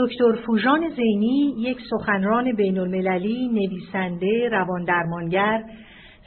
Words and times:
دکتر 0.00 0.32
فوژان 0.46 0.88
زینی 0.96 1.54
یک 1.58 1.78
سخنران 1.90 2.52
بین 2.52 2.78
المللی، 2.78 3.48
نویسنده، 3.48 4.48
رواندرمانگر، 4.48 5.62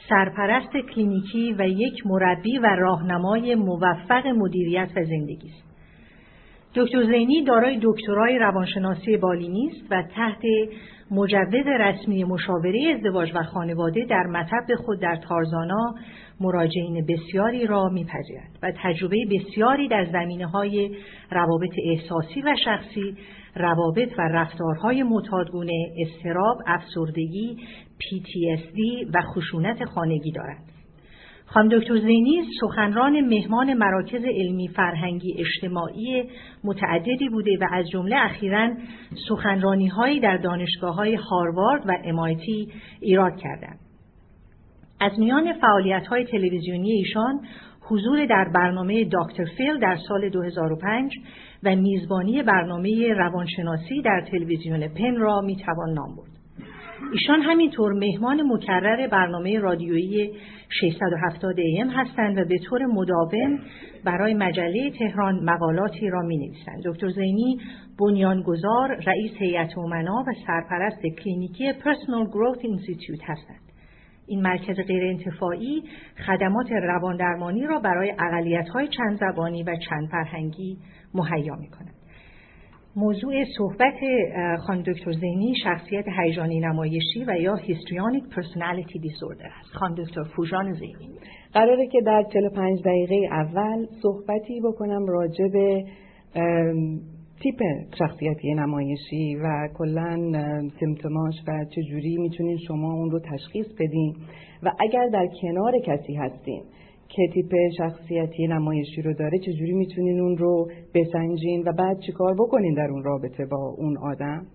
سرپرست 0.08 0.72
کلینیکی 0.94 1.52
و 1.58 1.68
یک 1.68 2.06
مربی 2.06 2.58
و 2.58 2.66
راهنمای 2.66 3.54
موفق 3.54 4.26
مدیریت 4.26 4.88
و 4.96 5.04
زندگی 5.04 5.48
است. 5.48 5.73
دکتر 6.76 7.02
زینی 7.02 7.44
دارای 7.44 7.78
دکترای 7.82 8.38
روانشناسی 8.38 9.16
بالینی 9.16 9.66
است 9.66 9.92
و 9.92 10.02
تحت 10.16 10.42
مجوز 11.10 11.66
رسمی 11.80 12.24
مشاوره 12.24 12.94
ازدواج 12.96 13.30
و 13.34 13.42
خانواده 13.42 14.04
در 14.10 14.26
مطب 14.26 14.74
خود 14.84 15.00
در 15.00 15.16
تارزانا 15.16 15.94
مراجعین 16.40 17.06
بسیاری 17.06 17.66
را 17.66 17.88
میپذیرد 17.88 18.58
و 18.62 18.72
تجربه 18.82 19.16
بسیاری 19.30 19.88
در 19.88 20.04
زمینه 20.12 20.46
های 20.46 20.96
روابط 21.30 21.72
احساسی 21.84 22.42
و 22.42 22.56
شخصی 22.64 23.16
روابط 23.56 24.08
و 24.18 24.22
رفتارهای 24.22 25.02
معتادگونه 25.02 25.92
استراب 25.98 26.58
افسردگی 26.66 27.56
PTSD 28.00 29.08
و 29.14 29.22
خشونت 29.22 29.84
خانگی 29.84 30.32
دارد. 30.32 30.73
خانم 31.46 31.68
دکتر 31.68 31.96
زینی 31.96 32.44
سخنران 32.60 33.20
مهمان 33.20 33.74
مراکز 33.74 34.24
علمی 34.24 34.68
فرهنگی 34.68 35.34
اجتماعی 35.38 36.24
متعددی 36.64 37.28
بوده 37.28 37.58
و 37.60 37.66
از 37.72 37.88
جمله 37.88 38.16
اخیرا 38.18 38.70
سخنرانی 39.28 39.86
هایی 39.86 40.20
در 40.20 40.36
دانشگاه 40.36 40.94
های 40.94 41.14
هاروارد 41.14 41.82
و 41.86 41.92
امایتی 42.04 42.72
ایراد 43.00 43.36
کردند. 43.36 43.78
از 45.00 45.12
میان 45.18 45.52
فعالیت 45.52 46.06
های 46.06 46.24
تلویزیونی 46.24 46.92
ایشان 46.92 47.40
حضور 47.80 48.26
در 48.26 48.50
برنامه 48.54 49.04
دکتر 49.04 49.44
فیل 49.56 49.78
در 49.78 49.96
سال 50.08 50.28
2005 50.28 51.12
و 51.62 51.76
میزبانی 51.76 52.42
برنامه 52.42 53.12
روانشناسی 53.12 54.02
در 54.02 54.24
تلویزیون 54.30 54.88
پن 54.88 55.16
را 55.16 55.40
می‌توان 55.40 55.92
نام 55.92 56.16
برد. 56.16 56.34
ایشان 57.12 57.42
همینطور 57.42 57.92
مهمان 57.92 58.42
مکرر 58.42 59.08
برنامه 59.08 59.58
رادیویی 59.58 60.30
670 60.80 61.56
AM 61.80 61.88
هستند 61.88 62.38
و 62.38 62.44
به 62.44 62.58
طور 62.58 62.86
مداوم 62.86 63.58
برای 64.04 64.34
مجله 64.34 64.90
تهران 64.98 65.44
مقالاتی 65.44 66.08
را 66.08 66.22
می 66.22 66.36
نویسند. 66.36 66.82
دکتر 66.84 67.08
زینی 67.08 67.58
بنیانگذار، 68.00 68.96
رئیس 69.06 69.32
هیئت 69.38 69.78
امنا 69.78 70.24
و 70.26 70.32
سرپرست 70.46 71.02
کلینیکی 71.24 71.72
Personal 71.72 72.26
Growth 72.26 72.58
Institute 72.60 73.20
هستند. 73.24 73.60
این 74.26 74.42
مرکز 74.42 74.76
غیر 74.86 75.04
انتفاعی 75.04 75.82
خدمات 76.26 76.72
رواندرمانی 76.72 77.66
را 77.66 77.78
برای 77.78 78.14
های 78.74 78.88
چند 78.88 79.18
زبانی 79.20 79.62
و 79.62 79.76
چند 79.90 80.08
فرهنگی 80.08 80.78
مهیا 81.14 81.56
می 81.56 81.68
کند. 81.68 81.93
موضوع 82.96 83.44
صحبت 83.58 83.94
خانم 84.66 84.82
دکتر 84.82 85.12
زینی 85.12 85.54
شخصیت 85.64 86.04
هیجانی 86.20 86.60
نمایشی 86.60 87.24
و 87.26 87.40
یا 87.40 87.54
histrionic 87.54 88.24
personality 88.36 88.98
disorder 88.98 89.50
است. 89.60 89.70
خانم 89.72 89.94
دکتر 89.94 90.22
فوژان 90.36 90.72
زینی 90.72 91.08
قراره 91.52 91.86
که 91.86 92.00
در 92.06 92.24
45 92.32 92.80
دقیقه 92.84 93.28
اول 93.30 93.86
صحبتی 94.02 94.60
بکنم 94.60 95.06
راجع 95.06 95.48
به 95.52 95.84
تیپ 97.42 97.60
شخصیتی 97.98 98.54
نمایشی 98.54 99.36
و 99.36 99.68
کلا 99.78 100.32
سیمتوماش 100.80 101.34
و 101.48 101.64
چجوری 101.64 102.16
می‌تونین 102.16 102.58
شما 102.66 102.92
اون 102.92 103.10
رو 103.10 103.20
تشخیص 103.20 103.66
بدین 103.80 104.16
و 104.62 104.70
اگر 104.80 105.08
در 105.12 105.28
کنار 105.42 105.78
کسی 105.78 106.14
هستین 106.14 106.62
که 107.16 107.22
تیپ 107.34 107.54
شخصیتی 107.78 108.46
نمایشی 108.46 109.02
رو 109.02 109.14
داره 109.14 109.38
چجوری 109.38 109.72
می‌تونین 109.72 110.20
اون 110.20 110.36
رو 110.36 110.68
بسنجین 110.94 111.62
و 111.66 111.72
بعد 111.72 111.98
چیکار 112.06 112.34
بکنین 112.34 112.74
در 112.74 112.90
اون 112.90 113.02
رابطه 113.04 113.46
با 113.46 113.74
اون 113.78 113.98
آدم؟ 113.98 114.46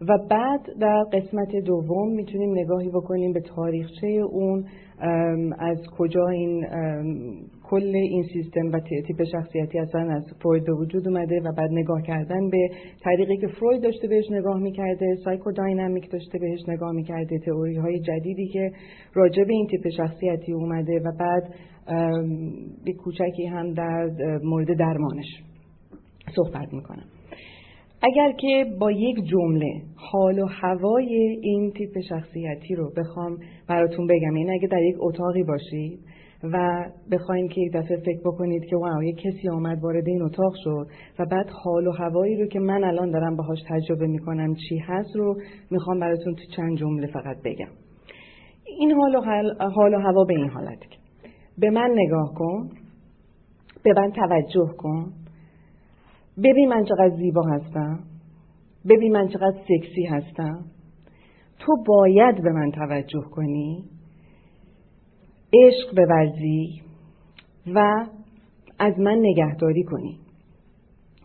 و 0.00 0.18
بعد 0.30 0.60
در 0.80 1.04
قسمت 1.12 1.56
دوم 1.56 2.12
می‌تونیم 2.12 2.58
نگاهی 2.58 2.88
بکنیم 2.88 3.32
به 3.32 3.40
تاریخچه 3.40 4.06
اون 4.06 4.64
از 5.58 5.78
کجا 5.98 6.28
این 6.28 6.66
کل 7.62 7.94
این 7.94 8.24
سیستم 8.32 8.72
و 8.72 8.80
تیپ 8.80 9.24
شخصیتی 9.32 9.78
اصلا 9.78 10.00
از 10.00 10.24
فروید 10.42 10.64
به 10.64 10.72
وجود 10.72 11.08
اومده 11.08 11.40
و 11.40 11.52
بعد 11.52 11.70
نگاه 11.72 12.02
کردن 12.02 12.50
به 12.50 12.68
طریقی 13.04 13.36
که 13.36 13.46
فروید 13.46 13.82
داشته 13.82 14.08
بهش 14.08 14.30
نگاه 14.30 14.58
می‌کرده 14.60 15.16
سایکوداینامیک 15.24 16.10
داشته 16.10 16.38
بهش 16.38 16.60
نگاه 16.68 16.92
می‌کرده 16.92 17.38
تئوری 17.38 17.76
های 17.76 18.00
جدیدی 18.00 18.46
که 18.46 18.72
راجع 19.14 19.44
به 19.44 19.52
این 19.52 19.66
تیپ 19.66 19.88
شخصیتی 19.96 20.52
اومده 20.52 21.00
و 21.04 21.12
بعد 21.18 21.54
به 22.84 22.92
کوچکی 22.92 23.46
هم 23.46 23.72
در 23.72 24.10
مورد 24.42 24.78
درمانش 24.78 25.42
صحبت 26.36 26.72
می‌کنم. 26.72 27.04
اگر 28.02 28.32
که 28.32 28.64
با 28.80 28.90
یک 28.92 29.16
جمله 29.24 29.82
حال 29.96 30.38
و 30.38 30.46
هوای 30.46 31.38
این 31.42 31.72
تیپ 31.72 32.00
شخصیتی 32.08 32.74
رو 32.74 32.92
بخوام 32.96 33.38
براتون 33.68 34.06
بگم 34.06 34.34
این 34.34 34.36
یعنی 34.36 34.58
اگه 34.58 34.68
در 34.68 34.82
یک 34.82 34.96
اتاقی 35.00 35.42
باشید 35.42 36.00
و 36.42 36.84
بخواین 37.12 37.48
که 37.48 37.60
یک 37.60 37.72
دفعه 37.72 37.96
فکر 37.96 38.20
بکنید 38.24 38.64
که 38.64 38.76
واو 38.76 39.02
یک 39.02 39.16
کسی 39.16 39.48
آمد 39.48 39.78
وارد 39.82 40.08
این 40.08 40.22
اتاق 40.22 40.52
شد 40.64 40.86
و 41.18 41.26
بعد 41.26 41.50
حال 41.64 41.86
و 41.86 41.92
هوایی 41.92 42.36
رو 42.36 42.46
که 42.46 42.58
من 42.58 42.84
الان 42.84 43.10
دارم 43.10 43.36
باهاش 43.36 43.58
تجربه 43.68 44.06
می‌کنم 44.06 44.54
چی 44.54 44.78
هست 44.78 45.16
رو 45.16 45.36
می‌خوام 45.70 46.00
براتون 46.00 46.34
تو 46.34 46.42
چند 46.56 46.76
جمله 46.76 47.06
فقط 47.06 47.36
بگم. 47.44 47.70
این 48.78 48.92
حال 48.92 49.16
و, 49.16 49.20
حال 49.70 49.94
و 49.94 49.98
هوا 49.98 50.24
به 50.24 50.34
این 50.34 50.48
حالت 50.48 50.78
به 51.58 51.70
من 51.70 51.90
نگاه 51.94 52.34
کن. 52.34 52.70
به 53.82 53.92
من 53.96 54.12
توجه 54.12 54.74
کن. 54.78 55.12
ببین 56.44 56.68
من 56.68 56.84
چقدر 56.84 57.16
زیبا 57.16 57.42
هستم. 57.42 57.98
ببین 58.88 59.12
من 59.12 59.28
چقدر 59.28 59.56
سکسی 59.68 60.04
هستم. 60.04 60.64
تو 61.58 61.76
باید 61.86 62.42
به 62.42 62.52
من 62.52 62.70
توجه 62.70 63.22
کنی. 63.30 63.84
عشق 65.52 65.96
بورزی 65.96 66.82
و 67.74 68.06
از 68.78 68.98
من 68.98 69.18
نگهداری 69.18 69.82
کنی. 69.82 70.18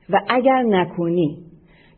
و 0.09 0.19
اگر 0.29 0.63
نکنی 0.63 1.37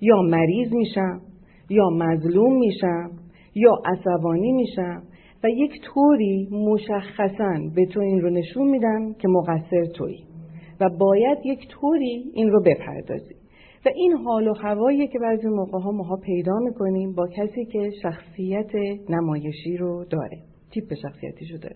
یا 0.01 0.21
مریض 0.21 0.73
میشم 0.73 1.21
یا 1.69 1.89
مظلوم 1.89 2.59
میشم 2.59 3.11
یا 3.55 3.71
عصبانی 3.85 4.51
میشم 4.51 5.03
و 5.43 5.49
یک 5.49 5.71
طوری 5.93 6.47
مشخصا 6.51 7.53
به 7.75 7.85
تو 7.85 7.99
این 7.99 8.21
رو 8.21 8.29
نشون 8.29 8.67
میدم 8.67 9.13
که 9.13 9.27
مقصر 9.27 9.85
تویی 9.95 10.23
و 10.81 10.89
باید 10.99 11.37
یک 11.45 11.67
طوری 11.67 12.31
این 12.33 12.49
رو 12.49 12.61
بپردازی. 12.61 13.35
و 13.85 13.89
این 13.95 14.11
حال 14.11 14.47
و 14.47 14.53
هوایی 14.53 15.07
که 15.07 15.19
بعضی 15.19 15.47
موقع 15.47 15.79
ها 15.79 15.91
ماها 15.91 16.15
پیدا 16.15 16.59
می‌کنیم 16.59 17.13
با 17.13 17.27
کسی 17.27 17.65
که 17.65 17.91
شخصیت 18.01 18.75
نمایشی 19.09 19.77
رو 19.77 20.05
داره 20.09 20.37
تیپ 20.71 20.93
شخصیتی 21.01 21.45
رو 21.51 21.57
داره 21.57 21.75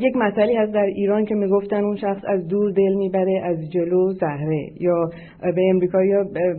یک 0.00 0.16
مسئله 0.16 0.58
هست 0.58 0.72
در 0.72 0.84
ایران 0.84 1.24
که 1.24 1.34
می‌گفتن 1.34 1.84
اون 1.84 1.96
شخص 1.96 2.22
از 2.28 2.48
دور 2.48 2.72
دل 2.72 2.94
می‌بره 2.94 3.40
از 3.44 3.70
جلو 3.70 4.12
زهره. 4.12 4.68
یا 4.80 5.10
به 5.42 5.62
امریکایی 5.70 6.12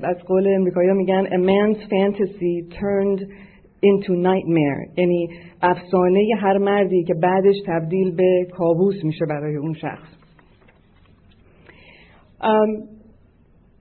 از 0.03 0.17
قول 0.27 0.47
امریکایی 0.47 0.91
میگن 0.93 1.25
a 1.25 1.39
man's 1.49 1.79
fantasy 1.79 2.75
turned 2.75 3.27
into 3.81 4.13
nightmare. 4.13 4.97
یعنی 4.97 5.29
افسانه 5.61 6.27
هر 6.41 6.57
مردی 6.57 7.03
که 7.03 7.13
بعدش 7.13 7.55
تبدیل 7.67 8.15
به 8.15 8.47
کابوس 8.57 9.03
میشه 9.03 9.25
برای 9.29 9.55
اون 9.55 9.73
شخص. 9.73 10.19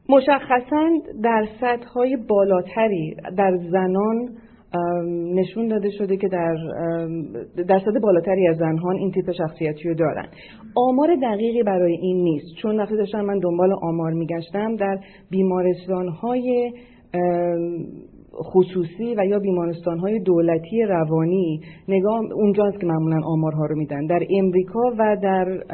مشخصا 0.08 0.88
در 1.22 1.46
سطح 1.60 2.16
بالاتری 2.28 3.16
در 3.36 3.56
زنان 3.70 4.28
نشون 5.34 5.68
داده 5.68 5.90
شده 5.90 6.16
که 6.16 6.28
در 6.28 6.56
درصد 7.68 8.00
بالاتری 8.02 8.48
از 8.48 8.56
زنان 8.56 8.96
این 8.96 9.10
تیپ 9.10 9.32
شخصیتی 9.32 9.88
رو 9.88 9.94
دارن. 9.94 10.26
آمار 10.76 11.08
دقیقی 11.22 11.62
برای 11.62 11.92
این 11.92 12.22
نیست. 12.22 12.46
چون 12.62 12.80
وقتی 12.80 12.96
داشتم 12.96 13.20
من 13.20 13.38
دنبال 13.38 13.72
آمار 13.82 14.12
میگشتم 14.12 14.76
در 14.76 14.98
بیمارستان 15.30 16.08
های 16.08 16.72
خصوصی 18.42 19.14
و 19.16 19.24
یا 19.26 19.38
بیمارستان 19.38 19.98
های 19.98 20.18
دولتی 20.18 20.82
روانی 20.82 21.60
نگاه 21.88 22.20
اونجاست 22.34 22.80
که 22.80 22.86
معمولا 22.86 23.20
آمارها 23.24 23.66
رو 23.66 23.76
میدن 23.76 24.06
در 24.06 24.20
امریکا 24.30 24.80
و 24.98 25.16
در 25.22 25.64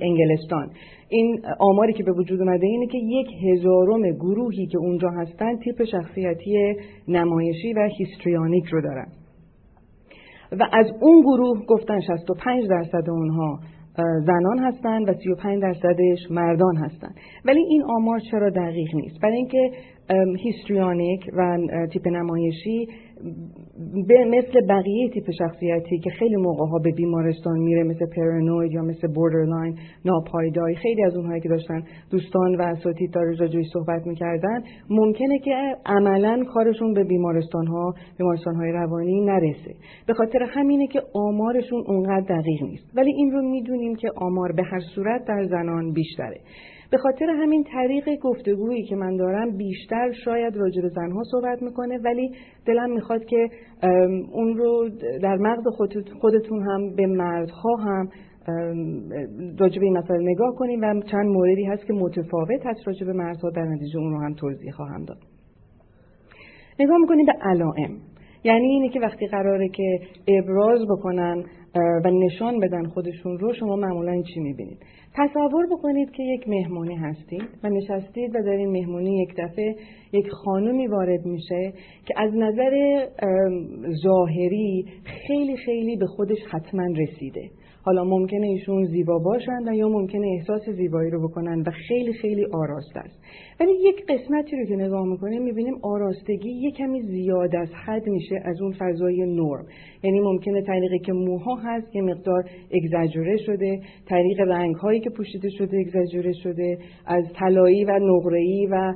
انگلستان. 0.00 0.70
این 1.08 1.42
آماری 1.58 1.92
که 1.92 2.02
به 2.02 2.12
وجود 2.12 2.40
اومده 2.40 2.66
اینه 2.66 2.86
که 2.86 2.98
یک 2.98 3.26
هزارم 3.42 4.02
گروهی 4.10 4.66
که 4.66 4.78
اونجا 4.78 5.08
هستن 5.08 5.56
تیپ 5.56 5.84
شخصیتی 5.84 6.74
نمایشی 7.08 7.72
و 7.72 7.88
histrionic 7.98 8.64
رو 8.64 8.82
دارن. 8.82 9.06
و 10.52 10.68
از 10.72 10.86
اون 11.00 11.20
گروه 11.20 11.66
گفتن 11.66 12.00
65 12.00 12.68
درصد 12.68 13.10
اونها 13.10 13.58
زنان 14.26 14.58
هستند 14.58 15.08
و 15.08 15.12
35 15.12 15.62
درصدش 15.62 16.30
مردان 16.30 16.76
هستند 16.76 17.14
ولی 17.44 17.60
این 17.60 17.82
آمار 17.82 18.20
چرا 18.30 18.50
دقیق 18.50 18.94
نیست؟ 18.94 19.20
برای 19.20 19.36
اینکه 19.36 19.70
histrionic 20.38 21.20
و 21.36 21.58
تیپ 21.92 22.08
نمایشی 22.08 22.88
به 24.08 24.24
مثل 24.24 24.66
بقیه 24.68 25.08
تیپ 25.08 25.30
شخصیتی 25.38 25.98
که 25.98 26.10
خیلی 26.10 26.36
موقع 26.36 26.66
ها 26.66 26.78
به 26.78 26.90
بیمارستان 26.90 27.58
میره 27.58 27.82
مثل 27.82 28.06
پرانوید 28.16 28.72
یا 28.72 28.82
مثل 28.82 29.08
borderline 29.14 29.78
ناپایداری 30.04 30.74
خیلی 30.74 31.04
از 31.04 31.16
اونهایی 31.16 31.40
که 31.40 31.48
داشتن 31.48 31.82
دوستان 32.10 32.54
و 32.54 32.62
اساتید 32.62 33.10
داره 33.10 33.36
راجعش 33.36 33.66
صحبت 33.72 34.06
می‌کردن 34.06 34.62
ممکنه 34.90 35.38
که 35.38 35.76
عملا 35.86 36.44
کارشون 36.54 36.94
به 36.94 37.04
بیمارستان 37.04 37.66
ها 37.66 37.94
بیمارستان 38.18 38.54
های 38.56 38.72
روانی 38.72 39.20
نرسه. 39.20 39.74
به 40.06 40.14
خاطر 40.14 40.42
همینه 40.42 40.86
که 40.86 41.02
آمارشون 41.14 41.84
اونقدر 41.86 42.40
دقیق 42.40 42.62
نیست. 42.62 42.96
ولی 42.96 43.12
این 43.16 43.32
رو 43.32 43.42
می‌دونیم 43.42 43.96
که 43.96 44.08
آمار 44.16 44.52
به 44.52 44.62
هر 44.62 44.80
صورت 44.94 45.24
در 45.28 45.44
زنان 45.44 45.92
بیشتره. 45.92 46.40
به 46.94 46.98
خاطر 46.98 47.26
همین 47.30 47.64
طریق 47.64 48.04
گفتگویی 48.22 48.82
که 48.82 48.96
من 48.96 49.16
دارم 49.16 49.56
بیشتر 49.56 50.12
شاید 50.24 50.56
راجع 50.56 50.82
به 50.82 50.88
زنها 50.88 51.22
صحبت 51.30 51.62
می‌کنه 51.62 51.98
ولی 51.98 52.30
دلم 52.66 52.90
می‌خواد 52.90 53.24
که 53.24 53.48
اون 54.32 54.56
رو 54.56 54.88
در 55.22 55.36
مغز 55.36 55.62
خودتون 56.20 56.62
هم 56.62 56.94
به 56.96 57.06
مردها 57.06 57.76
هم 57.76 58.08
راجع 59.58 59.80
به 59.80 59.84
این 59.84 59.98
مسئله 59.98 60.18
نگاه 60.18 60.54
کنیم 60.54 60.80
و 60.82 61.00
چند 61.00 61.26
موردی 61.26 61.64
هست 61.64 61.86
که 61.86 61.92
متفاوت 61.92 62.66
هست 62.66 62.80
راجع 62.86 63.06
به 63.06 63.12
مردها 63.12 63.50
در 63.50 63.64
نتیجه 63.64 63.98
اون 63.98 64.12
رو 64.12 64.20
هم 64.20 64.34
توضیح 64.34 64.70
خواهم 64.72 65.04
داد. 65.04 65.18
نگاه 66.80 66.98
می‌کنیم 66.98 67.26
به 67.26 67.32
علائم. 67.42 67.96
یعنی 68.44 68.66
اینه 68.66 68.88
که 68.88 69.00
وقتی 69.00 69.26
قراره 69.26 69.68
که 69.68 69.98
ابراز 70.28 70.80
بکنن 70.90 71.44
و 71.74 72.10
نشان 72.10 72.60
بدن 72.60 72.84
خودشون 72.84 73.38
رو 73.38 73.52
شما 73.52 73.76
معمولا 73.76 74.22
چی 74.22 74.40
می‌بینید؟ 74.40 74.78
تصور 75.14 75.66
بکنید 75.70 76.10
که 76.10 76.22
یک 76.22 76.48
مهمونی 76.48 76.94
هستید 76.94 77.42
و 77.64 77.68
نشستید 77.68 78.34
و 78.34 78.42
در 78.42 78.50
این 78.50 78.70
مهمونی 78.70 79.22
یک 79.22 79.34
دفعه 79.38 79.76
یک 80.12 80.28
خانومی 80.44 80.86
وارد 80.86 81.26
میشه 81.26 81.72
که 82.06 82.14
از 82.16 82.32
نظر 82.34 83.06
ظاهری 84.02 84.86
خیلی 85.04 85.56
خیلی 85.56 85.96
به 85.96 86.06
خودش 86.06 86.38
حتما 86.50 86.86
رسیده. 86.96 87.50
حالا 87.84 88.04
ممکنه 88.04 88.46
ایشون 88.46 88.84
زیبا 88.84 89.18
باشند 89.18 89.68
و 89.68 89.72
یا 89.74 89.88
ممکنه 89.88 90.26
احساس 90.38 90.68
زیبایی 90.68 91.10
رو 91.10 91.28
بکنن 91.28 91.60
و 91.60 91.70
خیلی 91.88 92.12
خیلی 92.12 92.44
آراسته 92.52 93.00
است. 93.00 93.18
ولی 93.60 93.72
یک 93.72 94.06
قسمتی 94.08 94.56
رو 94.56 94.64
که 94.64 94.76
نگاه 94.76 95.06
می‌کنیم 95.06 95.42
می‌بینیم 95.42 95.74
آراستگی 95.82 96.50
یک 96.50 96.74
کمی 96.74 97.02
زیاد 97.02 97.56
از 97.56 97.68
حد 97.86 98.06
میشه 98.06 98.40
از 98.44 98.62
اون 98.62 98.74
فضای 98.78 99.26
نرم. 99.26 99.66
یعنی 100.02 100.20
ممکنه 100.20 100.62
طریقی 100.62 100.98
که 100.98 101.12
موها 101.12 101.54
هست 101.54 101.96
یه 101.96 102.02
مقدار 102.02 102.44
اگزاجوره 102.72 103.36
شده 103.36 103.80
طریق 104.06 104.40
رنگ 104.40 104.74
هایی 104.74 105.00
که 105.00 105.10
پوشیده 105.10 105.48
شده 105.50 105.78
اگزاجوره 105.78 106.32
شده 106.32 106.78
از 107.06 107.24
طلایی 107.38 107.84
و 107.84 107.98
نقره‌ای 107.98 108.68
و 108.70 108.94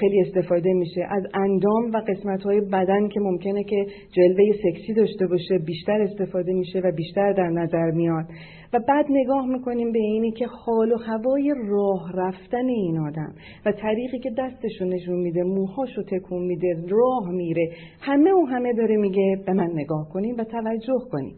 خیلی 0.00 0.20
استفاده 0.20 0.72
میشه. 0.72 1.00
از 1.10 1.22
اندام 1.34 1.90
و 1.94 2.02
قسمت 2.08 2.42
های 2.42 2.60
بدن 2.60 3.08
که 3.08 3.20
ممکنه 3.20 3.64
که 3.64 3.86
جلوه 4.12 4.44
سکسی 4.52 4.94
داشته 4.94 5.26
باشه 5.26 5.58
بیشتر 5.66 6.00
استفاده 6.00 6.52
میشه 6.52 6.80
و 6.80 6.92
بیشتر 6.96 7.32
در 7.32 7.48
نظر 7.48 7.90
میاد. 7.90 8.27
و 8.72 8.80
بعد 8.88 9.06
نگاه 9.10 9.46
می‌کنیم 9.46 9.92
به 9.92 9.98
اینی 9.98 10.30
که 10.30 10.46
حال 10.46 10.92
و 10.92 10.96
هوای 10.96 11.54
راه 11.68 12.12
رفتن 12.14 12.66
این 12.66 12.98
آدم 12.98 13.34
و 13.66 13.72
طریقی 13.72 14.18
که 14.18 14.30
دستشو 14.38 14.84
نشون 14.84 15.16
میده 15.16 15.42
موهاشو 15.42 16.02
تکون 16.02 16.42
میده 16.42 16.84
راه 16.88 17.30
میره 17.30 17.70
همه 18.00 18.32
و 18.32 18.44
همه 18.44 18.72
داره 18.72 18.96
میگه 18.96 19.42
به 19.46 19.52
من 19.52 19.70
نگاه 19.74 20.08
کنیم 20.08 20.34
و 20.38 20.44
توجه 20.44 20.98
کنیم 21.10 21.36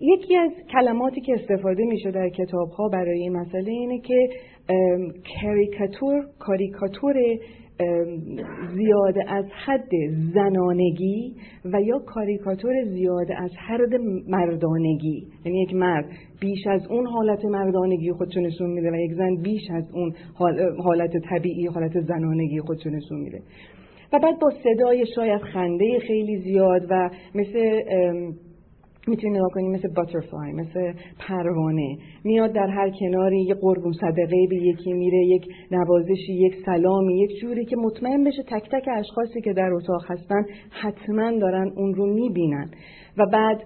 یکی 0.00 0.36
از 0.36 0.50
کلماتی 0.72 1.20
که 1.20 1.34
استفاده 1.34 1.84
میشه 1.84 2.10
در 2.10 2.28
کتاب 2.28 2.70
ها 2.70 2.88
برای 2.88 3.20
این 3.20 3.36
مسئله 3.36 3.70
اینه 3.70 3.98
که 3.98 4.28
کاریکاتور 5.42 6.26
کاریکاتور 6.38 7.14
زیاده 8.74 9.32
از 9.32 9.44
حد 9.64 9.90
زنانگی 10.34 11.34
و 11.64 11.82
یا 11.82 11.98
کاریکاتور 11.98 12.84
زیاده 12.84 13.42
از 13.42 13.50
حد 13.68 13.94
مردانگی. 14.28 15.26
یعنی 15.44 15.62
یک 15.62 15.74
مرد 15.74 16.04
بیش 16.40 16.66
از 16.66 16.86
اون 16.90 17.06
حالت 17.06 17.44
مردانگی 17.44 18.12
خودشو 18.12 18.40
نشون 18.40 18.70
میده 18.70 18.90
و 18.90 18.94
یک 18.94 19.12
زن 19.14 19.36
بیش 19.42 19.62
از 19.74 19.84
اون 19.92 20.12
حالت 20.84 21.10
طبیعی 21.30 21.66
حالت 21.66 22.00
زنانگی 22.00 22.60
خودشو 22.60 22.90
نشون 22.90 23.18
میده. 23.20 23.42
و 24.12 24.18
بعد 24.18 24.38
با 24.38 24.52
صدای 24.64 25.06
شاید 25.14 25.40
خنده 25.40 25.98
خیلی 25.98 26.36
زیاد 26.36 26.86
و 26.90 27.10
مثل 27.34 27.80
می‌تونی 29.08 29.38
نگاه 29.38 29.50
کنی 29.50 29.68
مثل 29.68 29.88
باترفلای 29.88 30.52
مثل 30.52 30.92
پروانه. 31.18 31.96
میاد 32.24 32.52
در 32.52 32.66
هر 32.66 32.90
کناری 33.00 33.42
یه 33.42 33.54
قربون 33.54 33.92
صدقه 33.92 34.46
به 34.50 34.56
یکی 34.56 34.92
میره 34.92 35.26
یک 35.26 35.46
نوازشی 35.70 36.32
یک 36.32 36.54
سلامی 36.66 37.22
یک 37.22 37.30
جوری 37.40 37.64
که 37.64 37.76
مطمئن 37.76 38.24
بشه 38.24 38.42
تک 38.42 38.68
تک 38.72 38.88
اشخاصی 38.96 39.40
که 39.40 39.52
در 39.52 39.70
اتاق 39.72 40.02
هستن 40.08 40.44
حتما 40.70 41.38
دارن 41.38 41.72
اون 41.76 41.94
رو 41.94 42.06
می‌بینن. 42.06 42.70
و 43.18 43.26
بعد 43.32 43.62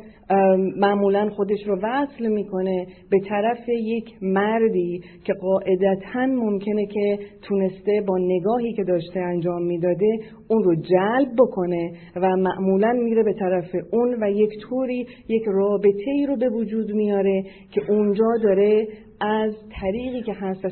معمولا 0.76 1.28
خودش 1.30 1.58
رو 1.66 1.78
وصل 1.82 2.26
می‌کنه 2.26 2.86
به 3.10 3.20
طرف 3.28 3.68
یک 3.68 4.04
مردی 4.22 5.00
که 5.24 5.32
قاعدتا 5.32 6.26
ممکنه 6.26 6.86
که 6.86 7.18
تونسته 7.42 8.02
با 8.06 8.18
نگاهی 8.18 8.72
که 8.72 8.84
داشته 8.84 9.20
انجام 9.20 9.62
می‌داده 9.62 10.18
اون 10.48 10.62
رو 10.62 10.74
جلب 10.74 11.28
بکنه 11.38 11.92
و 12.16 12.36
معمولا 12.36 12.92
میره 12.92 13.22
به 13.22 13.32
طرف 13.32 13.70
اون 13.92 14.16
و 14.22 14.30
یک 14.30 14.50
طوری 14.68 15.06
یک 15.28 15.42
رابطه 15.46 16.10
ای 16.10 16.26
رو 16.26 16.36
به 16.36 16.48
وجود 16.48 16.92
میاره 16.92 17.42
که 17.70 17.80
اونجا 17.88 18.26
داره 18.42 18.86
از 19.20 19.54
طریقی 19.80 20.22
که 20.22 20.32
هست 20.32 20.64
و 20.64 20.68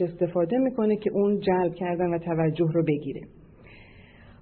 استفاده 0.00 0.58
می‌کنه 0.58 0.96
که 0.96 1.10
اون 1.14 1.40
جلب 1.40 1.74
کردن 1.74 2.14
و 2.14 2.18
توجه 2.18 2.68
رو 2.74 2.84
بگیره. 2.84 3.20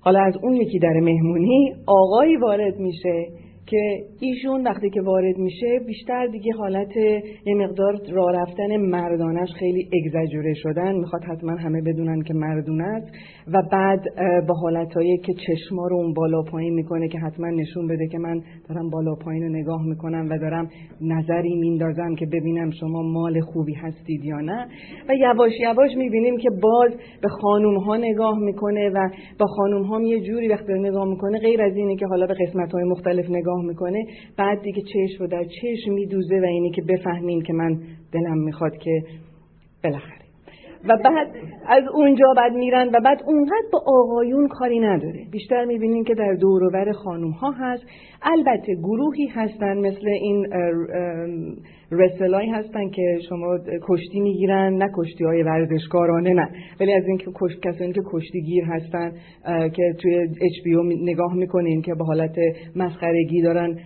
حالا 0.01 0.21
از 0.21 0.35
اون 0.43 0.53
یکی 0.53 0.79
در 0.79 1.01
مهمونی 1.01 1.75
آقایی 1.87 2.37
وارد 2.37 2.77
میشه 2.79 3.27
که 3.71 4.05
ایشون 4.21 4.67
وقتی 4.67 4.91
که 4.91 5.03
وارد 5.03 5.39
میشه 5.39 5.81
بیشتر 5.87 6.27
دیگه 6.27 6.53
حالت 6.53 6.97
یه 7.47 7.55
مقدار 7.55 7.99
راه 8.13 8.33
رفتن 8.33 8.77
مردانش 8.77 9.49
خیلی 9.59 9.89
اگزاجوره 9.93 10.55
شدن. 10.55 10.95
می‌خواد 10.95 11.25
حتما 11.25 11.53
همه 11.53 11.83
بدونن 11.83 12.23
که 12.23 12.35
مردون 12.35 12.81
است. 12.81 13.07
و 13.53 13.63
بعد 13.73 14.01
با 14.49 14.55
حالتهایی 14.55 15.19
که 15.19 15.33
چشما 15.33 15.87
رو 15.89 15.97
اون 15.97 16.15
بالا 16.15 16.43
پایین 16.43 16.75
می‌کنه 16.75 17.09
که 17.09 17.19
حتما 17.19 17.47
نشون 17.47 17.87
بده 17.87 18.09
که 18.09 18.19
من 18.19 18.41
دارم 18.69 18.91
بالا 18.91 19.15
پایین 19.15 19.43
رو 19.43 19.49
نگاه 19.49 19.87
می‌کنم 19.87 20.27
و 20.31 20.39
دارم 20.39 20.71
نظری 21.01 21.55
میندازم 21.55 22.15
که 22.15 22.27
ببینم 22.27 22.71
شما 22.71 23.03
مال 23.03 23.41
خوبی 23.41 23.75
هستید 23.75 24.25
یا 24.25 24.41
نه. 24.41 24.67
و 25.09 25.15
یواش 25.15 25.53
یواش 25.61 25.91
می‌بینیم 25.97 26.37
که 26.37 26.51
باز 26.63 26.91
به 27.23 27.29
خانوم 27.29 27.77
ها 27.77 27.97
نگاه 27.97 28.39
می‌کنه 28.39 28.91
و 28.91 29.09
با 29.39 29.47
خانوم 29.47 29.83
ها 29.83 30.03
یه 30.03 30.21
جوری 30.21 30.49
وقتی 30.49 30.73
نگاه 30.73 31.09
می‌کنه 31.09 31.39
غیر 31.39 31.63
از 31.63 31.77
اینه 31.77 31.97
که 31.97 32.07
حالا 32.07 32.27
به 32.27 32.35
قسمت 32.35 32.73
های 32.73 32.85
مختلف 32.85 33.31
نگاه 33.31 33.58
می‌کنه 33.63 34.07
بعد 34.37 34.63
دیگه 34.63 34.83
چشم 34.83 35.21
رو 35.21 35.27
در 35.27 35.45
چشم 35.45 35.93
میدوزه 35.93 36.41
و 36.41 36.45
اینی 36.45 36.71
که 36.71 36.83
بفهمین 36.83 37.43
که 37.43 37.53
من 37.53 37.81
دلم 38.13 38.39
می‌خواد 38.39 38.77
که 38.77 39.03
بالاخره. 39.85 40.19
و 40.85 40.97
بعد 41.05 41.29
از 41.69 41.85
اونجا 41.95 42.35
بعد 42.37 42.53
میرن 42.53 42.89
و 42.89 43.01
بعد 43.05 43.23
اونقدر 43.27 43.69
با 43.73 43.83
آقایون 43.87 44.49
کاری 44.49 44.81
نداره. 44.81 45.27
بیشتر 45.31 45.65
می‌بینین 45.65 46.05
که 46.05 46.15
در 46.15 46.35
دوروبر 46.35 46.93
خانوم 46.93 47.31
ها 47.31 47.51
هست. 47.51 47.87
البته 48.23 48.75
گروهی 48.75 49.27
هستن 49.27 49.79
مثل 49.79 50.09
این 50.09 50.47
رسلای 51.93 52.51
هستن 52.51 52.91
که 52.91 53.19
شما 53.29 53.59
کشتی 53.83 54.21
می‌گیرن 54.21 54.75
نه 54.75 54.91
کشتی 54.97 55.25
های 55.25 55.43
ورزشکارانه 55.43 56.35
نه. 56.35 56.49
ولی 56.81 56.93
از 56.93 57.05
اینکه 57.07 57.27
کشت 57.35 57.61
کسانی 57.63 57.93
که 57.93 58.01
کشتیگیر 58.13 58.65
هستن 58.65 59.13
که 59.69 59.95
توی 60.03 60.15
اچ 60.21 60.67
نگاه 61.03 61.35
می‌کنین 61.35 61.83
که 61.83 61.95
به 61.95 62.05
حالت 62.05 62.37
مسخرگی 62.77 63.43
دارن 63.43 63.79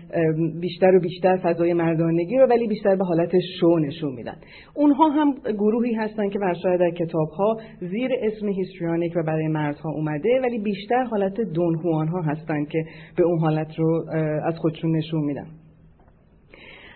بیشتر 0.61 0.97
و 0.97 1.01
بیشتر 1.01 1.37
فضای 1.37 1.73
مردانگی 1.73 2.39
رو 2.39 2.47
ولی 2.47 2.67
بیشتر 2.67 2.97
به 2.97 3.05
حالت 3.05 3.31
شو 3.61 3.79
نشون 3.79 4.13
میدن. 4.13 4.37
اونها 4.75 5.09
هم 5.09 5.35
گروهی 5.59 5.95
هستن 5.95 6.29
که 6.29 6.39
برشاید 6.39 6.81
در 6.81 6.91
کتاب 6.91 7.29
ها 7.29 7.57
زیر 7.81 8.11
اسم 8.23 8.49
هیستریانیک 8.49 9.13
و 9.17 9.23
برای 9.23 9.49
مردها 9.49 9.91
اومده 9.91 10.41
ولی 10.43 10.59
بیشتر 10.59 11.03
حالت 11.03 11.41
دونهوان 11.41 12.09
ها 12.09 12.23
هستن 12.23 12.65
که 12.65 12.85
به 13.17 13.25
اون 13.25 13.39
حالت 13.39 13.79
رو 13.79 14.05
از 14.45 14.55
خودشون 14.59 14.97
نشون 14.97 15.25
میدن. 15.25 15.47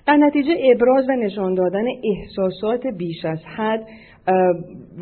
در 0.07 0.17
نتیجه 0.17 0.51
ابراز 0.75 1.05
و 1.09 1.13
نشان 1.13 1.55
دادن 1.55 1.85
احساسات 2.05 2.87
بیش 2.87 3.25
از 3.25 3.39
حد 3.57 3.87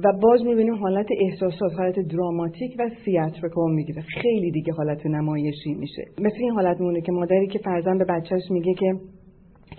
و 0.04 0.12
باز 0.22 0.44
می‌بینیم 0.44 0.74
حالت 0.74 1.06
احساسات 1.20 1.72
حالت 1.78 1.94
دراماتیک 1.98 2.76
و 2.78 2.90
سیاتریکال 3.04 3.74
می‌گیره. 3.74 4.02
خیلی 4.02 4.50
دیگه 4.50 4.72
حالت 4.72 5.06
نمایشی 5.06 5.74
میشه. 5.74 6.02
مثل 6.20 6.36
این 6.40 6.50
حالت 6.50 6.80
مونه 6.80 7.00
که 7.00 7.12
مادری 7.12 7.46
که 7.46 7.58
فرزن 7.58 7.98
به 7.98 8.04
بچهش 8.04 8.42
میگه 8.50 8.74
که 8.74 8.94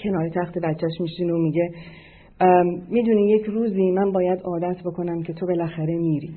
کنار 0.04 0.30
تخت 0.30 0.58
بچهش 0.64 1.02
میشین 1.02 1.30
و 1.30 1.38
میگه 1.38 1.70
می‌دونی 2.90 3.32
یک 3.32 3.46
روزی 3.46 3.92
من 3.92 4.12
باید 4.12 4.40
عادت 4.44 4.78
بکنم 4.86 5.24
که 5.24 5.34
تو 5.34 5.46
بالاخره 5.46 5.98
میری. 5.98 6.34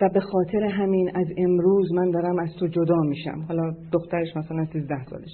و 0.00 0.08
به 0.14 0.20
خاطر 0.20 0.64
همین 0.64 1.10
از 1.14 1.26
امروز 1.36 1.92
من 1.92 2.10
دارم 2.10 2.38
از 2.38 2.48
تو 2.60 2.66
جدا 2.66 2.96
میشم. 2.96 3.44
حالا 3.48 3.72
دخترش 3.92 4.36
مثلا 4.36 4.64
13 4.64 5.04
سالش 5.04 5.30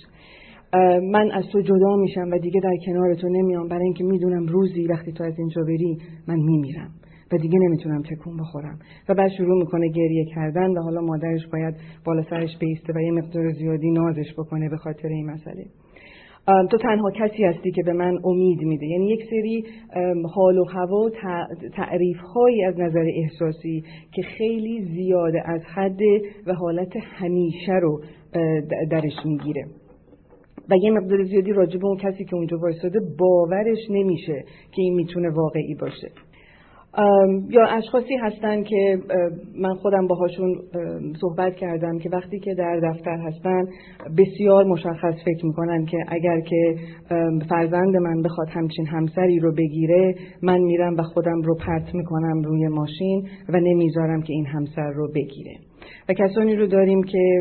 من 1.12 1.30
از 1.32 1.44
تو 1.52 1.60
جدا 1.60 1.96
میشم 1.96 2.30
و 2.32 2.38
دیگه 2.38 2.60
در 2.60 2.76
کنار 2.86 3.14
تو 3.14 3.28
نمیام. 3.28 3.68
برای 3.68 3.84
اینکه 3.84 4.04
می‌دونم 4.04 4.46
روزی 4.46 4.86
وقتی 4.86 5.12
تو 5.12 5.24
از 5.24 5.38
اینجا 5.38 5.62
بری 5.62 5.98
من 6.28 6.36
میمیرم 6.36 6.90
و 7.32 7.36
دیگه 7.36 7.58
نمی‌تونم 7.58 8.02
تکون 8.02 8.36
بخورم. 8.36 8.78
و 9.08 9.14
بعد 9.14 9.30
شروع 9.30 9.58
می‌کنه 9.58 9.88
گریه 9.88 10.24
کردن 10.24 10.70
و 10.70 10.82
حالا 10.82 11.00
مادرش 11.00 11.46
باید 11.52 11.74
بالا 12.06 12.22
سرش 12.22 12.58
بیسته 12.60 12.92
و 12.96 13.00
یه 13.00 13.12
مقدار 13.12 13.52
زیادی 13.52 13.90
نازش 13.90 14.32
بکنه 14.38 14.68
به 14.68 14.76
خاطر 14.76 15.08
این 15.08 15.30
مسئله. 15.30 15.64
تو 16.70 16.78
تنها 16.78 17.10
کسی 17.10 17.44
هستی 17.44 17.70
که 17.70 17.82
به 17.82 17.92
من 17.92 18.18
امید 18.24 18.62
میده. 18.62 18.86
یعنی 18.86 19.08
یک 19.08 19.20
سری 19.30 19.64
حال 20.34 20.58
و 20.58 20.64
هوا 20.64 21.10
تعریف 21.76 22.20
هایی 22.20 22.64
از 22.64 22.80
نظر 22.80 23.04
احساسی 23.14 23.84
که 24.14 24.22
خیلی 24.22 24.84
زیاده 24.84 25.42
از 25.50 25.60
حد 25.74 26.00
و 26.46 26.54
حالت 26.54 26.96
همیشه 26.96 27.72
رو 27.72 28.00
درش 28.90 29.14
می‌گیره. 29.24 29.64
و 30.70 30.74
یه 30.82 30.90
مقدار 30.90 31.24
زیادی 31.24 31.52
راجع 31.52 31.78
به 31.78 31.86
اون 31.86 31.96
کسی 31.96 32.24
که 32.24 32.36
اونجا 32.36 32.58
وایساده 32.58 33.00
باورش 33.18 33.90
نمیشه 33.90 34.44
که 34.72 34.82
این 34.82 34.94
می‌تونه 34.94 35.30
واقعی 35.30 35.74
باشه. 35.80 36.10
یا 37.50 37.66
اشخاصی 37.66 38.14
هستن 38.22 38.62
که 38.62 38.98
من 39.60 39.74
خودم 39.74 40.06
باهاشون 40.06 40.54
صحبت 41.20 41.56
کردم 41.56 41.98
که 41.98 42.10
وقتی 42.12 42.38
که 42.38 42.54
در 42.54 42.80
دفتر 42.80 43.16
هستن 43.16 43.62
بسیار 44.18 44.64
مشخص 44.64 45.14
فکر 45.24 45.46
می‌کنن 45.46 45.84
که 45.84 45.96
اگر 46.08 46.40
که 46.40 46.74
فرزند 47.50 47.96
من 47.96 48.22
بخواد 48.22 48.48
همچین 48.48 48.86
همسری 48.86 49.38
رو 49.38 49.52
بگیره 49.52 50.14
من 50.42 50.58
میرم 50.58 50.96
و 50.96 51.02
خودم 51.02 51.42
رو 51.42 51.54
پرت 51.54 51.94
می‌کنم 51.94 52.42
روی 52.42 52.68
ماشین 52.68 53.28
و 53.48 53.60
نمی‌ذارم 53.60 54.22
که 54.22 54.32
این 54.32 54.46
همسر 54.46 54.90
رو 54.90 55.08
بگیره. 55.14 55.54
و 56.08 56.12
کسانی 56.12 56.56
رو 56.56 56.66
داریم 56.66 57.02
که 57.02 57.40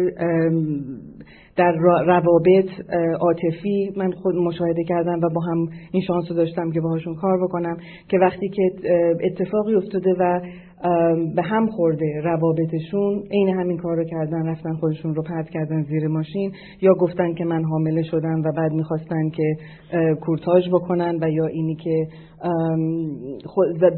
در 1.55 1.71
روابط 2.05 2.69
عاطفی 3.19 3.93
من 3.97 4.11
خود 4.11 4.35
مشاهده 4.35 4.83
کردم 4.83 5.19
و 5.21 5.29
با 5.29 5.41
هم 5.41 5.67
این 5.91 6.03
شانس 6.07 6.25
رو 6.29 6.35
داشتم 6.35 6.71
که 6.71 6.81
باهاشون 6.81 7.15
کار 7.15 7.43
بکنم 7.43 7.77
که 8.07 8.17
وقتی 8.17 8.49
که 8.49 8.71
اتفاقی 9.23 9.75
افتاده 9.75 10.13
و 10.19 10.41
به 11.35 11.41
هم 11.41 11.67
خورده 11.67 12.21
روابطشون 12.23 13.23
عین 13.31 13.49
همین 13.49 13.77
کار 13.77 13.97
رو 13.97 14.03
کردن 14.03 14.47
رفتن 14.47 14.73
خودشون 14.73 15.15
رو 15.15 15.23
پرت 15.23 15.49
کردن 15.49 15.83
زیر 15.83 16.07
ماشین 16.07 16.51
یا 16.81 16.93
گفتن 16.93 17.33
که 17.33 17.45
من 17.45 17.63
حامله 17.63 18.03
شدم 18.03 18.41
و 18.45 18.51
بعد 18.57 18.71
می‌خواستن 18.71 19.29
که 19.29 19.55
کورتاژ 20.21 20.69
بکنن 20.69 21.17
و 21.21 21.29
یا 21.29 21.45
اینی 21.45 21.75
که 21.75 22.07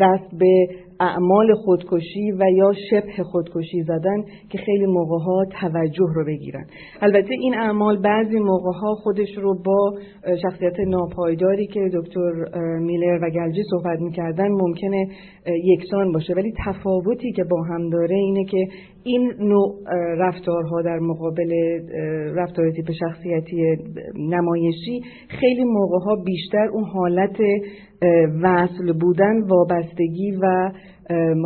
دست 0.02 0.36
به 0.40 0.68
اعمال 1.00 1.54
خودکشی 1.56 2.32
و 2.32 2.46
یا 2.56 2.74
شبه 2.90 3.24
خودکشی 3.24 3.84
زدن 3.84 4.24
که 4.50 4.58
خیلی 4.58 4.86
موقع 4.86 5.18
ها 5.26 5.46
توجه 5.62 6.06
رو 6.16 6.26
بگیرن. 6.26 6.66
البته 7.02 7.30
این 7.40 7.56
اعمال 7.58 8.02
بعضی 8.02 8.40
موقع 8.40 8.72
ها 8.72 8.96
خودش 8.96 9.38
رو 9.38 9.64
با 9.66 9.94
شخصیت 10.42 10.80
ناپایداری 10.80 11.68
که 11.68 11.90
دکتر 11.94 12.32
میلر 12.80 13.20
و 13.22 13.30
گلجی 13.30 13.64
صحبت 13.72 14.00
می‌کردن 14.00 14.48
ممکنه 14.48 15.08
یکسان 15.48 16.12
باشه. 16.12 16.34
ولی 16.34 16.54
تفاوتی 16.66 17.32
که 17.32 17.44
با 17.44 17.64
هم 17.64 17.90
داره 17.90 18.16
اینه 18.16 18.46
که 18.46 18.68
این 19.04 19.34
نوع 19.40 19.76
رفتارها 20.18 20.82
در 20.82 21.00
مقابل 21.00 21.52
رفتار 22.36 22.72
تیپ 22.72 22.92
شخصیتی 22.92 23.78
نمایشی 24.16 25.02
خیلی 25.28 25.64
موقع 25.64 25.98
ها 26.06 26.16
بیشتر 26.16 26.68
اون 26.68 26.84
حالت 26.84 27.38
وصل 28.42 28.94
بودن 29.02 29.42
وابستگی 29.48 30.32
و 30.42 30.72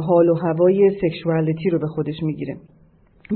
حال 0.08 0.30
و 0.30 0.34
هوای 0.34 0.92
سکشوالیتی 1.02 1.70
رو 1.70 1.80
به 1.80 1.88
خودش 1.88 2.16
می‌گیره. 2.24 2.56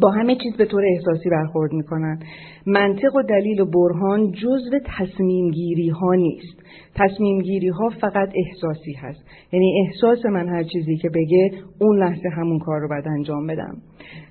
با 0.02 0.12
همه 0.12 0.36
چیز 0.36 0.58
به 0.58 0.66
طور 0.66 0.84
احساسی 0.86 1.30
برخورد 1.30 1.74
می‌کنن. 1.74 2.20
منطق 2.66 3.16
و 3.16 3.22
دلیل 3.22 3.62
و 3.62 3.66
برهان 3.66 4.32
جزو 4.32 4.80
تصمیم 4.98 5.52
گیری 5.52 5.90
ها 5.90 6.14
نیست. 6.14 6.64
تصمیم 6.96 7.42
گیری 7.42 7.70
ها 7.70 7.90
فقط 8.02 8.30
احساسی 8.36 8.94
هست. 8.94 9.26
یعنی 9.52 9.86
احساس 9.86 10.26
من 10.26 10.50
هر 10.50 10.64
چیزی 10.64 10.98
که 10.98 11.10
بگه 11.10 11.52
اون 11.82 12.00
لحظه 12.00 12.30
همون 12.30 12.60
کار 12.60 12.80
رو 12.82 12.88
باید 12.90 13.08
انجام 13.08 13.48
بدم. 13.48 13.78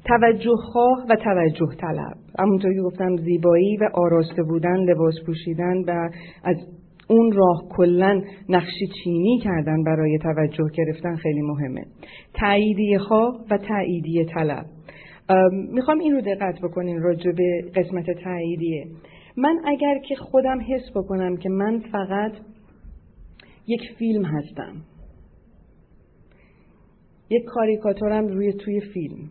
توجه 0.04 0.57
خواه 0.73 1.07
و 1.11 1.16
توجه 1.16 1.76
طلب 1.81 2.16
همونطور 2.38 2.75
که 2.75 2.81
گفتم 2.81 3.16
زیبایی 3.16 3.76
و 3.76 3.88
آراسته 3.95 4.42
بودن 4.42 4.76
لباس 4.76 5.14
پوشیدن 5.26 5.76
و 5.87 6.11
از 6.45 6.57
اون 7.09 7.33
راه 7.33 7.62
کلا 7.76 8.23
نقشی 8.49 8.87
چینی 9.04 9.38
کردن 9.38 9.85
برای 9.85 10.19
توجه 10.19 10.64
گرفتن 10.75 11.16
خیلی 11.16 11.40
مهمه. 11.40 11.85
تاییدیه 12.35 12.99
خواه 12.99 13.45
و 13.50 13.59
تاییدیه 13.59 14.25
طلب 14.25 14.64
می‌خوام 15.72 15.98
این 15.98 16.12
رو 16.12 16.20
دقت 16.20 16.60
بکنین 16.62 17.02
راجع 17.02 17.32
به 17.32 17.70
قسمت 17.74 18.10
تاییدیه. 18.24 18.86
من 19.36 19.60
اگر 19.64 19.98
که 20.08 20.14
خودم 20.14 20.60
حس 20.60 20.90
بکنم 20.96 21.36
که 21.36 21.48
من 21.48 21.80
فقط 21.92 22.32
یک 23.66 23.80
فیلم 23.98 24.24
هستم 24.24 24.74
یک 27.30 27.44
کاریکاتورم 27.44 28.26
روی 28.26 28.52
توی 28.52 28.80
فیلم 28.80 29.30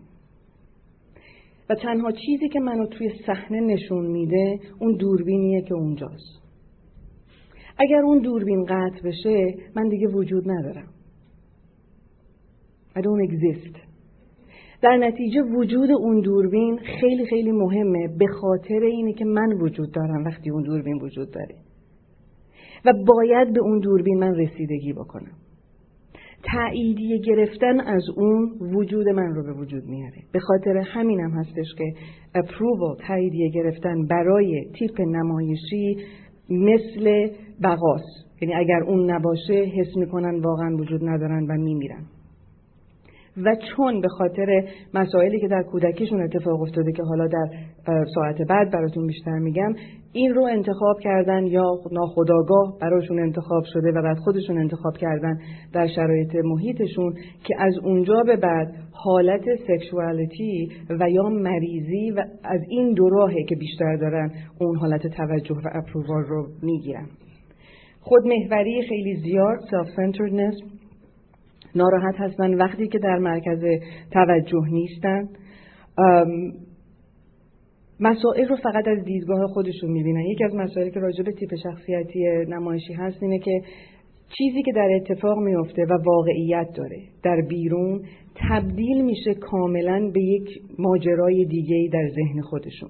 و 1.69 1.75
تنها 1.75 2.11
چیزی 2.11 2.49
که 2.49 2.59
منو 2.59 2.87
توی 2.87 3.09
صحنه 3.27 3.59
نشون 3.59 4.05
میده 4.05 4.59
اون 4.79 4.95
دوربینیه 4.95 5.61
که 5.61 5.73
اونجاست. 5.73 6.41
اگر 7.77 8.01
اون 8.01 8.19
دوربین 8.19 8.65
قطع 8.65 9.01
بشه 9.03 9.55
من 9.75 9.89
دیگه 9.89 10.07
وجود 10.07 10.51
ندارم. 10.51 10.87
I 12.95 12.99
don't 12.99 13.21
exist. 13.29 13.90
در 14.81 14.97
نتیجه 14.97 15.41
وجود 15.41 15.91
اون 15.91 16.19
دوربین 16.19 16.79
خیلی 16.99 17.25
خیلی 17.25 17.51
مهمه. 17.51 18.07
به 18.19 18.27
خاطر 18.27 18.79
اینه 18.83 19.13
که 19.13 19.25
من 19.25 19.53
وجود 19.53 19.91
دارم 19.91 20.23
وقتی 20.23 20.49
اون 20.49 20.63
دوربین 20.63 21.01
وجود 21.01 21.31
داره. 21.31 21.55
و 22.85 22.93
باید 23.07 23.53
به 23.53 23.61
اون 23.61 23.79
دوربین 23.79 24.19
من 24.19 24.35
رسیدگی 24.35 24.93
بکنم. 24.93 25.31
تأییدیه 26.43 27.17
گرفتن 27.17 27.79
از 27.79 28.03
اون 28.15 28.51
وجود 28.75 29.09
من 29.09 29.35
رو 29.35 29.43
به 29.43 29.53
وجود 29.53 29.83
میاره. 29.85 30.17
به 30.31 30.39
خاطر 30.39 30.77
همینم 30.77 31.31
هستش 31.31 31.75
که 31.77 31.93
approval 32.37 33.07
تاییدیه 33.07 33.49
گرفتن 33.49 34.07
برای 34.07 34.71
تیپ 34.79 35.01
نمایشی 35.01 35.97
مثل 36.49 37.27
بقاس. 37.63 38.01
یعنی 38.41 38.53
اگر 38.53 38.83
اون 38.87 39.11
نباشه 39.11 39.53
حس 39.53 39.97
می‌کنن 39.97 40.39
واقعا 40.39 40.75
وجود 40.75 41.03
ندارن 41.03 41.43
و 41.49 41.57
میمیرن. 41.57 42.05
و 43.37 43.55
چون 43.55 44.01
به 44.01 44.07
خاطر 44.07 44.63
مسائلی 44.93 45.39
که 45.39 45.47
در 45.47 45.63
کودکیشون 45.63 46.21
اتفاق 46.21 46.61
افتاده 46.61 46.91
که 46.91 47.03
حالا 47.03 47.27
در 47.27 47.47
ساعت 48.15 48.41
بعد 48.49 48.71
براتون 48.71 49.07
بیشتر 49.07 49.39
میگم 49.39 49.73
این 50.13 50.33
رو 50.33 50.43
انتخاب 50.43 50.99
کردن 50.99 51.45
یا 51.45 51.71
ناخودآگاه 51.91 52.77
براشون 52.81 53.19
انتخاب 53.19 53.63
شده 53.73 53.91
و 53.91 54.01
بعد 54.01 54.17
خودشون 54.17 54.57
انتخاب 54.57 54.97
کردن 54.97 55.37
در 55.73 55.87
شرایط 55.87 56.35
محیطشون 56.35 57.13
که 57.43 57.55
از 57.59 57.77
اونجا 57.83 58.23
به 58.23 58.35
بعد 58.35 58.73
حالت 58.91 59.43
sexuality 59.67 60.69
و 60.99 61.09
یا 61.09 61.23
مریضی 61.23 62.11
و 62.11 62.23
از 62.43 62.61
این 62.69 62.93
دو 62.93 63.09
راهه 63.09 63.43
که 63.49 63.55
بیشتر 63.55 63.95
دارن 63.95 64.31
اون 64.59 64.75
حالت 64.75 65.07
توجه 65.07 65.55
و 65.55 65.69
approval 65.73 66.23
رو 66.23 66.47
می‌گیرن. 66.63 67.07
خودمحوری 67.99 68.81
خیلی 68.89 69.15
زیاد 69.15 69.59
self 69.71 69.95
ناراحت 71.75 72.15
هستن 72.17 72.53
وقتی 72.53 72.87
که 72.87 72.99
در 72.99 73.17
مرکز 73.17 73.63
توجه 74.11 74.63
نیستن. 74.71 75.29
مسائل 77.99 78.47
رو 78.47 78.55
فقط 78.55 78.87
از 78.87 79.03
دیدگاه 79.03 79.47
خودشون 79.47 79.91
می‌بینن. 79.91 80.19
یکی 80.19 80.43
از 80.43 80.55
مسائلی 80.55 80.91
که 80.91 80.99
راجع 80.99 81.23
به 81.23 81.31
تیپ 81.31 81.55
شخصیتی 81.63 82.25
نمایشی 82.47 82.93
هست 82.93 83.23
اینه 83.23 83.39
که 83.39 83.61
چیزی 84.37 84.63
که 84.63 84.71
در 84.71 84.89
اتفاق 84.95 85.37
میفته 85.37 85.85
و 85.85 85.97
واقعیت 86.03 86.67
داره 86.75 86.99
در 87.23 87.41
بیرون 87.49 88.01
تبدیل 88.35 89.05
میشه 89.05 89.33
کاملا 89.33 90.11
به 90.13 90.21
یک 90.21 90.49
ماجرای 90.79 91.45
دیگه 91.45 91.89
در 91.93 92.07
ذهن 92.09 92.41
خودشون. 92.41 92.89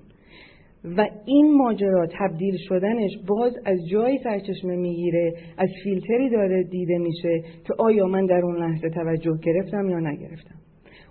و 0.97 1.07
این 1.25 1.57
ماجرا 1.57 2.07
تبدیل 2.19 2.57
شدنش 2.57 3.11
باز 3.27 3.53
از 3.65 3.87
جایی 3.91 4.19
سرچشمه 4.23 4.75
می‌گیره 4.75 5.33
از 5.57 5.69
فیلتری 5.83 6.29
داره 6.29 6.63
دیده 6.63 6.97
میشه 6.97 7.41
که 7.67 7.73
آیا 7.77 8.07
من 8.07 8.25
در 8.25 8.41
اون 8.43 8.57
لحظه 8.57 8.89
توجه 8.89 9.37
گرفتم 9.41 9.89
یا 9.89 9.99
نگرفتم. 9.99 10.55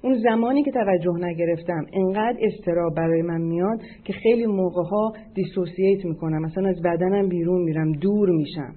اون 0.02 0.18
زمانی 0.18 0.62
که 0.62 0.70
توجه 0.70 1.14
نگرفتم 1.20 1.86
انقدر 1.92 2.38
استراب 2.40 2.94
برای 2.94 3.22
من 3.22 3.40
میاد 3.40 3.80
که 4.04 4.12
خیلی 4.12 4.46
موقع 4.46 4.82
ها 4.82 5.12
دیسوسییت 5.34 6.04
می‌کنم. 6.04 6.42
مثلا 6.42 6.68
از 6.68 6.82
بدنم 6.82 7.28
بیرون 7.28 7.62
میرم 7.62 7.92
دور 7.92 8.30
میشم. 8.30 8.74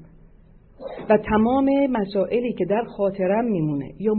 و 1.09 1.17
تمام 1.17 1.69
مسائلی 1.89 2.53
که 2.53 2.65
در 2.65 2.83
خاطرم 2.97 3.45
میمونه 3.45 3.91
یا 3.99 4.13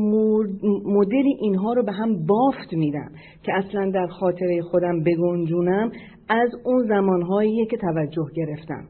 مدلی 0.85 1.37
اینها 1.41 1.73
رو 1.73 1.83
به 1.83 1.93
هم 1.93 2.27
بافت 2.27 2.73
میدم 2.73 3.11
که 3.43 3.53
اصلا 3.55 3.91
در 3.91 4.07
خاطره 4.07 4.63
خودم 4.63 5.03
بگنجونم 5.03 5.91
از 6.29 6.51
اون 6.65 6.87
زمانهایی 6.89 7.67
که 7.67 7.77
توجه 7.77 8.27
گرفتم. 8.35 8.85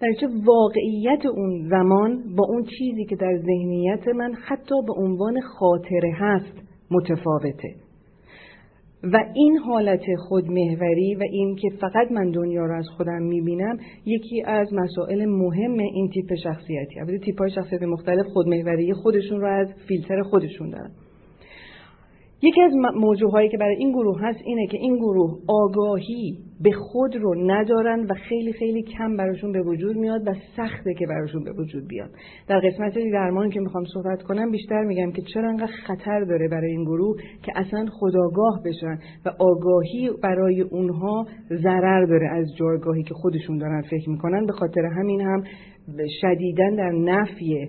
در 0.00 0.12
چه 0.20 0.28
واقعیت 0.44 1.26
اون 1.26 1.68
زمان 1.68 2.22
با 2.36 2.46
اون 2.48 2.64
چیزی 2.64 3.04
که 3.04 3.16
در 3.16 3.38
ذهنیت 3.38 4.08
من 4.08 4.34
حتی 4.34 4.74
به 4.86 4.92
عنوان 4.92 5.40
خاطره 5.40 6.12
هست 6.14 6.52
متفاوته. 6.90 7.74
و 9.02 9.24
این 9.34 9.58
حالت 9.58 10.02
خودمهوری 10.28 11.14
و 11.14 11.22
این 11.30 11.56
که 11.56 11.68
فقط 11.80 12.12
من 12.12 12.30
دنیا 12.30 12.66
رو 12.66 12.78
از 12.78 12.88
خودم 12.96 13.22
می‌بینم 13.22 13.78
یکی 14.04 14.42
از 14.42 14.72
مسائل 14.72 15.24
مهم 15.24 15.78
این 15.78 16.10
تیپ 16.10 16.34
شخصیتی. 16.34 17.00
البته 17.00 17.18
تیپ 17.18 17.38
های 17.38 17.50
شخصیت 17.50 17.82
مختلف 17.82 18.26
خودمهوری 18.26 18.92
خودشون 18.92 19.40
رو 19.40 19.46
از 19.46 19.68
فیلتر 19.88 20.22
خودشون 20.22 20.70
دارن. 20.70 20.90
یکی 22.42 22.62
از 22.62 22.72
موضوع 22.94 23.30
هایی 23.30 23.48
که 23.48 23.56
برای 23.56 23.76
این 23.76 23.92
گروه 23.92 24.20
هست 24.20 24.38
اینه 24.44 24.66
که 24.66 24.78
این 24.80 24.96
گروه 24.96 25.38
آگاهی 25.48 26.38
به 26.60 26.70
خود 26.72 27.16
رو 27.16 27.34
ندارن 27.50 28.06
و 28.10 28.14
خیلی 28.14 28.52
خیلی 28.52 28.82
کم 28.82 29.16
براشون 29.16 29.52
به 29.52 29.62
وجود 29.62 29.96
میاد 29.96 30.28
و 30.28 30.34
سخته 30.56 30.94
که 30.94 31.06
براشون 31.06 31.44
به 31.44 31.52
وجود 31.52 31.88
بیاد. 31.88 32.10
در 32.48 32.60
قسمت 32.60 32.94
درمان 33.12 33.50
که 33.50 33.60
می‌خوام 33.60 33.84
صحبت 33.94 34.22
کنم 34.22 34.50
بیشتر 34.50 34.84
میگم 34.84 35.12
که 35.12 35.22
چرا 35.34 35.48
انقدر 35.48 35.72
خطر 35.86 36.20
داره 36.20 36.48
برای 36.48 36.70
این 36.70 36.84
گروه 36.84 37.16
که 37.42 37.52
اصلا 37.56 37.86
خداگاه 37.92 38.62
بشن 38.64 38.98
و 39.26 39.30
آگاهی 39.38 40.10
برای 40.22 40.60
اونها 40.60 41.26
ضرر 41.62 42.04
داره 42.04 42.28
از 42.28 42.56
جایگاهی 42.56 43.02
که 43.02 43.14
خودشون 43.14 43.58
دارن 43.58 43.82
فکر 43.82 44.10
می‌کنن. 44.10 44.46
به 44.46 44.52
خاطر 44.52 44.80
همین 44.80 45.20
هم 45.20 45.42
شدیدن 46.20 46.74
در 46.74 46.90
نفی 46.90 47.68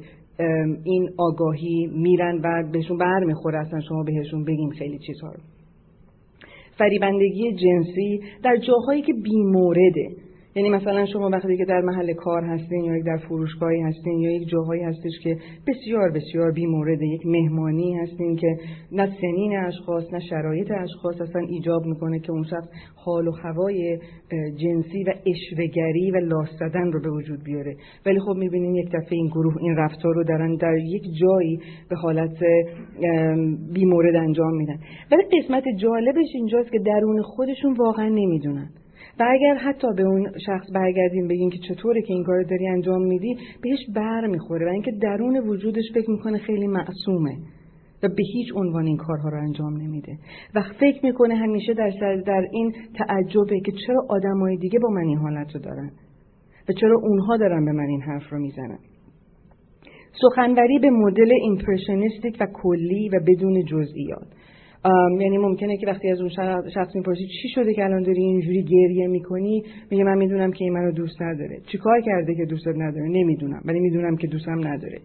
این 0.84 1.10
آگاهی 1.18 1.90
میرن 1.94 2.42
و 2.44 2.64
بهشون 2.72 2.98
بر 2.98 3.24
می‌خوره 3.24 3.60
اصلا 3.60 3.80
شما 3.82 4.04
بهشون 4.04 4.44
بگیم 4.44 4.70
خیلی 4.70 5.00
چیزها 5.00 5.28
رو. 5.28 5.40
فریبندگی 6.78 7.52
جنسی 7.52 8.22
در 8.44 8.58
جاهایی 8.68 9.02
که 9.02 9.14
بیمورده 9.14 10.10
یعنی 10.56 10.70
مثلا 10.70 11.06
شما 11.06 11.30
وقتی 11.30 11.58
که 11.58 11.66
در 11.66 11.82
محل 11.82 12.14
کار 12.14 12.44
هستین 12.44 12.84
یا 12.84 12.98
یک 12.98 13.06
در 13.06 13.18
فروشگاهی 13.18 13.82
هستین 13.82 14.20
یا 14.20 14.32
یک 14.32 14.50
جاهایی 14.50 14.84
هستش 14.84 15.12
که 15.24 15.38
بسیار 15.68 16.12
بسیار 16.12 16.52
بیمورده 16.52 17.06
یک 17.06 17.26
مهمانی 17.26 17.94
هستین 17.94 18.36
که 18.36 18.58
نه 18.92 19.06
سنین 19.22 19.58
اشخاص 19.58 20.14
نه 20.14 20.20
شرایط 20.20 20.72
اشخاص 20.72 21.22
اصلا 21.22 21.42
ایجاب 21.42 21.86
می‌کنه 21.86 22.20
که 22.20 22.32
اون 22.32 22.44
شخص 22.44 22.68
حال 22.96 23.28
و 23.28 23.32
هوای 23.32 24.00
جنسی 24.56 25.04
و 25.04 25.14
اشوگری 25.26 26.12
و 26.12 26.18
لاس 26.18 26.50
زدن 26.60 26.92
رو 26.92 27.02
به 27.02 27.10
وجود 27.10 27.44
بیاره. 27.44 27.76
ولی 28.06 28.20
خب 28.20 28.34
می‌بینین 28.36 28.76
یک 28.76 28.88
دفعه 28.88 29.18
این 29.18 29.28
گروه 29.28 29.54
این 29.60 29.76
رفتار 29.76 30.16
رو 30.16 30.24
دارن 30.24 30.56
در 30.56 30.78
یک 30.78 31.04
جایی 31.22 31.60
به 31.90 31.96
حالت 31.96 32.38
بیمورد 33.74 34.16
انجام 34.16 34.56
میدن. 34.56 34.80
ولی 35.12 35.24
قسمت 35.24 35.64
جالبش 35.78 36.28
اینجاست 36.34 36.72
که 36.72 36.80
درون 36.80 37.22
خودشون 37.22 37.74
واقعا 37.74 38.10
نمی‌دونن. 38.10 38.70
و 39.20 39.26
اگر 39.30 39.56
حتی 39.56 39.88
به 39.98 40.04
اون 40.04 40.32
شخص 40.46 40.68
برگردیم 40.74 41.28
بگیم 41.28 41.50
که 41.50 41.58
چطوره 41.70 42.02
که 42.02 42.14
این 42.14 42.24
کار 42.24 42.44
داری 42.44 42.68
انجام 42.68 43.02
میدی 43.02 43.38
بهش 43.62 43.80
بر 43.96 44.28
می‌خوره 44.28 44.66
و 44.66 44.70
اینکه 44.70 44.92
درون 44.92 45.38
وجودش 45.38 45.84
فکر 45.94 46.12
می‌کنه 46.12 46.38
خیلی 46.38 46.68
معصومه 46.68 47.38
و 48.04 48.08
به 48.08 48.24
هیچ 48.34 48.48
عنوان 48.56 48.86
این 48.86 48.98
کارها 48.98 49.30
رو 49.30 49.38
انجام 49.38 49.78
نمیده. 49.78 50.18
و 50.56 50.62
فکر 50.80 51.06
می‌کنه 51.06 51.36
همیشه 51.36 51.74
در, 51.74 51.90
در 52.26 52.48
این 52.52 52.74
تعجبه 52.94 53.60
که 53.60 53.72
چرا 53.88 54.06
آدمای 54.10 54.58
دیگه 54.58 54.80
با 54.80 54.90
من 54.90 55.04
این 55.04 55.18
حالت 55.18 55.56
رو 55.56 55.62
دارن 55.62 55.92
و 56.70 56.74
چرا 56.82 57.00
اونها 57.04 57.38
دارن 57.38 57.66
به 57.66 57.72
من 57.72 57.88
این 57.88 58.02
حرف 58.02 58.30
رو 58.30 58.40
می‌زنن. 58.40 58.80
سخنوری 60.22 60.80
به 60.80 60.90
مدل 60.90 61.32
ایمپرشنیستیک 61.42 62.38
و 62.40 62.48
کلی 62.54 63.10
و 63.10 63.20
بدون 63.28 63.66
جزئیات. 63.66 64.28
یعنی 65.20 65.38
ممکنه 65.38 65.78
که 65.78 65.88
وقتی 65.88 66.10
از 66.10 66.22
اون 66.22 66.30
شخص 66.74 66.96
می‌پرسی 66.96 67.28
چی 67.42 67.50
شده 67.56 67.74
که 67.74 67.84
الان 67.84 68.04
داری 68.04 68.22
اینجوری 68.22 68.64
گریه 68.64 69.08
می‌کنی؟ 69.08 69.64
میگه 69.92 70.04
من 70.04 70.18
می‌دونم 70.18 70.52
که 70.52 70.64
این 70.64 70.74
منو 70.74 70.92
دوست 70.92 71.22
نداره. 71.22 71.62
چیکار 71.72 72.02
کرده 72.02 72.36
که 72.36 72.46
دوست 72.46 72.68
نداره؟ 72.68 73.10
نمی‌دونم 73.10 73.62
ولی 73.66 73.80
می‌دونم 73.80 74.18
که 74.18 74.28
دوستم 74.28 74.68
نداره. 74.68 75.00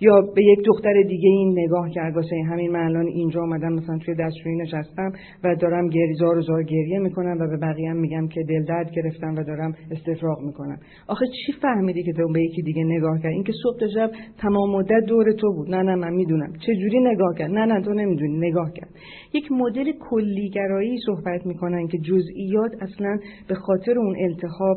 یا 0.00 0.20
به 0.20 0.44
یک 0.44 0.58
دختر 0.66 1.02
دیگه 1.08 1.28
این 1.28 1.58
نگاه 1.58 1.90
کرد 1.90 2.16
واسه 2.16 2.36
همین 2.50 2.70
من 2.70 2.80
الان 2.80 3.06
اینجا 3.06 3.40
اومدم 3.40 3.72
مثلا 3.72 3.98
توی 3.98 4.14
دستشویی 4.14 4.56
نشستم 4.56 5.12
و 5.44 5.56
دارم 5.56 5.88
گریزار 5.88 6.38
و 6.38 6.42
زار 6.42 6.62
گریه 6.62 6.98
می‌کنم 6.98 7.36
و 7.40 7.48
به 7.48 7.56
بقیه 7.56 7.90
هم 7.90 7.96
میگم 7.96 8.28
که 8.28 8.42
دل 8.48 8.64
درد 8.64 8.90
گرفتم 8.90 9.34
و 9.34 9.44
دارم 9.44 9.74
استفراغ 9.90 10.40
می‌کنم. 10.40 10.78
آخه 11.08 11.26
چی 11.26 11.52
فهمیدی 11.62 12.02
که 12.02 12.12
تو 12.12 12.32
به 12.32 12.42
یکی 12.42 12.62
دیگه 12.62 12.84
نگاه 12.84 13.18
کرد 13.22 13.32
اینکه 13.32 13.52
صبح 13.62 13.86
شب 13.94 14.10
تمام 14.38 14.70
مدت 14.70 15.04
دور 15.06 15.32
تو 15.32 15.52
بود. 15.52 15.70
نه 15.70 15.82
نه 15.82 15.94
من 15.94 16.12
می‌دونم. 16.12 16.52
چه 16.66 16.74
جوری 16.74 17.00
نگاه 17.00 17.34
کرد؟ 17.38 17.50
نه 17.50 17.66
نه 17.66 17.80
تو 17.80 17.92
نمی‌دونی. 17.92 18.48
نگاه 18.48 18.72
کرد. 18.74 18.90
یک 19.34 19.52
مدل 19.52 19.92
کلیگرایی 20.10 20.98
صحبت 21.06 21.46
می‌کنن 21.46 21.86
که 21.86 21.98
جزئیات 21.98 22.72
اصلا 22.82 23.18
به 23.48 23.54
خاطر 23.54 23.98
اون 23.98 24.16
التهاب 24.20 24.76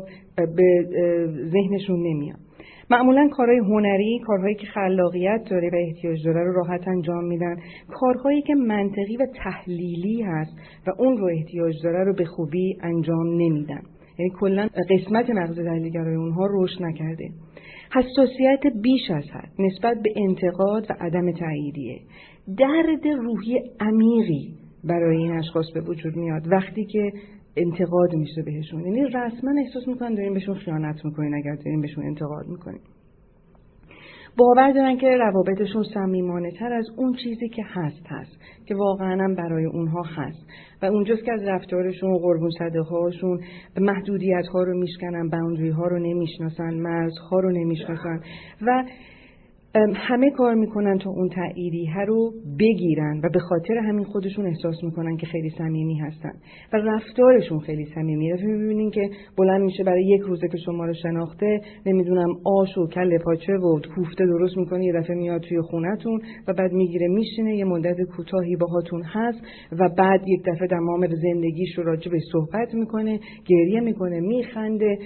به 0.56 0.84
ذهنشون 1.52 2.00
نمیاد. 2.06 2.38
معمولا 2.90 3.28
کارهای 3.32 3.58
هنری 3.58 4.20
کارهایی 4.26 4.54
که 4.54 4.66
خلاقیت 4.66 5.44
داره 5.50 5.70
و 5.72 5.76
احتیاج 5.76 6.24
داره 6.24 6.44
رو 6.44 6.52
راحت 6.52 6.88
انجام 6.88 7.24
میدن. 7.24 7.56
کارهایی 7.88 8.42
که 8.42 8.54
منطقی 8.54 9.16
و 9.16 9.26
تحلیلی 9.44 10.22
هست 10.22 10.52
و 10.86 10.90
اون 10.98 11.16
رو 11.16 11.26
احتیاج 11.26 11.74
داره 11.84 12.04
رو 12.04 12.14
به 12.14 12.24
خوبی 12.24 12.76
انجام 12.82 13.26
نمیدن. 13.26 13.82
یعنی 14.18 14.32
کلا 14.40 14.68
قسمت 14.90 15.30
مغز 15.30 15.56
تحلیلگرای 15.60 16.14
اونها 16.14 16.46
رشد 16.50 16.82
نکرده. 16.82 17.28
حساسیت 17.94 18.60
بیش 18.82 19.10
از 19.10 19.24
حد 19.32 19.50
نسبت 19.58 19.96
به 20.02 20.12
انتقاد 20.16 20.86
و 20.90 20.94
عدم 21.00 21.32
تاییدیه 21.32 21.98
درد 22.58 23.06
روحی 23.06 23.60
عمیقی 23.80 24.54
برای 24.84 25.16
این 25.16 25.32
اشخاص 25.32 25.66
به 25.74 25.80
وجود 25.80 26.16
میاد. 26.16 26.52
وقتی 26.52 26.84
که 26.84 27.12
انتقاد 27.58 28.14
میشه 28.14 28.42
بهشون. 28.42 28.80
یعنی 28.80 29.04
رسما 29.04 29.50
احساس 29.64 29.88
می‌کنن 29.88 30.14
داریم 30.14 30.34
بهشون 30.34 30.54
خیانت 30.54 31.04
می‌کنین 31.04 31.34
اگر 31.34 31.54
داریم 31.54 31.80
بهشون 31.80 32.06
انتقاد 32.06 32.46
می‌کنیم 32.46 32.80
باور 34.38 34.72
دارن 34.72 34.96
که 34.96 35.16
روابطشون 35.16 35.84
صمیمانه 35.94 36.50
تر 36.50 36.72
از 36.72 36.86
اون 36.96 37.14
چیزی 37.24 37.48
که 37.48 37.62
هست 37.66 38.06
هست. 38.06 38.38
که 38.66 38.74
واقعا 38.74 39.24
هم 39.24 39.34
برای 39.34 39.64
اونها 39.64 40.02
هست. 40.02 40.46
و 40.82 40.86
اونجاست 40.86 41.24
که 41.24 41.32
از 41.32 41.42
رفتارشون 41.42 42.18
قربون 42.18 42.50
صده 42.58 42.80
هاشون 42.80 43.40
محدودیت 43.80 44.46
ها 44.52 44.62
رو 44.62 44.78
میشکنن 44.78 45.28
باوندری 45.28 45.70
ها 45.70 45.86
رو 45.86 45.98
نمی‌شناسن 45.98 46.74
مرز 46.74 47.12
ها 47.30 47.40
رو 47.40 47.50
نمی‌شناسن. 47.50 48.20
و 48.66 48.84
همه 49.74 50.30
کار 50.30 50.54
می‌کنن 50.54 50.98
تا 50.98 51.10
اون 51.10 51.28
تأییدی 51.28 51.88
رو 52.06 52.32
بگیرن 52.58 53.20
و 53.24 53.28
به 53.32 53.38
خاطر 53.38 53.74
همین 53.74 54.04
خودشون 54.04 54.46
احساس 54.46 54.84
می‌کنن 54.84 55.16
که 55.16 55.26
خیلی 55.26 55.50
صمیمی 55.58 55.98
هستن 55.98 56.32
و 56.72 56.76
رفتارشون 56.76 57.58
خیلی 57.58 57.84
صمیمی. 57.94 58.32
دفعه 58.32 58.46
می‌بینین 58.46 58.90
که 58.90 59.10
بلند 59.38 59.62
میشه 59.62 59.84
برای 59.84 60.04
یک 60.04 60.20
روزه 60.20 60.48
که 60.48 60.58
شما 60.58 60.84
رو 60.86 60.94
شناخته 60.94 61.60
نمی‌دونم 61.86 62.28
آش 62.44 62.78
و 62.78 62.86
کل 62.86 63.18
پاچه 63.18 63.52
و 63.52 63.80
کوفته 63.94 64.26
درست 64.26 64.56
می‌کنه 64.56 64.84
یه 64.84 64.92
دفعه 64.92 65.16
میاد 65.16 65.40
توی 65.40 65.60
خونتون 65.60 66.20
و 66.48 66.52
بعد 66.52 66.72
می‌گیره 66.72 67.08
میشینه 67.08 67.56
یه 67.56 67.64
مدت 67.64 67.96
کوتاهی 68.16 68.56
باهاتون 68.56 69.02
هست 69.02 69.38
و 69.72 69.88
بعد 69.98 70.28
یک 70.28 70.40
دفعه 70.46 70.68
تمام 70.68 71.06
زندگیش 71.06 71.78
رو 71.78 71.84
راجع 71.84 72.10
به 72.10 72.18
صحبت 72.32 72.74
می‌کنه 72.74 73.20
گریه 73.46 73.80
می‌کنه 73.80 74.20
میخنده 74.20 74.98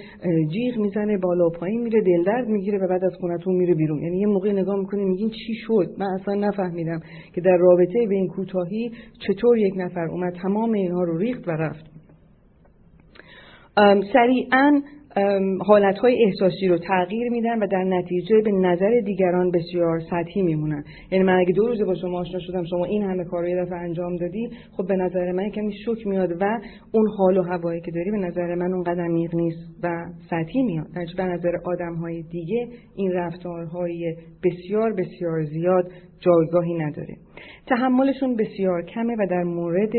جیغ 0.53 0.77
می‌زنه 0.77 1.17
بالا 1.17 1.47
و 1.47 1.49
پایین 1.49 1.81
میره 1.81 2.01
دلدرد 2.01 2.47
می‌گیره 2.47 2.77
و 2.77 2.87
بعد 2.87 3.03
از 3.03 3.13
خونتون 3.19 3.55
میره 3.55 3.73
بیرون. 3.73 4.03
یعنی 4.03 4.19
یه 4.19 4.27
موقع 4.27 4.52
نگاه 4.53 4.79
می‌کنیم 4.79 5.07
میگین 5.07 5.29
چی 5.29 5.53
شد؟ 5.53 5.95
من 5.97 6.05
اصلا 6.05 6.33
نفهمیدم 6.33 6.99
که 7.35 7.41
در 7.41 7.57
رابطه 7.57 8.07
به 8.09 8.15
این 8.15 8.27
کوتاهی 8.27 8.91
چطور 9.27 9.57
یک 9.57 9.73
نفر 9.77 10.05
اومد 10.05 10.33
تمام 10.33 10.71
اینها 10.71 11.03
رو 11.03 11.17
ریخت 11.17 11.47
و 11.47 11.51
رفت. 11.51 11.85
سریعا 14.13 14.81
حالتهای 15.65 16.25
احساسی 16.25 16.67
رو 16.67 16.77
تغییر 16.77 17.29
میدن 17.29 17.59
و 17.59 17.67
در 17.67 17.83
نتیجه 17.83 18.41
به 18.41 18.51
نظر 18.51 19.01
دیگران 19.05 19.51
بسیار 19.51 19.99
سطحی 19.99 20.41
میمونن. 20.41 20.83
یعنی 21.11 21.23
من 21.23 21.39
اگه 21.39 21.53
دو 21.53 21.67
روزه 21.67 21.85
با 21.85 21.95
شما 21.95 22.19
آشنا 22.19 22.39
شدم 22.39 22.63
شما 22.63 22.85
این 22.85 23.03
همه 23.03 23.23
کار 23.23 23.41
رو 23.41 23.49
یه 23.49 23.65
دفعه 23.65 23.77
انجام 23.77 24.15
دادی 24.15 24.49
خب 24.77 24.87
به 24.87 24.95
نظر 24.95 25.31
من 25.31 25.49
کمی 25.49 25.73
شک 25.73 26.07
میاد 26.07 26.31
و 26.41 26.59
اون 26.91 27.07
حال 27.17 27.37
و 27.37 27.41
هوایی 27.41 27.81
که 27.81 27.91
داری 27.91 28.11
به 28.11 28.17
نظر 28.17 28.55
من 28.55 28.73
اون 28.73 28.83
قدم 28.83 29.11
میغ 29.11 29.35
نیست 29.35 29.75
و 29.83 30.05
سطحی 30.29 30.63
میاد. 30.63 30.87
در 30.95 31.05
به 31.17 31.23
نظر 31.23 31.51
آدم 31.65 31.95
های 31.95 32.21
دیگه 32.21 32.67
این 32.95 33.11
رفتارهای 33.11 34.15
بسیار 34.43 34.93
بسیار 34.93 35.43
زیاد 35.43 35.91
جایگاهی 36.19 36.73
نداره. 36.73 37.15
تحملشون 37.67 38.35
بسیار 38.35 38.85
کمه 38.85 39.15
و 39.19 39.27
در 39.29 39.43
مورد 39.43 39.93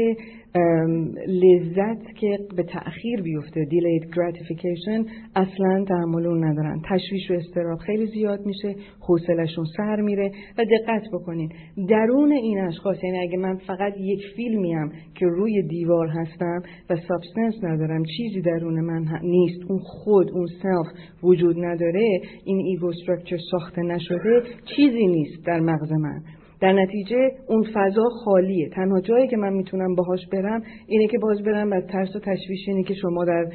لذت 1.26 2.14
که 2.20 2.38
به 2.56 2.62
تأخیر 2.62 3.22
بیفته 3.22 3.64
delayed 3.64 4.04
gratification 4.14 5.10
اصلا 5.36 5.84
تحمل 5.88 6.26
اون 6.26 6.44
ندارن. 6.44 6.80
تشویش 6.90 7.30
و 7.30 7.34
استراب 7.34 7.78
خیلی 7.78 8.06
زیاد 8.06 8.46
میشه 8.46 8.74
حوصلشون 9.00 9.64
سر 9.76 10.00
میره 10.00 10.30
و 10.58 10.64
دقت 10.64 11.02
بکنین. 11.12 11.52
درون 11.88 12.32
این 12.32 12.60
اشخاص 12.60 13.04
یعنی 13.04 13.18
اگه 13.18 13.38
من 13.38 13.56
فقط 13.56 13.92
یک 14.00 14.20
فیلمیم 14.36 14.92
که 15.14 15.26
روی 15.26 15.62
دیوار 15.62 16.08
هستم 16.08 16.62
و 16.90 16.96
substance 16.96 17.64
ندارم 17.64 18.02
چیزی 18.16 18.40
درون 18.40 18.80
من 18.80 19.04
نیست. 19.22 19.62
اون 19.68 19.78
خود 19.78 20.30
اون 20.30 20.46
self 20.46 20.86
وجود 21.22 21.64
نداره 21.64 22.20
این 22.44 22.58
ego 22.58 22.86
structure 22.86 23.38
ساخته 23.50 23.82
نشده 23.82 24.42
چیزی 24.76 25.06
نیست 25.06 25.46
در 25.46 25.60
مغز 25.60 25.92
من. 25.92 26.22
در 26.64 26.72
نتیجه 26.72 27.30
اون 27.48 27.66
فضا 27.74 28.04
خالیه. 28.24 28.68
تنها 28.68 29.00
جایی 29.00 29.28
که 29.28 29.36
من 29.36 29.52
می‌تونم 29.52 29.94
باهاش 29.94 30.26
برم 30.32 30.62
اینه 30.86 31.06
که 31.06 31.18
باز 31.18 31.42
برم 31.42 31.70
و 31.70 31.80
ترس 31.80 32.16
و 32.16 32.18
تشویش 32.18 32.68
اینه 32.68 32.82
که 32.82 32.94
شما 32.94 33.24
در 33.24 33.46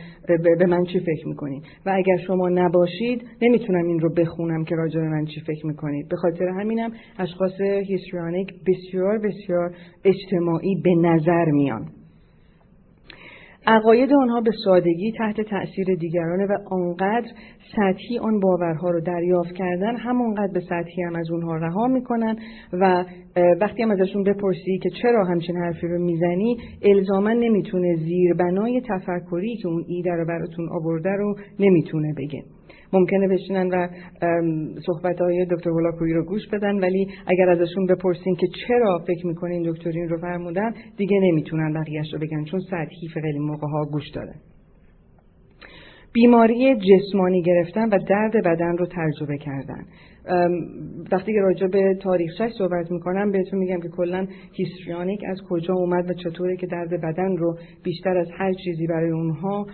به 0.60 0.66
من 0.66 0.84
چی 0.84 1.00
فکر 1.00 1.28
می‌کنید. 1.28 1.64
و 1.86 1.90
اگر 1.96 2.18
شما 2.28 2.50
نباشید 2.50 3.24
نمی‌تونم 3.42 3.88
این 3.88 4.00
رو 4.00 4.14
بخونم 4.14 4.64
که 4.64 4.76
راجع 4.76 5.00
من 5.00 5.26
چی 5.26 5.42
فکر 5.42 5.66
می‌کنید. 5.66 6.10
به 6.10 6.16
خاطر 6.16 6.48
همینم 6.48 6.92
اشخاص 7.20 7.62
histrionic 7.62 8.54
بسیار 8.68 9.18
بسیار 9.18 9.76
اجتماعی 10.06 10.76
به 10.84 10.96
نظر 10.96 11.46
میان. 11.46 11.86
عقاید 13.68 14.14
آنها 14.14 14.42
به 14.42 14.52
سادگی 14.66 15.12
تحت 15.18 15.42
تأثیر 15.42 15.96
دیگرانه 16.00 16.46
و 16.46 16.58
آنقدر 16.72 17.28
سطحی 17.76 18.20
آن 18.20 18.40
باورها 18.40 18.90
رو 18.90 19.02
دریافت 19.02 19.54
کردن 19.56 19.96
همونقدر 19.96 20.54
به 20.54 20.60
سطحی 20.60 21.04
هم 21.04 21.16
از 21.16 21.32
اونها 21.32 21.56
رها 21.56 21.88
می‌کنن 21.88 22.36
و 22.74 23.06
وقتی 23.62 23.84
هم 23.84 23.92
ازشون 23.92 24.24
بپرسی 24.24 24.78
که 24.84 24.90
چرا 25.02 25.26
همچین 25.26 25.58
حرفی 25.58 25.88
رو 25.88 26.04
می‌زنی 26.04 26.58
الزاما 26.82 27.34
نمی‌تونه 27.34 27.96
زیربنای 27.96 28.82
تفکری 28.90 29.56
که 29.56 29.68
اون 29.68 29.86
ایده 29.88 30.12
رو 30.12 30.26
براتون 30.26 30.70
آورده 30.70 31.10
رو 31.10 31.36
نمی‌تونه 31.60 32.14
بگه. 32.18 32.44
ممکنه 32.94 33.28
بشینن 33.28 33.68
و 33.68 33.88
صحبت 34.86 35.22
های 35.22 35.46
دکتر 35.52 35.70
هولاکویی 35.70 36.14
رو 36.14 36.24
گوش 36.24 36.48
بدن 36.48 36.80
ولی 36.80 37.08
اگر 37.28 37.50
ازشون 37.50 37.86
بپرسین 37.86 38.36
که 38.36 38.48
چرا 38.68 39.04
فکر 39.08 39.28
می‌کنین 39.28 39.72
دکتر 39.72 39.90
این 39.90 40.10
رو 40.10 40.18
فرمودن 40.18 40.74
دیگه 40.98 41.20
نمی‌تونن 41.20 41.74
بقیهش 41.74 42.14
رو 42.14 42.20
بگن 42.20 42.44
چون 42.44 42.60
سطحی 42.60 43.08
خیلی 43.14 43.40
موقع 43.40 43.68
ها 43.68 43.86
گوش 43.86 44.10
دادن 44.10 44.36
بیماری 46.14 46.76
جسمانی 46.76 47.42
گرفتن 47.42 47.90
و 47.90 47.98
درد 48.08 48.34
بدن 48.46 48.78
رو 48.78 48.86
تجربه 48.86 49.38
کردن. 49.38 49.86
وقتی 51.12 51.34
راجع 51.34 51.68
به 51.68 51.96
تاریخش 52.02 52.52
صحبت 52.58 52.92
می‌کنم 52.92 53.32
بهتون 53.32 53.60
میگم 53.60 53.82
که 53.82 53.90
کلا 53.90 54.28
هیستریانیک 54.54 55.20
از 55.28 55.42
کجا 55.50 55.74
اومد 55.74 56.10
و 56.10 56.14
چطوره 56.14 56.58
که 56.58 56.68
درد 56.68 57.02
بدن 57.02 57.38
رو 57.38 57.58
بیشتر 57.84 58.18
از 58.18 58.28
هر 58.38 58.54
چیزی 58.54 58.88
برای 58.88 59.12
اونها 59.12 59.66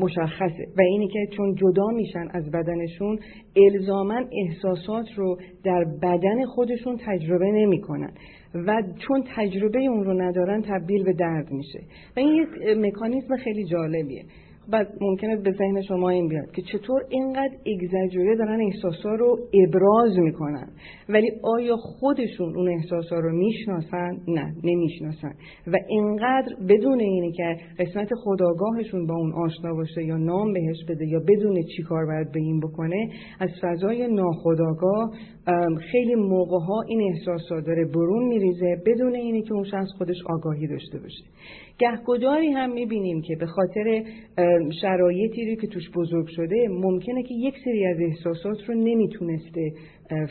مشخصه. 0.00 0.66
و 0.78 0.80
اینی 0.80 1.08
که 1.08 1.26
چون 1.36 1.54
جدا 1.54 1.86
میشن 1.86 2.28
از 2.30 2.50
بدنشون 2.50 3.18
الزاما 3.56 4.20
احساسات 4.44 5.06
رو 5.16 5.36
در 5.64 5.84
بدن 6.02 6.44
خودشون 6.44 6.96
تجربه 7.06 7.52
نمی‌کنن. 7.52 8.12
و 8.54 8.82
چون 8.98 9.24
تجربه 9.36 9.78
اون 9.78 10.04
رو 10.04 10.22
ندارن 10.22 10.62
تبدیل 10.62 11.04
به 11.04 11.12
درد 11.12 11.50
میشه. 11.50 11.80
و 12.16 12.20
این 12.20 12.34
یک 12.34 12.48
مکانیزم 12.78 13.36
خیلی 13.36 13.64
جالبیه. 13.64 14.24
بعد 14.68 14.88
ممکنه 15.00 15.36
به 15.36 15.52
ذهن 15.52 15.82
شما 15.82 16.10
این 16.10 16.28
بیاد 16.28 16.50
که 16.50 16.62
چطور 16.62 17.02
اینقدر 17.08 17.54
اگزاجوره 17.66 18.36
دارن 18.36 18.60
احساسا 18.60 19.14
رو 19.14 19.38
ابراز 19.66 20.18
می‌کنن. 20.18 20.68
ولی 21.08 21.30
آیا 21.42 21.76
خودشون 21.76 22.56
اون 22.56 22.68
احساسا 22.68 23.16
رو 23.16 23.36
می‌شناسن؟ 23.36 24.10
نه 24.28 24.54
نمی‌شناسن. 24.64 25.32
و 25.66 25.76
اینقدر 25.88 26.54
بدون 26.68 27.00
اینه 27.00 27.32
که 27.32 27.56
قسمت 27.78 28.08
خداگاهشون 28.24 29.06
با 29.06 29.14
اون 29.14 29.32
آشنا 29.32 29.74
باشه 29.74 30.04
یا 30.04 30.16
نام 30.16 30.52
بهش 30.52 30.84
بده 30.88 31.06
یا 31.06 31.20
بدون 31.28 31.62
چی 31.76 31.82
کار 31.82 32.06
باید 32.06 32.32
به 32.32 32.40
این 32.40 32.60
بکنه 32.60 33.08
از 33.40 33.50
فضای 33.62 34.08
ناخداگاه 34.08 35.10
خیلی 35.92 36.14
موقع 36.14 36.58
ها 36.58 36.82
این 36.88 37.12
احساسات 37.12 37.66
داره 37.66 37.84
برون 37.84 38.28
میریزه 38.28 38.76
بدون 38.86 39.14
اینه 39.14 39.42
که 39.42 39.52
اون 39.52 39.64
شخص 39.64 39.88
خودش 39.98 40.16
آگاهی 40.26 40.66
داشته 40.66 40.98
باشه. 40.98 41.24
گهگداری 41.78 42.50
هم 42.50 42.72
می‌بینیم 42.72 43.22
که 43.22 43.36
به 43.36 43.46
خاطر 43.46 44.02
شرایطی 44.82 45.50
رو 45.50 45.54
که 45.60 45.66
توش 45.66 45.90
بزرگ 45.96 46.26
شده 46.26 46.68
ممکنه 46.70 47.22
که 47.22 47.34
یک 47.34 47.54
سری 47.64 47.86
از 47.86 47.96
احساسات 48.00 48.56
رو 48.68 48.74
نمی‌تونسته 48.74 49.72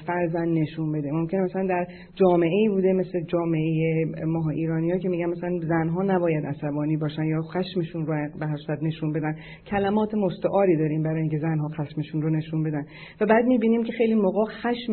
فرزن 0.08 0.48
نشون 0.48 0.92
بده. 0.92 1.12
ممکنه 1.12 1.42
مثلا 1.42 1.68
در 1.68 1.88
جامعه 2.16 2.70
بوده 2.70 2.94
مثل 2.94 3.22
جامعه 3.28 4.06
ماه 4.26 4.48
ایرانی 4.48 4.92
ها 4.92 4.98
که 4.98 5.10
میگن 5.10 5.26
مثلا 5.26 5.60
زنها 5.60 6.04
نباید 6.04 6.46
عصبانی 6.46 6.98
باشن 6.98 7.24
یا 7.24 7.42
خشمشون 7.42 8.06
رو 8.06 8.14
به 8.40 8.46
هر 8.48 8.78
نشون 8.82 9.12
بدن. 9.12 9.36
کلمات 9.68 10.14
مستعاری 10.14 10.78
داریم 10.78 11.04
برای 11.04 11.22
اینکه 11.22 11.38
زنها 11.38 11.68
خشمشون 11.68 12.22
رو 12.22 12.30
نشون 12.30 12.64
بدن. 12.64 12.86
و 13.22 13.26
بعد 13.26 13.46
می‌بینیم 13.46 13.84
که 13.84 13.94
خیلی 13.94 14.16
موقع 14.16 14.44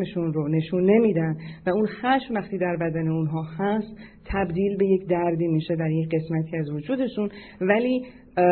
خشمشون 0.06 0.32
رو 0.32 0.48
نشون 0.48 0.90
نمیدن 0.90 1.36
و 1.66 1.70
اون 1.70 1.86
خشم 1.86 2.34
وقتی 2.34 2.58
در 2.58 2.76
بدن 2.76 3.08
اونها 3.08 3.42
هست 3.58 3.96
تبدیل 4.26 4.76
به 4.76 4.86
یک 4.86 5.08
دردی 5.08 5.46
میشه 5.46 5.76
در 5.76 5.90
یک 5.90 6.08
قسمتی 6.14 6.56
از 6.56 6.70
وجودشون 6.70 7.28
ولی 7.60 8.02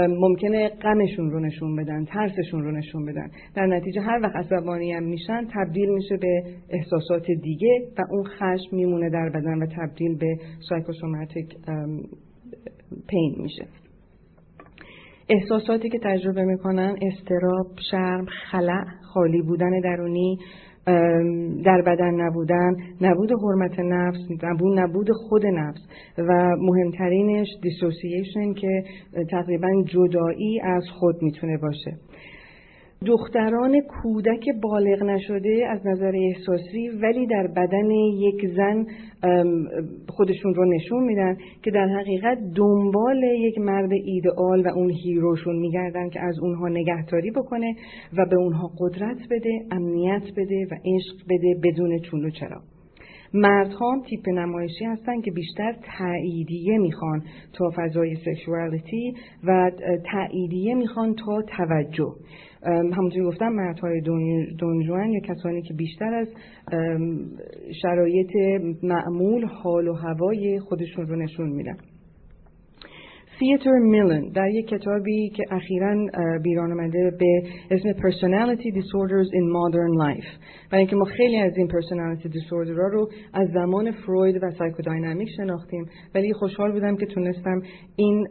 ممکنه 0.09 0.69
غمشون 0.69 1.31
رو 1.31 1.41
نشون 1.41 1.77
بدن 1.77 2.05
ترسشون 2.05 2.65
رو 2.65 2.71
نشون 2.71 3.05
بدن. 3.05 3.31
در 3.57 3.67
نتیجه 3.67 4.01
هر 4.01 4.21
وقت 4.23 4.37
عصبانی 4.37 4.93
هم 4.93 5.03
میشن 5.03 5.47
تبدیل 5.55 5.89
میشه 5.89 6.17
به 6.17 6.43
احساسات 6.71 7.27
دیگه 7.43 7.89
و 7.99 8.03
اون 8.11 8.25
خشم 8.25 8.77
میمونه 8.77 9.11
در 9.11 9.31
بدن 9.35 9.63
و 9.63 9.67
تبدیل 9.67 10.17
به 10.19 10.37
سایکوسوماتیک 10.69 11.55
پین 13.09 13.35
میشه. 13.39 13.67
احساساتی 15.29 15.89
که 15.89 15.99
تجربه 16.03 16.45
می‌کنن 16.45 16.97
استراب، 17.03 17.67
شرم، 17.91 18.27
خلع، 18.51 18.85
خالی 19.15 19.43
بودن 19.43 19.81
درونی، 19.81 20.39
در 21.65 21.83
بدن 21.87 22.15
نبودن 22.15 22.77
نبود 23.01 23.33
حرمت 23.33 23.79
نفس 23.79 24.19
نبود 24.43 24.79
نبود 24.79 25.09
خود 25.29 25.47
نفس. 25.47 25.81
و 26.19 26.57
مهمترینش 26.59 27.49
دیسوسییشن 27.63 28.53
که 28.53 28.85
تقریبا 29.31 29.69
جدایی 29.87 30.61
از 30.61 30.83
خود 30.99 31.23
می‌تونه 31.23 31.59
باشه. 31.59 31.97
دختران 33.07 33.81
کودک 33.81 34.45
بالغ 34.63 35.03
نشده 35.03 35.67
از 35.71 35.87
نظر 35.87 36.13
احساسی 36.15 36.89
ولی 36.89 37.27
در 37.27 37.47
بدن 37.47 37.91
یک 37.91 38.47
زن 38.57 38.87
خودشون 40.09 40.55
رو 40.55 40.65
نشون 40.65 41.05
میدن 41.05 41.37
که 41.63 41.71
در 41.71 41.89
حقیقت 41.89 42.39
دنبال 42.57 43.23
یک 43.23 43.59
مرد 43.59 43.93
ایدئال 43.93 44.67
و 44.67 44.69
اون 44.69 44.91
هیروشون 44.91 45.57
میگردن 45.57 46.09
که 46.09 46.21
از 46.21 46.39
اونها 46.39 46.69
نگهداری 46.69 47.31
بکنه 47.31 47.75
و 48.17 48.27
به 48.27 48.37
اونها 48.37 48.71
قدرت 48.79 49.19
بده 49.31 49.61
امنیت 49.71 50.23
بده 50.37 50.67
و 50.71 50.75
عشق 50.75 51.25
بده 51.29 51.61
بدون 51.63 51.99
چون 51.99 52.25
و 52.25 52.31
چرا. 52.31 52.61
مردها 53.35 53.93
هم 53.93 54.03
تیپ 54.03 54.29
نمایشی 54.29 54.85
هستن 54.85 55.21
که 55.21 55.31
بیشتر 55.31 55.77
تاییدیه 55.99 56.79
می‌خوان 56.79 57.23
تا 57.53 57.73
فضای 57.77 58.17
سکشوالیتی 58.17 59.15
و 59.45 59.71
تاییدیه 60.13 60.75
می‌خوان 60.75 61.15
تا 61.15 61.43
توجه. 61.43 62.15
همونطوری 62.67 63.25
گفتم 63.25 63.49
مردهای 63.49 64.01
دونجوان 64.59 65.11
یا 65.11 65.21
کسانی 65.21 65.63
که 65.63 65.75
بیشتر 65.75 66.15
از 66.15 66.29
شرایط 67.83 68.31
معمول 68.83 69.45
حال 69.45 69.89
و 69.89 69.95
هوای 69.95 70.61
خودشون 70.61 71.07
رو 71.07 71.17
نشون 71.17 71.49
میدن. 71.49 71.77
سیتر 73.39 73.79
میلن 73.79 74.29
در 74.35 74.49
یک 74.49 74.69
کتابی 74.69 75.29
که 75.29 75.43
اخیرا 75.51 76.07
بیرون 76.43 76.73
آمده 76.73 77.13
به 77.19 77.43
اسم 77.71 77.93
Personality 77.93 78.71
Disorders 78.79 79.29
in 79.39 79.47
Modern 79.57 79.93
Life. 80.05 80.29
برای 80.71 80.81
اینکه 80.81 80.97
ما 80.97 81.05
خیلی 81.05 81.37
از 81.37 81.53
این 81.57 81.69
Personality 81.69 82.27
Disorder 82.27 82.93
رو 82.93 83.09
از 83.35 83.49
زمان 83.55 83.93
فروید 83.93 84.43
و 84.43 84.51
psychodynamic 84.51 85.29
شناختیم 85.37 85.87
ولی 86.15 86.33
خوشحال 86.33 86.73
بودم 86.73 86.97
که 86.97 87.07
تونستم 87.07 87.63
این 87.97 88.27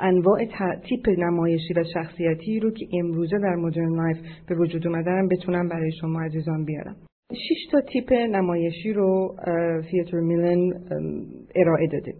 انواع 0.00 0.44
تیپ 0.88 1.08
نمایشی 1.18 1.74
و 1.76 1.84
شخصیتی 1.94 2.60
رو 2.60 2.70
که 2.70 2.86
امروزه 2.92 3.38
در 3.38 3.54
modern 3.54 3.96
life 3.96 4.16
به 4.48 4.54
وجود 4.54 4.86
اومدن 4.86 5.28
بتونم 5.28 5.68
برای 5.68 5.92
شما 6.00 6.20
عزیزان 6.20 6.64
بیارم. 6.64 6.96
شش 7.34 7.66
تا 7.72 7.80
تیپ 7.80 8.12
نمایشی 8.12 8.92
رو 8.92 9.34
تیاتر 9.90 10.20
میلن 10.20 10.70
ارائه 11.54 11.86
داده. 11.86 12.14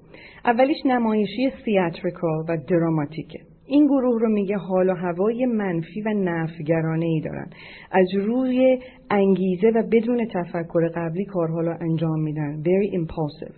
اولیش 0.45 0.77
نمایشی 0.85 1.51
سیاتریکال 1.65 2.45
و 2.49 2.57
دراماتیکه 2.69 3.39
این 3.67 3.87
گروه 3.87 4.21
رو 4.21 4.29
میگه 4.29 4.57
حال 4.57 4.91
و 4.91 4.95
هوای 4.95 5.47
منفی 5.47 6.03
و 6.03 6.09
نفگرانه 6.09 7.07
ای 7.07 7.21
دارن. 7.21 7.51
از 7.93 8.07
روی 8.15 8.79
انگیزه 9.11 9.69
و 9.69 9.83
بدون 9.93 10.29
تفکر 10.35 10.89
قبلی 10.89 11.25
کارها 11.25 11.61
رو 11.61 11.77
انجام 11.81 12.23
میدن. 12.23 12.63
Very 12.63 12.95
impulsive. 12.97 13.55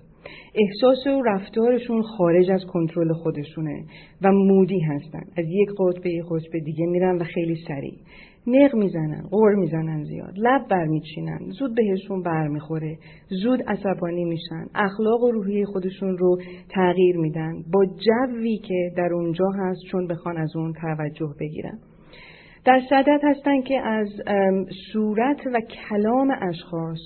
احساس 0.54 1.06
و 1.06 1.22
رفتارشون 1.22 2.02
خارج 2.02 2.50
از 2.50 2.64
کنترل 2.72 3.12
خودشونه 3.12 3.84
و 4.22 4.32
مودی 4.32 4.80
هستن. 4.80 5.22
از 5.36 5.44
یک 5.48 5.68
قطب 5.78 6.02
به 6.02 6.10
یک 6.10 6.24
قطب 6.30 6.64
دیگه 6.64 6.86
میرن 6.86 7.16
و 7.16 7.24
خیلی 7.24 7.56
سریع. 7.68 7.94
نق 8.48 8.74
می‌زنن 8.74 9.22
غور 9.30 9.54
می‌زنن 9.54 10.04
زیاد 10.04 10.32
لب 10.36 10.68
برمیچینن 10.70 11.38
زود 11.58 11.74
بهشون 11.74 12.22
برمیخوره 12.22 12.98
زود 13.42 13.62
عصبانی 13.62 14.24
میشن 14.24 14.66
اخلاق 14.74 15.22
و 15.22 15.30
روحی 15.30 15.64
خودشون 15.64 16.18
رو 16.18 16.38
تغییر 16.70 17.16
میدن 17.16 17.52
با 17.72 17.86
جوی 17.86 18.58
که 18.58 18.92
در 18.96 19.12
اونجا 19.12 19.50
هست 19.58 19.80
چون 19.90 20.06
بخوان 20.06 20.38
از 20.38 20.56
اون 20.56 20.72
توجه 20.72 21.34
بگیرن. 21.40 21.78
در 22.64 22.80
صدت 22.90 23.20
هستن 23.22 23.60
که 23.60 23.80
از 23.80 24.08
صورت 24.92 25.46
و 25.46 25.60
کلام 25.60 26.30
اشخاص 26.40 26.98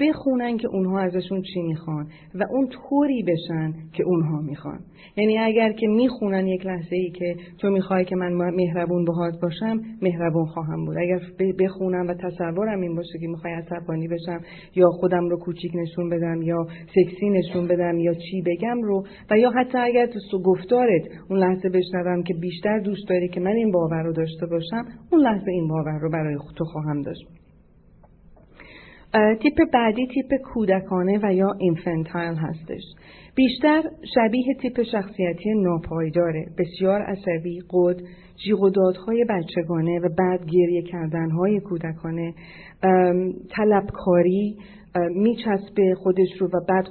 بخونن 0.00 0.56
که 0.56 0.68
اونها 0.68 1.00
ازشون 1.00 1.42
چی 1.42 1.62
می‌خوان 1.62 2.06
و 2.34 2.44
اون 2.50 2.68
طوری 2.68 3.22
بشن 3.22 3.72
که 3.92 4.04
اونها 4.04 4.40
می‌خوان. 4.40 4.78
یعنی 5.16 5.38
اگر 5.38 5.72
که 5.72 5.86
می‌خونن 5.86 6.46
یک 6.46 6.66
لحظه 6.66 6.96
ای 6.96 7.10
که 7.10 7.36
تو 7.58 7.70
می‌خوای 7.70 8.04
که 8.04 8.16
من 8.16 8.32
مهربون 8.32 9.04
باهات 9.04 9.40
باشم 9.42 9.80
مهربون 10.02 10.46
خواهم 10.46 10.84
بود. 10.84 10.96
اگر 10.98 11.20
بخونم 11.58 12.06
و 12.08 12.14
تصورم 12.14 12.80
این 12.80 12.94
باشه 12.94 13.18
که 13.20 13.26
می‌خوای 13.26 13.52
عصبانی 13.52 14.08
بشم 14.08 14.40
یا 14.74 14.90
خودم 14.90 15.28
رو 15.28 15.38
کوچیک 15.38 15.72
نشون 15.74 16.08
بدم 16.08 16.42
یا 16.42 16.66
سکسی 16.94 17.30
نشون 17.30 17.68
بدم 17.68 17.98
یا 17.98 18.14
چی 18.14 18.42
بگم 18.46 18.82
رو 18.82 19.06
و 19.30 19.38
یا 19.38 19.50
حتی 19.50 19.78
اگر 19.78 20.06
تو 20.30 20.42
گفتارت 20.42 21.02
اون 21.30 21.38
لحظه 21.38 21.68
بشنوم 21.68 22.22
که 22.22 22.34
بیشتر 22.34 22.78
دوست 22.78 23.08
داری 23.08 23.28
که 23.28 23.40
من 23.40 23.52
این 23.52 23.70
باور 23.70 24.02
رو 24.02 24.12
داشته 24.12 24.46
باشم 24.46 24.84
اون 25.12 25.20
لحظه 25.20 25.50
این 25.50 25.68
باور 25.68 25.98
رو 26.00 26.10
برای 26.10 26.36
تو 26.56 26.64
خواهم 26.64 27.02
داشت. 27.02 27.47
تیپ 29.12 29.54
بعدی 29.72 30.06
تیپ 30.06 30.40
کودکانه 30.42 31.20
و 31.22 31.34
یا 31.34 31.52
اینفنتایل 31.58 32.34
هستش. 32.34 32.82
بیشتر 33.34 33.82
شبیه 34.14 34.54
تیپ 34.60 34.82
شخصیتی 34.82 35.50
ناپایداره. 35.54 36.46
بسیار 36.58 37.02
عصبی 37.02 37.62
قد 37.70 37.96
جیغ 38.44 38.62
و 38.62 38.70
دادهای 38.70 39.24
بچگانه 39.24 40.00
و 40.00 40.08
بعد 40.18 40.46
گریه 40.46 40.82
کردنهای 40.82 41.60
کودکانه. 41.60 42.34
طلبکاری 43.50 44.56
میچسبه 45.14 45.94
خودش 45.94 46.28
رو 46.40 46.46
و 46.46 46.60
بعد, 46.68 46.86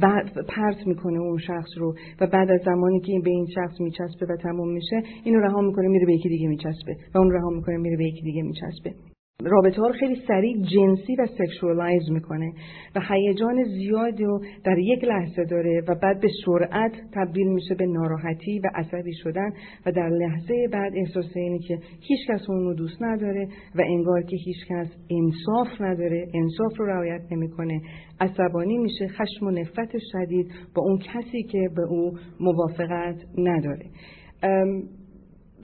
بعد 0.00 0.46
پرت 0.48 0.86
می‌کنه 0.86 1.18
اون 1.18 1.38
شخص 1.38 1.70
رو 1.78 1.94
و 2.20 2.26
بعد 2.26 2.50
از 2.50 2.60
زمانی 2.64 3.00
که 3.00 3.12
این 3.12 3.22
به 3.22 3.30
این 3.30 3.46
شخص 3.54 3.80
میچسبه 3.80 4.26
و 4.26 4.36
تموم 4.36 4.72
میشه 4.72 5.02
اینو 5.24 5.40
رها 5.40 5.60
می‌کنه 5.60 5.88
میره 5.88 6.06
به 6.06 6.12
یکی 6.12 6.28
دیگه 6.28 6.48
میچسبه 6.48 6.96
و 7.14 7.18
اون 7.18 7.30
رها 7.30 7.50
می‌کنه 7.50 7.76
میره 7.76 7.96
به 7.96 8.04
یکی 8.04 8.22
دیگه 8.22 8.42
میچسبه. 8.42 9.11
رابطه 9.40 9.80
ها 9.80 9.86
رو 9.86 9.92
خیلی 9.92 10.22
سریع 10.28 10.56
جنسی 10.56 11.16
و 11.18 11.26
sexualize 11.26 12.10
می‌کنه 12.10 12.52
و 12.96 13.00
هیجان 13.08 13.64
زیادی 13.64 14.24
رو 14.24 14.40
در 14.64 14.78
یک 14.78 15.04
لحظه 15.04 15.44
داره 15.44 15.82
و 15.88 15.94
بعد 16.02 16.20
به 16.20 16.28
سرعت 16.46 16.92
تبدیل 17.14 17.46
میشه 17.46 17.74
به 17.74 17.86
ناراحتی 17.86 18.58
و 18.58 18.70
عصبی 18.74 19.12
شدن 19.14 19.50
و 19.86 19.92
در 19.92 20.08
لحظه 20.08 20.68
بعد 20.72 20.92
احساس 20.96 21.36
اینه 21.36 21.58
که 21.58 21.78
هیچ 22.00 22.20
کس 22.28 22.40
اون 22.48 22.64
رو 22.64 22.74
دوست 22.74 23.02
نداره 23.02 23.48
و 23.74 23.82
انگار 23.84 24.22
که 24.22 24.36
هیچ 24.36 24.66
کس 24.68 24.88
انصاف 25.10 25.80
نداره 25.80 26.26
انصاف 26.34 26.78
رو 26.78 26.86
رعایت 26.86 27.22
نمی‌کنه. 27.30 27.80
عصبانی 28.20 28.78
میشه 28.78 29.08
خشم 29.08 29.46
و 29.46 29.50
نفرت 29.50 29.90
شدید 30.12 30.46
با 30.74 30.82
اون 30.82 30.98
کسی 30.98 31.42
که 31.42 31.68
به 31.76 31.82
او 31.82 32.12
موافقت 32.40 33.16
نداره. 33.38 33.86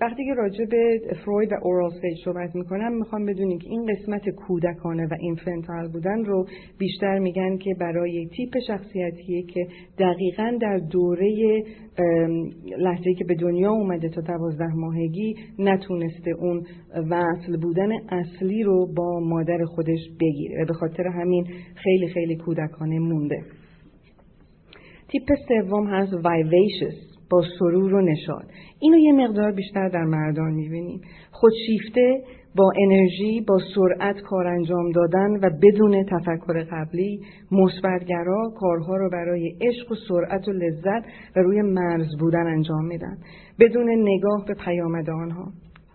وقتی 0.00 0.24
که 0.24 0.34
راجع 0.34 0.64
به 0.64 1.00
فروید 1.24 1.52
و 1.52 1.54
اورال 1.62 1.90
سیج 1.90 2.24
صحبت 2.24 2.54
می‌کنم 2.54 2.92
می‌خوام 2.92 3.26
بدونیم 3.26 3.58
که 3.58 3.68
این 3.70 3.86
قسمت 3.86 4.28
کودکانه 4.28 5.06
و 5.06 5.14
اینفنتال 5.20 5.88
بودن 5.88 6.24
رو 6.24 6.46
بیشتر 6.78 7.18
میگن 7.18 7.56
که 7.56 7.74
برای 7.80 8.28
تیپ 8.36 8.58
شخصیتیه 8.66 9.42
که 9.42 9.66
دقیقا 9.98 10.58
در 10.60 10.78
دوره 10.78 11.62
لحظه 12.78 13.14
که 13.14 13.24
به 13.24 13.34
دنیا 13.34 13.70
اومده 13.70 14.08
تا 14.08 14.20
دوازده 14.20 14.74
ماهگی 14.74 15.34
نتونسته 15.58 16.30
اون 16.30 16.66
وصل 17.10 17.56
بودن 17.56 17.92
اصلی 18.08 18.62
رو 18.62 18.86
با 18.96 19.20
مادر 19.20 19.64
خودش 19.64 20.00
بگیره 20.20 20.64
به 20.64 20.74
خاطر 20.74 21.06
همین 21.06 21.46
خیلی 21.74 22.08
خیلی 22.08 22.36
کودکانه 22.36 22.98
مونده. 22.98 23.42
تیپ 25.08 25.34
سوم 25.48 25.86
هست 25.86 26.12
وایویشس 26.24 27.07
با 27.30 27.42
سرور 27.58 27.94
و 27.94 28.00
نشاد 28.00 28.44
اینو 28.80 28.98
یه 28.98 29.12
مقدار 29.12 29.52
بیشتر 29.52 29.88
در 29.88 30.04
مردان 30.04 30.52
می‌بینیم. 30.52 31.00
خودشیفته 31.30 32.22
با 32.56 32.72
انرژی 32.82 33.40
با 33.40 33.58
سرعت 33.74 34.20
کار 34.20 34.46
انجام 34.46 34.90
دادن 34.90 35.36
و 35.36 35.50
بدون 35.62 36.04
تفکر 36.04 36.64
قبلی 36.70 37.20
مثبتگرا 37.52 38.52
کارها 38.60 38.96
رو 38.96 39.10
برای 39.10 39.54
عشق 39.60 39.92
و 39.92 39.94
سرعت 40.08 40.48
و 40.48 40.52
لذت 40.52 41.04
و 41.36 41.40
روی 41.40 41.62
مرز 41.62 42.16
بودن 42.20 42.46
انجام 42.46 42.86
میدن. 42.86 43.18
بدون 43.60 43.90
نگاه 43.90 44.44
به 44.46 44.54
پیامد 44.54 45.10
آنها. 45.10 45.52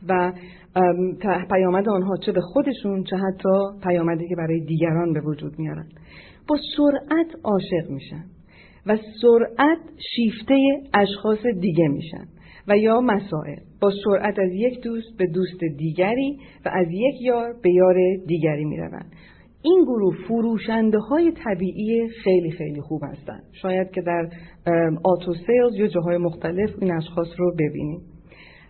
و 0.09 0.33
پیامد 1.49 1.89
آنها 1.89 2.17
چه 2.25 2.31
به 2.31 2.41
خودشون 2.41 3.03
چه 3.03 3.15
حتی 3.15 3.49
پیامدی 3.83 4.27
که 4.27 4.35
برای 4.35 4.59
دیگران 4.59 5.13
به 5.13 5.21
وجود 5.21 5.59
میارن. 5.59 5.85
با 6.47 6.57
سرعت 6.77 7.27
عاشق 7.43 7.89
میشن. 7.89 8.23
و 8.85 8.97
سرعت 9.21 9.79
شیفته 10.15 10.55
اشخاص 10.93 11.45
دیگه 11.45 11.87
میشن 11.87 12.27
و 12.67 12.77
یا 12.77 13.01
مسائل. 13.01 13.55
با 13.81 13.91
سرعت 14.05 14.39
از 14.39 14.51
یک 14.53 14.81
دوست 14.83 15.17
به 15.17 15.27
دوست 15.27 15.59
دیگری 15.77 16.37
و 16.65 16.69
از 16.73 16.87
یک 16.89 17.21
یار 17.21 17.55
به 17.63 17.71
یار 17.71 17.95
دیگری 18.27 18.65
می‌روند. 18.65 19.11
این 19.63 19.83
گروه 19.83 20.15
فروشنده 20.27 20.99
های 20.99 21.31
طبیعی 21.31 22.07
خیلی 22.07 22.51
خیلی 22.51 22.81
خوب 22.81 23.01
هستند. 23.03 23.43
شاید 23.61 23.91
که 23.91 24.01
در 24.01 24.29
آتو 25.03 25.33
سیلز 25.33 25.75
یا 25.75 25.87
جاهای 25.87 26.17
مختلف 26.17 26.69
این 26.81 26.91
اشخاص 26.91 27.27
رو 27.37 27.53
ببینیم. 27.53 28.01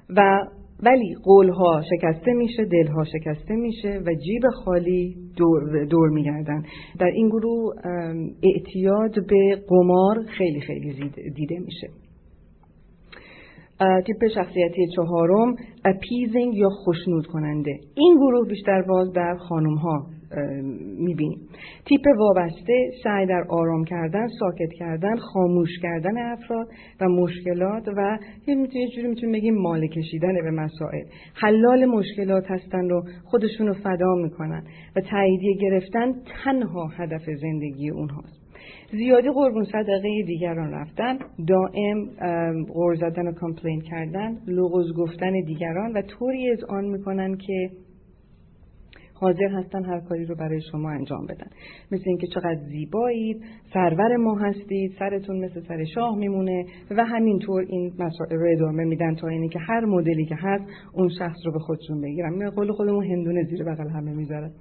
و 0.09 0.47
ولی 0.85 1.15
قولها 1.23 1.81
شکسته 1.81 2.33
میشه 2.33 2.65
دلها 2.65 3.03
شکسته 3.03 3.55
میشه 3.55 4.01
و 4.05 4.13
جیب 4.25 4.41
خالی 4.65 5.15
دور, 5.37 5.85
دور 5.85 6.09
میگردن. 6.09 6.63
در 6.99 7.11
این 7.13 7.29
گروه 7.29 7.73
اعتیاد 8.43 9.27
به 9.27 9.63
قمار 9.67 10.23
خیلی 10.37 10.61
خیلی 10.61 11.09
دیده 11.35 11.59
میشه. 11.59 11.87
تیپ 14.05 14.27
شخصیتی 14.35 14.87
چهارم 14.95 15.55
اپیزینگ 15.85 16.55
یا 16.55 16.69
خشنود 16.69 17.27
کننده 17.27 17.79
این 17.95 18.15
گروه 18.15 18.47
بیشتر 18.47 18.81
باز 18.81 19.11
در 19.11 19.35
خانم 19.49 19.75
ها 19.75 20.05
می‌بینیم. 20.97 21.39
تیپ 21.85 22.01
وابسته 22.17 22.91
سعی 23.03 23.25
در 23.25 23.43
آرام 23.49 23.85
کردن 23.85 24.27
ساکت 24.39 24.73
کردن 24.79 25.15
خاموش 25.15 25.69
کردن 25.81 26.17
افراد 26.17 26.67
و 27.01 27.09
مشکلات 27.09 27.87
و 27.97 28.17
یه 28.47 28.67
جوری 28.95 29.07
می‌تونیم 29.07 29.31
بگیم 29.31 29.55
مال 29.55 29.87
کشیدن 29.87 30.33
به 30.33 30.51
مسائل. 30.51 31.03
حلال 31.33 31.85
مشکلات 31.85 32.51
هستن 32.51 32.89
رو 32.89 33.03
خودشون 33.25 33.67
رو 33.67 33.73
فدا 33.73 34.15
می‌کنن 34.15 34.63
و 34.95 35.01
تاییدیه 35.01 35.57
گرفتن 35.61 36.13
تنها 36.43 36.87
هدف 36.87 37.21
زندگی 37.41 37.89
اونهاست. 37.89 38.43
زیادی 38.91 39.29
قربون 39.29 39.63
صدقه 39.63 40.23
دیگران 40.27 40.71
رفتن 40.71 41.17
دائم 41.47 42.05
غور 42.73 42.95
زدن 42.95 43.27
و 43.27 43.31
کامپلین 43.31 43.81
کردن 43.81 44.37
لغز 44.47 44.93
گفتن 44.97 45.31
دیگران 45.45 45.91
و 45.91 46.01
طوری 46.01 46.49
از 46.49 46.63
آن 46.63 46.85
می‌کنن 46.85 47.37
که 47.37 47.69
حاضر 49.23 49.47
هستن 49.47 49.85
هر 49.85 49.99
کاری 49.99 50.25
رو 50.25 50.35
برای 50.35 50.61
شما 50.71 50.89
انجام 50.89 51.25
بدن. 51.25 51.47
مثل 51.91 52.03
اینکه 52.05 52.27
چقدر 52.27 52.59
زیبایید 52.69 53.41
سرور 53.73 54.17
ما 54.17 54.35
هستید 54.35 54.93
سرتون 54.99 55.45
مثل 55.45 55.61
سر 55.67 55.83
شاه 55.95 56.17
میمونه 56.17 56.65
و 56.91 57.05
همینطور 57.05 57.65
این 57.69 57.93
مسائل 57.99 58.35
رو 58.35 58.47
ادامه 58.51 58.83
میدن 58.83 59.15
تا 59.15 59.27
اینی 59.27 59.49
که 59.49 59.59
هر 59.59 59.85
مدلی 59.85 60.25
که 60.25 60.35
هست 60.35 60.63
اون 60.93 61.09
شخص 61.19 61.37
رو 61.45 61.51
به 61.51 61.59
خودشون 61.59 62.01
بگیرن. 62.01 62.39
به 62.39 62.49
قول 62.49 62.71
خودمون 62.71 63.05
هندونه 63.05 63.43
زیر 63.43 63.63
بغل 63.63 63.89
همه 63.89 64.11
می‌ذارن. 64.13 64.51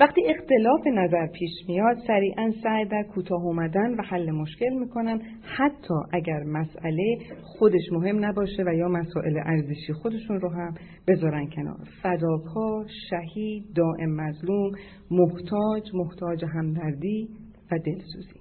وقتی 0.00 0.22
اختلاف 0.26 0.86
نظر 0.86 1.26
پیش 1.26 1.50
میاد 1.68 1.96
سریعا 2.06 2.52
سعی 2.62 2.84
در 2.84 3.02
کوتاه 3.02 3.42
اومدن 3.42 3.94
و 3.94 4.02
حل 4.02 4.30
مشکل 4.30 4.74
می‌کنن. 4.80 5.20
حتی 5.42 5.94
اگر 6.12 6.42
مسئله 6.42 7.16
خودش 7.42 7.92
مهم 7.92 8.24
نباشه 8.24 8.62
و 8.66 8.74
یا 8.74 8.88
مسائل 8.88 9.38
ارزشی 9.44 9.92
خودشون 9.92 10.40
رو 10.40 10.48
هم 10.48 10.74
بذارن 11.08 11.46
کنار. 11.46 11.88
فداکار 12.02 12.86
شهید 13.10 13.64
دائم 13.74 14.10
مظلوم 14.10 14.72
محتاج 15.10 15.82
محتاج 15.94 16.44
همدردی 16.44 17.28
و 17.70 17.78
دلسوزی. 17.78 18.40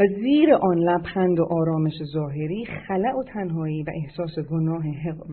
و 0.00 0.04
زیر 0.20 0.54
آن 0.54 0.78
لبخند 0.78 1.40
و 1.40 1.46
آرامش 1.50 1.94
ظاهری 2.12 2.64
خلع 2.88 3.12
و 3.18 3.22
تنهایی 3.22 3.82
و 3.82 3.90
احساس 4.02 4.46
گناه 4.50 4.84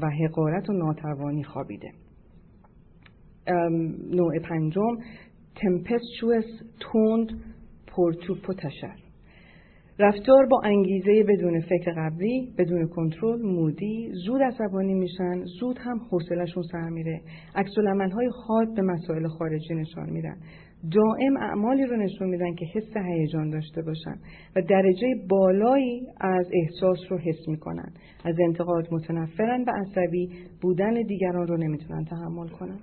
و 0.02 0.10
حقارت 0.10 0.69
و 0.69 0.73
ناتوانی 0.73 1.43
خوابیده. 1.43 1.89
نوع 4.12 4.40
پنجم 4.40 4.98
تمپستوس 5.56 6.46
توند 6.80 7.30
پرتو 7.88 8.36
پتشر 8.36 8.96
رفتار 10.00 10.46
با 10.46 10.62
انگیزه 10.64 11.24
بدون 11.24 11.60
فکر 11.60 11.92
قبلی 11.98 12.54
بدون 12.58 12.88
کنترل 12.88 13.42
مودی 13.42 14.12
زود 14.26 14.42
عصبانی 14.42 14.94
میشن 14.94 15.44
زود 15.60 15.78
هم 15.78 16.00
حوصلهشون 16.12 16.64
سر 16.72 16.90
میره. 16.90 17.22
عکس 17.56 17.72
های 18.14 18.30
حاد 18.48 18.76
به 18.76 18.82
مسائل 18.82 19.28
خارجی 19.28 19.76
نشان 19.76 20.10
میدن. 20.10 20.38
دائم 20.92 21.38
اعمالی 21.38 21.86
رو 21.86 21.98
نشون 21.98 22.30
میدن 22.30 22.56
که 22.56 22.66
حس 22.74 22.98
هیجان 22.98 23.50
داشته 23.50 23.82
باشن 23.82 24.16
و 24.56 24.62
درجه 24.62 25.08
بالایی 25.30 26.08
از 26.22 26.48
احساس 26.54 26.98
رو 27.10 27.18
حس 27.18 27.48
می‌کنن. 27.48 27.94
از 28.26 28.36
انتقاد 28.40 28.88
متنفرن 28.92 29.64
و 29.64 29.72
عصبی 29.72 30.30
بودن 30.62 30.94
دیگران 30.94 31.48
رو 31.48 31.58
نمی‌تونن 31.58 32.06
تحمل 32.06 32.48
کنن. 32.48 32.80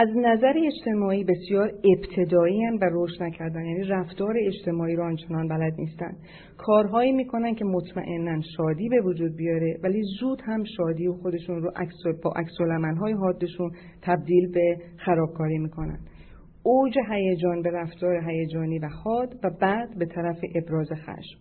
از 0.00 0.08
نظر 0.16 0.54
اجتماعی 0.66 1.24
بسیار 1.24 1.72
ابتدایی 1.84 2.60
و 2.82 2.90
رشد 2.92 3.22
نکردن 3.22 3.64
یعنی 3.64 3.84
رفتار 3.84 4.34
اجتماعی 4.46 4.96
رو 4.96 5.04
آنچنان 5.04 5.48
بلد 5.48 5.72
نیستن. 5.78 6.12
کارهایی 6.58 7.12
می‌کنن 7.12 7.54
که 7.54 7.64
مطمئنا 7.64 8.40
شادی 8.56 8.88
به 8.88 9.00
وجود 9.00 9.36
بیاره 9.36 9.78
ولی 9.82 10.02
زود 10.20 10.42
هم 10.44 10.64
شادی 10.76 11.06
و 11.06 11.12
خودشون 11.12 11.62
رو 11.62 11.70
با 12.22 12.32
عکس 12.36 12.52
های 13.00 13.12
حادشون 13.12 13.70
تبدیل 14.02 14.52
به 14.52 14.76
خرابکاری 14.96 15.58
می‌کنن. 15.58 15.98
اوج 16.62 16.98
هیجان 17.10 17.62
به 17.62 17.70
رفتار 17.70 18.30
هیجانی 18.30 18.78
و 18.78 18.88
حاد 19.04 19.34
و 19.44 19.50
بعد 19.60 19.98
به 19.98 20.06
طرف 20.06 20.38
ابراز 20.54 20.88
خشم. 20.92 21.40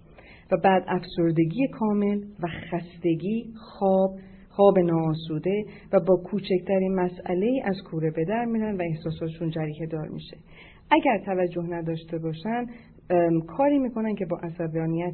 و 0.51 0.57
بعد 0.63 0.83
افسردگی 0.87 1.67
کامل 1.67 2.21
و 2.39 2.47
خستگی 2.47 3.53
خواب 3.55 4.11
خواب 4.59 4.79
ناآسوده 4.79 5.65
و 5.93 5.99
با 5.99 6.15
کوچکترین 6.15 6.95
مسئله 6.95 7.61
از 7.65 7.75
کوره 7.91 8.11
به 8.11 8.25
در 8.25 8.45
میرن 8.45 8.77
و 8.77 8.81
احساساتشون 8.81 9.49
جریه 9.49 9.85
دار 9.91 10.07
میشه. 10.07 10.37
اگر 10.91 11.17
توجه 11.25 11.63
نداشته 11.69 12.17
باشن 12.17 12.65
کاری 13.47 13.79
می‌کنن 13.79 14.15
که 14.15 14.25
با 14.25 14.37
عصبانیت 14.37 15.13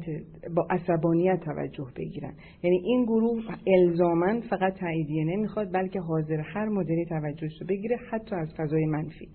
با 0.56 0.66
عصبانیت 0.70 1.40
توجه 1.40 1.86
بگیرن. 1.96 2.32
یعنی 2.62 2.76
این 2.84 3.04
گروه 3.04 3.42
الزاما 3.66 4.40
فقط 4.50 4.74
تاییدیه 4.74 5.24
نمی‌خواد 5.24 5.72
بلکه 5.72 6.00
حاضر 6.00 6.40
هر 6.40 6.68
مدلی 6.68 7.04
توجهش 7.04 7.60
رو 7.60 7.66
بگیره 7.66 7.96
حتی 8.10 8.36
از 8.36 8.54
فضای 8.58 8.86
منفی. 8.86 9.28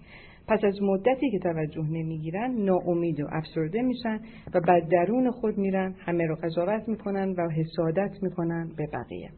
پس 0.47 0.63
از 0.63 0.81
مدتی 0.81 1.31
که 1.31 1.39
توجه 1.39 1.87
نمی‌گیرن 1.89 2.51
ناامید 2.51 3.19
و 3.19 3.27
افسرده 3.31 3.81
میشن 3.81 4.19
و 4.53 4.61
بعد 4.67 4.87
درون 4.89 5.31
خود 5.31 5.57
میرن 5.57 5.95
همه 5.99 6.25
رو 6.25 6.35
قضاوت 6.43 6.87
می‌کنن 6.87 7.29
و 7.37 7.49
حسادت 7.49 8.11
می‌کنن 8.21 8.71
به 8.77 8.87
بقیه. 8.93 9.29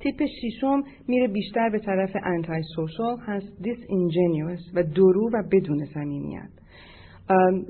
تیپ 0.00 0.26
شیشم 0.40 0.82
میره 1.08 1.28
بیشتر 1.28 1.68
به 1.68 1.78
طرف 1.78 2.10
انتای 2.24 2.62
سوشال 2.76 3.16
هست 3.26 3.52
اینجنیوس 3.88 4.60
و 4.74 4.82
درو 4.82 5.30
و 5.32 5.42
بدون 5.52 5.84
صمیمیت. 5.94 6.50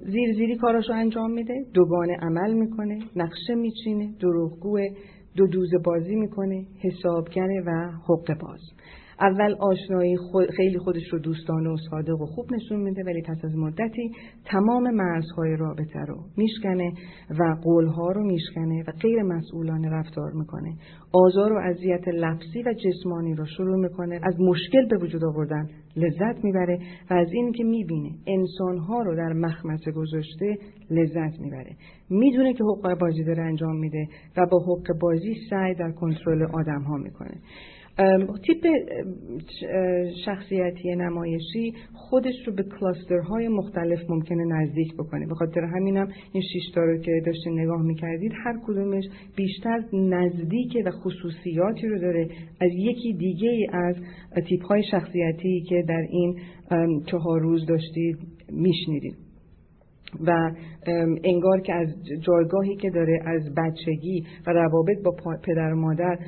زیر 0.06 0.32
زیری 0.34 0.56
کاراشو 0.56 0.92
انجام 0.92 1.30
میده 1.30 1.54
دوگانه 1.74 2.16
عمل 2.22 2.54
می‌کنه 2.54 2.98
نقشه 3.16 3.54
میچینه 3.54 4.12
دروغگوه 4.20 4.86
دو 5.36 5.46
دوز 5.46 5.70
بازی 5.84 6.14
می‌کنه 6.14 6.66
حسابگره 6.82 7.62
و 7.66 7.90
حق 8.08 8.38
باز. 8.40 8.60
اول 9.20 9.54
آشنایی 9.60 10.16
خیلی 10.56 10.78
خودش 10.78 11.12
رو 11.12 11.18
دوستانه 11.18 11.70
و 11.70 11.76
صادق 11.90 12.20
و 12.20 12.26
خوب 12.26 12.52
نشون 12.52 12.80
میده 12.80 13.02
ولی 13.04 13.22
پس 13.22 13.44
از 13.44 13.56
مدتی 13.56 14.12
تمام 14.44 14.90
مرزهای 14.90 15.56
رابطه 15.56 16.00
رو 16.08 16.16
میشکنه 16.36 16.92
و 17.38 17.56
قولها 17.62 18.12
رو 18.12 18.24
میشکنه 18.24 18.84
و 18.88 18.92
غیر 18.92 19.22
مسئولانه 19.22 19.90
رفتار 19.90 20.32
می‌کنه. 20.32 20.74
آزار 21.12 21.52
و 21.52 21.56
اذیت 21.58 22.08
لفظی 22.08 22.62
و 22.62 22.74
جسمانی 22.74 23.34
رو 23.34 23.46
شروع 23.46 23.76
می‌کنه. 23.76 24.20
از 24.22 24.40
مشکل 24.40 24.86
به 24.90 24.96
وجود 24.96 25.24
آوردن 25.24 25.68
لذت 25.96 26.44
می‌بره 26.44 26.78
و 27.10 27.14
از 27.14 27.28
این 27.32 27.52
که 27.52 27.64
می‌بینه 27.64 28.10
انسانها 28.26 29.02
رو 29.02 29.16
در 29.16 29.32
مخمسه 29.32 29.92
گذاشته 29.92 30.58
لذت 30.90 31.40
می‌بره. 31.40 31.76
می‌دونه 32.10 32.54
که 32.54 32.64
حقوق 32.64 32.98
بازی 32.98 33.24
داره 33.24 33.42
انجام 33.42 33.76
میده 33.76 34.06
و 34.36 34.46
با 34.50 34.58
حقوق 34.58 34.86
بازی 35.00 35.34
سعی 35.50 35.74
در 35.74 35.90
کنترل 35.90 36.42
آدم 36.42 36.82
ها 36.82 36.96
می‌کنه. 36.96 37.34
تیپ 38.46 38.66
شخصیتی 40.24 40.96
نمایشی 40.96 41.72
خودش 41.94 42.34
رو 42.46 42.54
به 42.54 42.62
کلاسترهای 42.62 43.48
مختلف 43.48 44.10
ممکنه 44.10 44.44
نزدیک 44.44 44.94
بکنه. 44.94 45.26
به 45.26 45.34
خاطر 45.34 45.60
همینم 45.60 46.08
این 46.32 46.42
شیشتا 46.52 46.80
رو 46.80 46.98
که 46.98 47.22
داشتین 47.26 47.60
نگاه 47.60 47.82
می‌کردید 47.82 48.32
هر 48.44 48.58
کدومش 48.66 49.04
بیشتر 49.36 49.84
نزدیک 49.92 50.76
و 50.86 50.90
خصوصیاتی 50.90 51.86
رو 51.86 51.98
داره. 51.98 52.28
از 52.60 52.70
یکی 52.74 53.12
دیگه 53.12 53.66
از 53.72 53.96
تیپ 54.48 54.64
های 54.64 54.82
شخصیتی 54.90 55.60
که 55.68 55.84
در 55.88 56.06
این 56.10 56.40
چهار 57.06 57.40
روز 57.40 57.66
داشتید 57.66 58.16
میشنیدید. 58.52 59.27
و 60.26 60.50
انگار 61.24 61.60
که 61.60 61.74
از 61.74 61.88
جایگاهی 62.26 62.76
که 62.76 62.90
داره 62.90 63.20
از 63.26 63.54
بچگی 63.54 64.24
و 64.46 64.50
روابط 64.50 65.02
با 65.04 65.10
پدر 65.44 65.72
و 65.72 65.76
مادر 65.76 66.18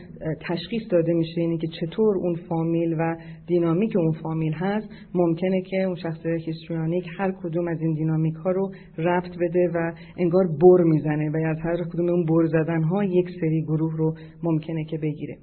تشخیص 0.48 0.82
داده 0.90 1.12
میشه 1.12 1.40
اینه 1.40 1.58
که 1.58 1.66
چطور 1.80 2.16
اون 2.16 2.34
فامیل 2.48 2.96
و 2.98 3.16
دینامیک 3.46 3.96
اون 3.96 4.12
فامیل 4.22 4.52
هست. 4.52 4.88
ممکنه 5.14 5.62
که 5.62 5.82
اون 5.82 5.94
شخصیت 5.94 6.40
هیستریانیک 6.46 7.04
هر 7.18 7.32
کدوم 7.42 7.68
از 7.68 7.80
این 7.80 7.94
دینامیک 7.94 8.34
ها 8.34 8.50
رو 8.50 8.70
رفت 8.98 9.36
بده 9.40 9.68
و 9.74 9.92
انگار 10.16 10.46
بر 10.46 10.84
می‌زنه 10.84 11.30
و 11.30 11.36
از 11.46 11.56
هر 11.64 11.84
کدوم 11.92 12.08
اون 12.08 12.24
بر 12.24 12.46
زدن 12.46 12.82
ها 12.82 13.04
یک 13.04 13.26
سری 13.40 13.62
گروه 13.62 13.96
رو 13.96 14.14
ممکنه 14.42 14.84
که 14.84 14.98
بگیره. 14.98 15.36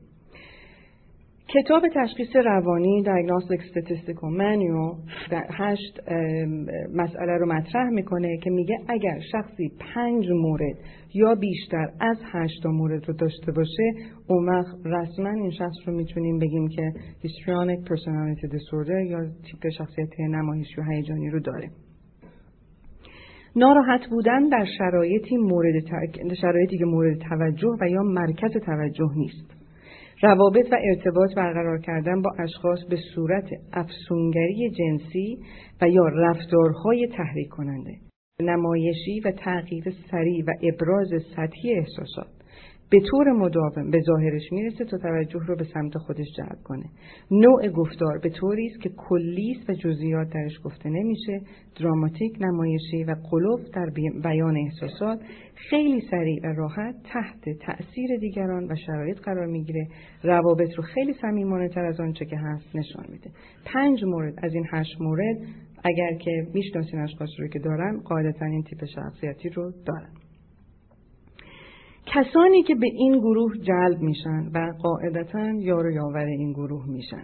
کتاب 1.50 1.84
تشخیص 1.96 2.36
روانی 2.36 3.04
Diagnostic 3.04 3.62
Statistical 3.62 4.32
Manual 4.40 4.98
هشت 5.32 6.00
مسئله 6.94 7.38
رو 7.40 7.54
مطرح 7.54 7.90
می‌کنه 7.90 8.38
که 8.38 8.50
میگه 8.50 8.78
اگر 8.88 9.20
شخصی 9.32 9.72
پنج 9.80 10.26
مورد 10.32 10.76
یا 11.14 11.36
بیشتر 11.36 11.88
از 12.00 12.18
هشت 12.34 12.66
مورد 12.66 13.08
رو 13.08 13.14
داشته 13.14 13.52
باشه 13.52 13.84
اون 14.28 14.50
وقت 14.50 14.76
رسما 14.86 15.30
این 15.30 15.52
شخص 15.52 15.76
رو 15.86 15.94
می‌تونیم 15.94 16.40
بگیم 16.40 16.68
که 16.68 16.92
Histrionic 17.24 17.90
Personality 17.90 18.48
Disorder 18.52 19.10
یا 19.10 19.20
تیپ 19.20 19.70
شخصیت 19.78 20.20
نمایشی 20.20 20.82
و 20.82 20.84
هیجانی 20.84 21.30
رو 21.30 21.40
داره. 21.40 21.70
ناراحت 23.56 24.02
بودن 24.10 24.50
در 24.50 24.66
شرایطی 24.78 25.38
مورد 25.38 25.76
شرایطی 26.42 26.78
که 26.78 26.86
مورد 26.86 27.18
توجه 27.18 27.78
و 27.82 27.90
یا 27.90 28.04
مرکز 28.04 28.52
توجه 28.66 29.10
نیست. 29.16 29.57
روابط 30.22 30.66
و 30.72 30.78
ارتباط 30.84 31.36
برقرار 31.36 31.80
کردن 31.80 32.22
با 32.22 32.32
اشخاص 32.40 32.80
به 32.90 32.98
صورت 33.16 33.50
افسونگری 33.74 34.70
جنسی 34.70 35.38
و 35.82 35.90
یا 35.90 36.08
رفتارهای 36.08 37.08
تحریک 37.08 37.50
کننده. 37.50 37.92
نمایشی 38.42 39.20
و 39.26 39.32
تغییر 39.32 39.84
سریع 40.12 40.44
و 40.48 40.52
ابراز 40.62 41.08
سطحی 41.36 41.74
احساسات. 41.74 42.37
به 42.90 43.00
طور 43.12 43.32
مداوم 43.32 43.92
به 43.92 44.02
ظاهرش 44.02 44.52
می‌رسه 44.52 44.86
تا 44.86 44.98
توجه 44.98 45.40
رو 45.48 45.56
به 45.56 45.64
سمت 45.74 45.98
خودش 45.98 46.28
جلب 46.38 46.60
کنه. 46.64 46.86
نوع 47.32 47.68
گفتار 47.70 48.20
به 48.24 48.30
طوری 48.30 48.68
است 48.68 48.82
که 48.82 48.90
کلیست 48.90 49.70
و 49.70 49.74
جزئیات 49.74 50.30
درش 50.30 50.60
گفته 50.64 50.90
نمیشه. 50.90 51.42
دراماتیک 51.80 52.38
نمایشی 52.42 53.04
و 53.04 53.16
قلوف 53.32 53.62
در 53.74 53.90
بیان 54.24 54.58
احساسات 54.58 55.20
خیلی 55.56 56.02
سریع 56.12 56.40
و 56.44 56.54
راحت 56.54 56.96
تحت 57.04 57.60
تأثیر 57.60 58.18
دیگران 58.20 58.64
و 58.72 58.76
شرایط 58.86 59.20
قرار 59.20 59.46
می‌گیره. 59.46 59.88
روابط 60.24 60.74
رو 60.78 60.84
خیلی 60.84 61.14
صمیمانه 61.22 61.70
تر 61.70 61.86
از 61.86 62.00
آنچه 62.00 62.26
که 62.26 62.38
هست 62.38 62.76
نشان 62.76 63.06
میده. 63.10 63.30
پنج 63.66 64.04
مورد 64.04 64.34
از 64.38 64.54
این 64.54 64.66
هشت 64.72 65.02
مورد 65.02 65.38
اگر 65.84 66.14
که 66.14 66.48
می‌شناسین 66.54 67.00
اشخاص 67.00 67.30
رو 67.40 67.48
که 67.48 67.60
دارن 67.60 68.00
قاعدتا 68.00 68.46
این 68.46 68.64
تیپ 68.64 68.86
شخصیتی 68.86 69.50
رو 69.50 69.72
دارن 69.86 70.27
کسانی 72.14 72.64
که 72.64 72.76
به 72.76 72.88
این 72.88 73.20
گروه 73.20 73.52
جلب 73.58 74.02
میشن 74.02 74.52
و 74.54 74.74
قاعدتا 74.82 75.54
یار 75.60 75.92
یاور 75.92 76.26
این 76.26 76.52
گروه 76.54 76.86
میشن. 76.90 77.24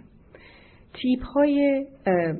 تیپ 0.94 1.24
های 1.24 1.86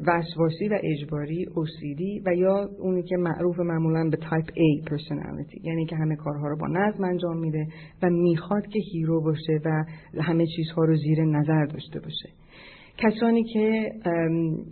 وسواسی 0.06 0.68
و 0.68 0.78
اجباری 0.82 1.46
OCD 1.46 2.26
و 2.26 2.34
یا 2.34 2.68
اونی 2.78 3.02
که 3.02 3.16
معروف 3.16 3.60
معمولا 3.60 4.08
به 4.10 4.16
type 4.16 4.44
A 4.44 4.88
personality 4.90 5.64
یعنی 5.64 5.86
که 5.86 5.96
همه 5.96 6.16
کارها 6.16 6.48
رو 6.48 6.56
با 6.56 6.66
نظم 6.68 7.04
انجام 7.04 7.38
میده 7.38 7.66
و 8.02 8.10
می‌خواد 8.10 8.66
که 8.66 8.78
hero 8.92 9.20
باشه 9.22 9.60
و 9.64 9.84
همه 10.22 10.46
چیزها 10.56 10.84
رو 10.84 10.96
زیر 10.96 11.24
نظر 11.24 11.64
داشته 11.64 12.00
باشه. 12.00 12.28
کسانی 12.98 13.44
که 13.44 13.92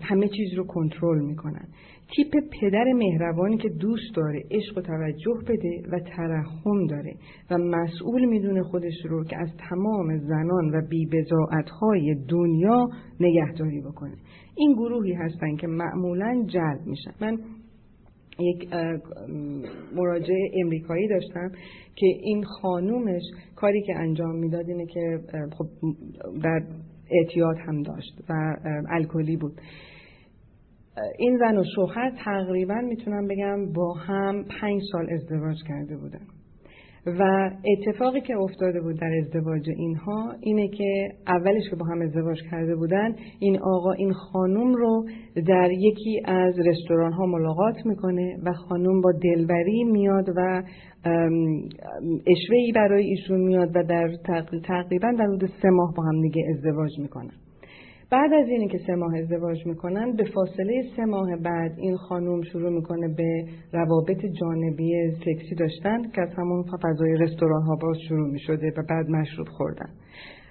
همه 0.01 0.29
چیز 0.29 0.55
رو 0.57 0.65
کنترل 0.67 1.25
می‌کنن. 1.25 1.69
تیپ 2.17 2.45
پدر 2.61 2.85
مهربانی 2.93 3.57
که 3.57 3.69
دوست 3.69 4.15
داره 4.17 4.43
عشق 4.51 4.79
و 4.79 4.81
توجه 4.81 5.35
بده 5.49 5.83
و 5.93 6.01
ترحم 6.01 6.87
داره 6.87 7.15
و 7.51 7.59
مسئول 7.59 8.25
می‌دونه 8.25 8.63
خودش 8.63 8.95
رو 9.05 9.25
که 9.25 9.37
از 9.41 9.49
تمام 9.69 10.19
زنان 10.19 10.71
و 10.71 10.83
های 11.81 12.17
دنیا 12.29 12.89
نگهداری 13.21 13.81
بکنه. 13.81 14.15
این 14.57 14.73
گروهی 14.73 15.13
هستن 15.13 15.57
که 15.57 15.67
معمولا 15.67 16.45
جلب 16.47 16.87
میشن. 16.87 17.13
من 17.21 17.39
یک 18.39 18.69
مراجع 19.95 20.35
امریکایی 20.65 21.09
داشتم 21.09 21.49
که 21.97 22.07
این 22.07 22.45
خانومش 22.45 23.23
کاری 23.57 23.83
که 23.83 23.99
انجام 23.99 24.37
می‌داد 24.37 24.69
اینه 24.69 24.87
که 24.87 25.19
خب 25.59 25.67
در 26.43 26.63
اعتیاد 27.11 27.57
هم 27.67 27.83
داشت 27.83 28.25
و 28.29 28.57
الکلی 28.91 29.37
بود. 29.37 29.61
این 31.19 31.39
زن 31.39 31.59
و 31.59 31.65
شوهر 31.75 32.13
تقریبا 32.25 32.75
می‌تونم 32.75 33.29
بگم 33.29 33.73
با 33.73 33.93
هم 33.93 34.45
پنج 34.61 34.83
سال 34.93 35.07
ازدواج 35.11 35.57
کرده 35.69 35.97
بودن. 35.97 36.27
و 37.07 37.51
اتفاقی 37.65 38.21
که 38.21 38.37
افتاده 38.37 38.81
بود 38.81 39.01
در 39.01 39.11
ازدواج 39.19 39.71
اینها 39.77 40.35
اینه 40.41 40.69
که 40.69 41.09
اولش 41.27 41.63
که 41.71 41.77
با 41.77 41.87
هم 41.87 42.03
ازدواج 42.03 42.39
کرده 42.51 42.77
بودن 42.77 43.15
این 43.39 43.59
آقا 43.59 43.93
این 43.93 44.13
خانوم 44.13 44.75
رو 44.75 45.07
در 45.47 45.71
یکی 45.71 46.23
از 46.25 46.55
رستوران 46.67 47.13
ها 47.13 47.27
ملاقات 47.27 47.87
می‌کنه 47.87 48.37
و 48.45 48.53
خانوم 48.53 49.01
با 49.01 49.13
دلبری 49.13 49.85
میاد 49.85 50.29
و 50.37 50.63
اشوهی 52.27 52.73
برای 52.75 53.05
ایشون 53.05 53.41
میاد 53.41 53.77
و 53.77 53.85
در 53.85 54.09
تقریبا 54.65 55.13
در 55.19 55.27
حدود 55.37 55.51
سه 55.63 55.71
ماه 55.71 55.95
با 55.97 56.03
هم 56.03 56.23
دیگه 56.23 56.43
ازدواج 56.51 56.99
می‌کنن. 56.99 57.33
بعد 58.13 58.33
از 58.33 58.49
اینی 58.49 58.69
که 58.69 58.79
سه 58.87 58.95
ماه 58.95 59.17
ازدواج 59.17 59.67
می‌کنن 59.67 60.17
به 60.17 60.25
فاصله 60.35 60.83
سه 60.97 61.05
ماه 61.05 61.37
بعد 61.37 61.73
این 61.79 61.97
خانوم 61.97 62.43
شروع 62.43 62.71
می‌کنه 62.71 63.09
به 63.17 63.45
روابط 63.73 64.27
جانبی 64.41 65.11
سکسی 65.11 65.55
داشتن 65.55 66.11
که 66.11 66.21
از 66.23 66.29
همون 66.39 66.65
فضای 66.83 67.17
رستوران 67.17 67.63
ها 67.63 67.77
باز 67.83 67.97
شروع 68.09 68.31
می‌شده 68.31 68.73
و 68.77 68.83
بعد 68.91 69.11
مشروب 69.11 69.47
خوردن. 69.49 69.91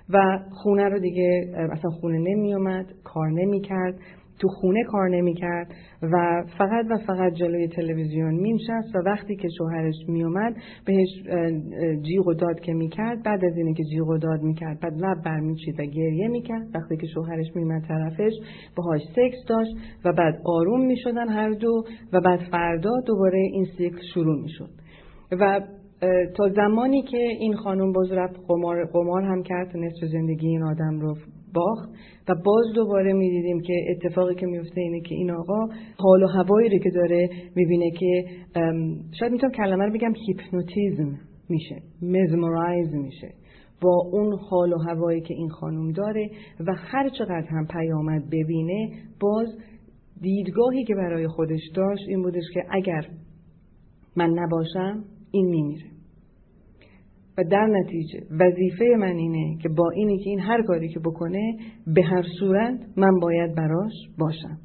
و 0.09 0.39
خونه 0.51 0.89
رو 0.89 0.99
دیگه 0.99 1.51
اصلا 1.71 1.91
خونه 1.91 2.17
نمیومد 2.17 2.85
کار 3.03 3.29
نمی‌کرد. 3.29 3.95
تو 4.41 4.47
خونه 4.47 4.83
کار 4.83 5.09
نمی‌کرد 5.09 5.67
و 6.01 6.43
فقط 6.57 6.85
و 6.89 6.97
فقط 7.07 7.33
جلوی 7.33 7.67
تلویزیون 7.67 8.33
مینشست 8.33 8.95
و 8.95 8.99
وقتی 9.05 9.35
که 9.35 9.47
شوهرش 9.57 9.95
میومد 10.07 10.55
بهش 10.85 11.09
جیغ 12.01 12.27
و 12.27 12.33
داد 12.33 12.59
که 12.59 12.73
می‌کرد 12.73 13.23
بعد 13.23 13.45
از 13.45 13.57
اینه 13.57 13.73
که 13.73 13.83
جیغ 13.83 14.07
و 14.07 14.17
داد 14.17 14.41
می‌کرد 14.41 14.79
بعد 14.79 14.93
لب 14.93 15.23
برمیچید 15.25 15.79
و 15.79 15.83
گریه 15.83 16.27
می‌کرد. 16.27 16.67
وقتی 16.75 16.97
که 16.97 17.07
شوهرش 17.07 17.45
میومد 17.55 17.81
طرفش 17.87 18.33
باهاش 18.75 19.01
سکس 19.01 19.45
داشت 19.47 19.71
و 20.05 20.13
بعد 20.13 20.41
آروم 20.45 20.85
می‌شدن 20.85 21.29
هر 21.29 21.49
دو 21.49 21.83
و 22.13 22.21
بعد 22.21 22.39
فردا 22.51 22.91
دوباره 23.05 23.39
این 23.39 23.65
سیکل 23.77 24.01
شروع 24.13 24.41
می‌شد. 24.41 24.69
و 25.31 25.61
تا 26.35 26.49
زمانی 26.49 27.01
که 27.01 27.17
این 27.17 27.53
خانم 27.55 27.91
باز 27.91 28.11
رفت 28.11 28.39
قمار, 28.47 28.85
قمار 28.85 29.23
هم 29.23 29.43
کرد 29.43 29.77
نصف 29.77 30.05
زندگی 30.11 30.47
این 30.47 30.63
آدم 30.63 30.99
رو 30.99 31.15
باخت 31.53 31.89
و 32.29 32.35
باز 32.45 32.65
دوباره 32.75 33.13
می‌دیدیم 33.13 33.61
که 33.61 33.73
اتفاقی 33.89 34.35
که 34.35 34.45
میفته 34.45 34.81
اینه 34.81 35.01
که 35.01 35.15
این 35.15 35.31
آقا 35.31 35.67
حال 35.97 36.23
و 36.23 36.27
هوایی 36.27 36.69
رو 36.69 36.77
که 36.77 36.89
داره 36.89 37.29
می‌بینه 37.55 37.91
که 37.91 38.25
شاید 39.19 39.31
می‌تونم 39.31 39.51
کلمه 39.51 39.85
رو 39.85 39.93
بگم 39.93 40.13
هیپنوتیزم 40.27 41.19
میشه 41.49 41.75
مزمورایز 42.01 42.93
میشه. 42.93 43.33
با 43.81 44.09
اون 44.11 44.39
حال 44.49 44.73
و 44.73 44.77
هوایی 44.77 45.21
که 45.21 45.33
این 45.33 45.49
خانم 45.49 45.91
داره 45.91 46.29
و 46.67 46.73
هر 46.77 47.09
چقدر 47.09 47.47
هم 47.49 47.67
پیامد 47.67 48.29
ببینه 48.31 48.89
باز 49.19 49.47
دیدگاهی 50.21 50.83
که 50.83 50.95
برای 50.95 51.27
خودش 51.27 51.61
داشت 51.75 52.03
این 52.07 52.21
بودش 52.21 52.43
که 52.53 52.63
اگر 52.71 53.07
من 54.15 54.29
نباشم 54.29 55.03
این 55.31 55.45
میمیره. 55.45 55.90
در 57.43 57.65
نتیجه 57.65 58.19
وظیفه 58.39 58.85
من 58.99 59.15
اینه 59.15 59.57
که 59.61 59.69
با 59.69 59.89
اینی 59.89 60.17
که 60.17 60.29
این 60.29 60.39
هر 60.39 60.61
کاری 60.61 60.89
که 60.89 60.99
بکنه 60.99 61.57
به 61.87 62.03
هر 62.03 62.23
صورت 62.39 62.79
من 62.97 63.19
باید 63.19 63.55
براش 63.55 63.93
باشم. 64.17 64.57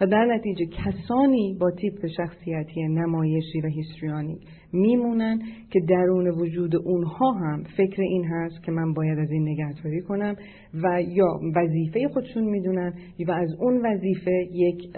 و 0.00 0.06
در 0.06 0.24
نتیجه 0.24 0.66
کسانی 0.66 1.56
با 1.60 1.70
تیپ 1.70 2.06
شخصیتی 2.16 2.88
نمایشی 2.88 3.60
و 3.60 3.66
هیستریانی 3.66 4.38
میمونن 4.72 5.38
که 5.70 5.80
درون 5.88 6.28
وجود 6.28 6.76
اونها 6.76 7.32
هم 7.32 7.62
فکر 7.76 8.02
این 8.02 8.24
هست 8.24 8.62
که 8.62 8.72
من 8.72 8.92
باید 8.92 9.18
از 9.18 9.30
این 9.30 9.48
نگهداری 9.48 10.00
کنم 10.00 10.34
و 10.74 11.02
یا 11.02 11.40
وظیفه 11.56 12.08
خودشون 12.08 12.44
می‌دونن 12.44 12.92
و 13.28 13.30
از 13.32 13.48
اون 13.60 13.86
وظیفه 13.86 14.48
یک 14.52 14.90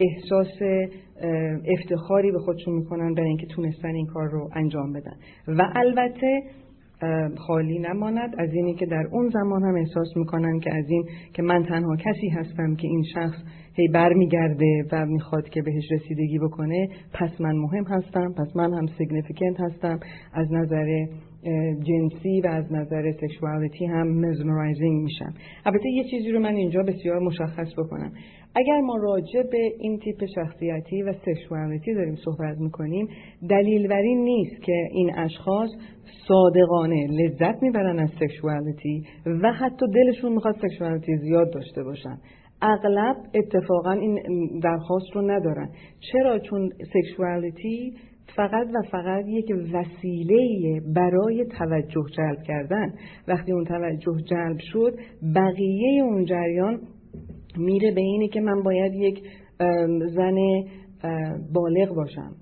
احساس 0.00 0.62
افتخاری 1.78 2.32
به 2.32 2.38
خودشون 2.38 2.74
می‌کنن 2.74 3.14
برای 3.14 3.28
اینکه 3.28 3.46
تونستن 3.46 3.94
این 3.94 4.06
کار 4.06 4.28
رو 4.30 4.48
انجام 4.54 4.92
بدن. 4.92 5.16
و 5.48 5.62
البته 5.76 6.42
خالی 7.36 7.78
نماند 7.78 8.34
از 8.38 8.52
اینی 8.52 8.74
که 8.74 8.86
در 8.86 9.06
اون 9.12 9.28
زمان 9.28 9.62
هم 9.62 9.74
احساس 9.74 10.16
می‌کنن 10.16 10.60
که 10.60 10.74
از 10.74 10.84
این 10.88 11.04
که 11.32 11.42
من 11.42 11.64
تنها 11.64 11.96
کسی 11.96 12.28
هستم 12.28 12.74
که 12.74 12.88
این 12.88 13.02
شخص 13.14 13.38
هی 13.74 13.88
برمیگرده 13.88 14.84
و 14.92 15.06
می‌خواد 15.06 15.48
که 15.48 15.62
بهش 15.62 15.92
رسیدگی 15.92 16.38
بکنه 16.38 16.88
پس 17.12 17.40
من 17.40 17.56
مهم 17.56 17.84
هستم 17.84 18.32
پس 18.32 18.56
من 18.56 18.74
هم 18.74 18.86
significant 18.98 19.60
هستم. 19.60 20.00
از 20.34 20.52
نظر 20.52 21.06
جنسی 21.82 22.40
و 22.40 22.46
از 22.46 22.72
نظر 22.72 23.12
sexuality 23.12 23.86
هم 23.86 24.08
mesmerizing 24.08 25.02
میشم. 25.02 25.34
البته 25.66 25.88
یه 25.88 26.04
چیزی 26.04 26.32
رو 26.32 26.40
من 26.40 26.54
اینجا 26.54 26.82
بسیار 26.82 27.18
مشخص 27.18 27.72
بکنم. 27.78 28.12
اگر 28.54 28.80
ما 28.80 28.96
راجع 28.96 29.42
به 29.42 29.72
این 29.78 29.98
تیپ 29.98 30.24
شخصیتی 30.34 31.02
و 31.02 31.12
sexuality 31.12 31.94
داریم 31.94 32.14
صحبت 32.14 32.58
می‌کنیم 32.58 33.08
دلیل 33.48 33.92
این 33.92 34.24
نیست 34.24 34.62
که 34.62 34.88
این 34.92 35.18
اشخاص 35.18 35.70
صادقانه 36.28 37.06
لذت 37.06 37.62
می‌برن 37.62 37.98
از 37.98 38.10
sexuality 38.20 39.02
و 39.42 39.52
حتی 39.52 39.86
دلشون 39.94 40.32
می‌خواد 40.32 40.54
سکشوالیتی 40.54 41.16
زیاد 41.16 41.52
داشته 41.52 41.82
باشن. 41.82 42.18
اغلب 42.62 43.16
اتفاقا 43.34 43.92
این 43.92 44.18
درخواست 44.62 45.06
رو 45.14 45.30
ندارن. 45.30 45.68
چرا؟ 46.12 46.38
چون 46.38 46.70
سکشوالیتی 46.94 47.92
فقط 48.36 48.66
و 48.74 48.82
فقط 48.90 49.24
یک 49.28 49.52
وسیله 49.72 50.80
برای 50.94 51.46
توجه 51.58 52.04
جلب 52.16 52.42
کردن. 52.42 52.94
وقتی 53.28 53.52
اون 53.52 53.64
توجه 53.64 54.16
جلب 54.30 54.58
شد 54.72 54.98
بقیه 55.34 56.02
اون 56.02 56.24
جریان 56.24 56.80
میره 57.56 57.94
به 57.94 58.00
اینه 58.00 58.28
که 58.28 58.40
من 58.40 58.62
باید 58.62 58.94
یک 58.94 59.22
زن 60.14 60.36
بالغ 61.52 61.94
باشم 61.94 62.34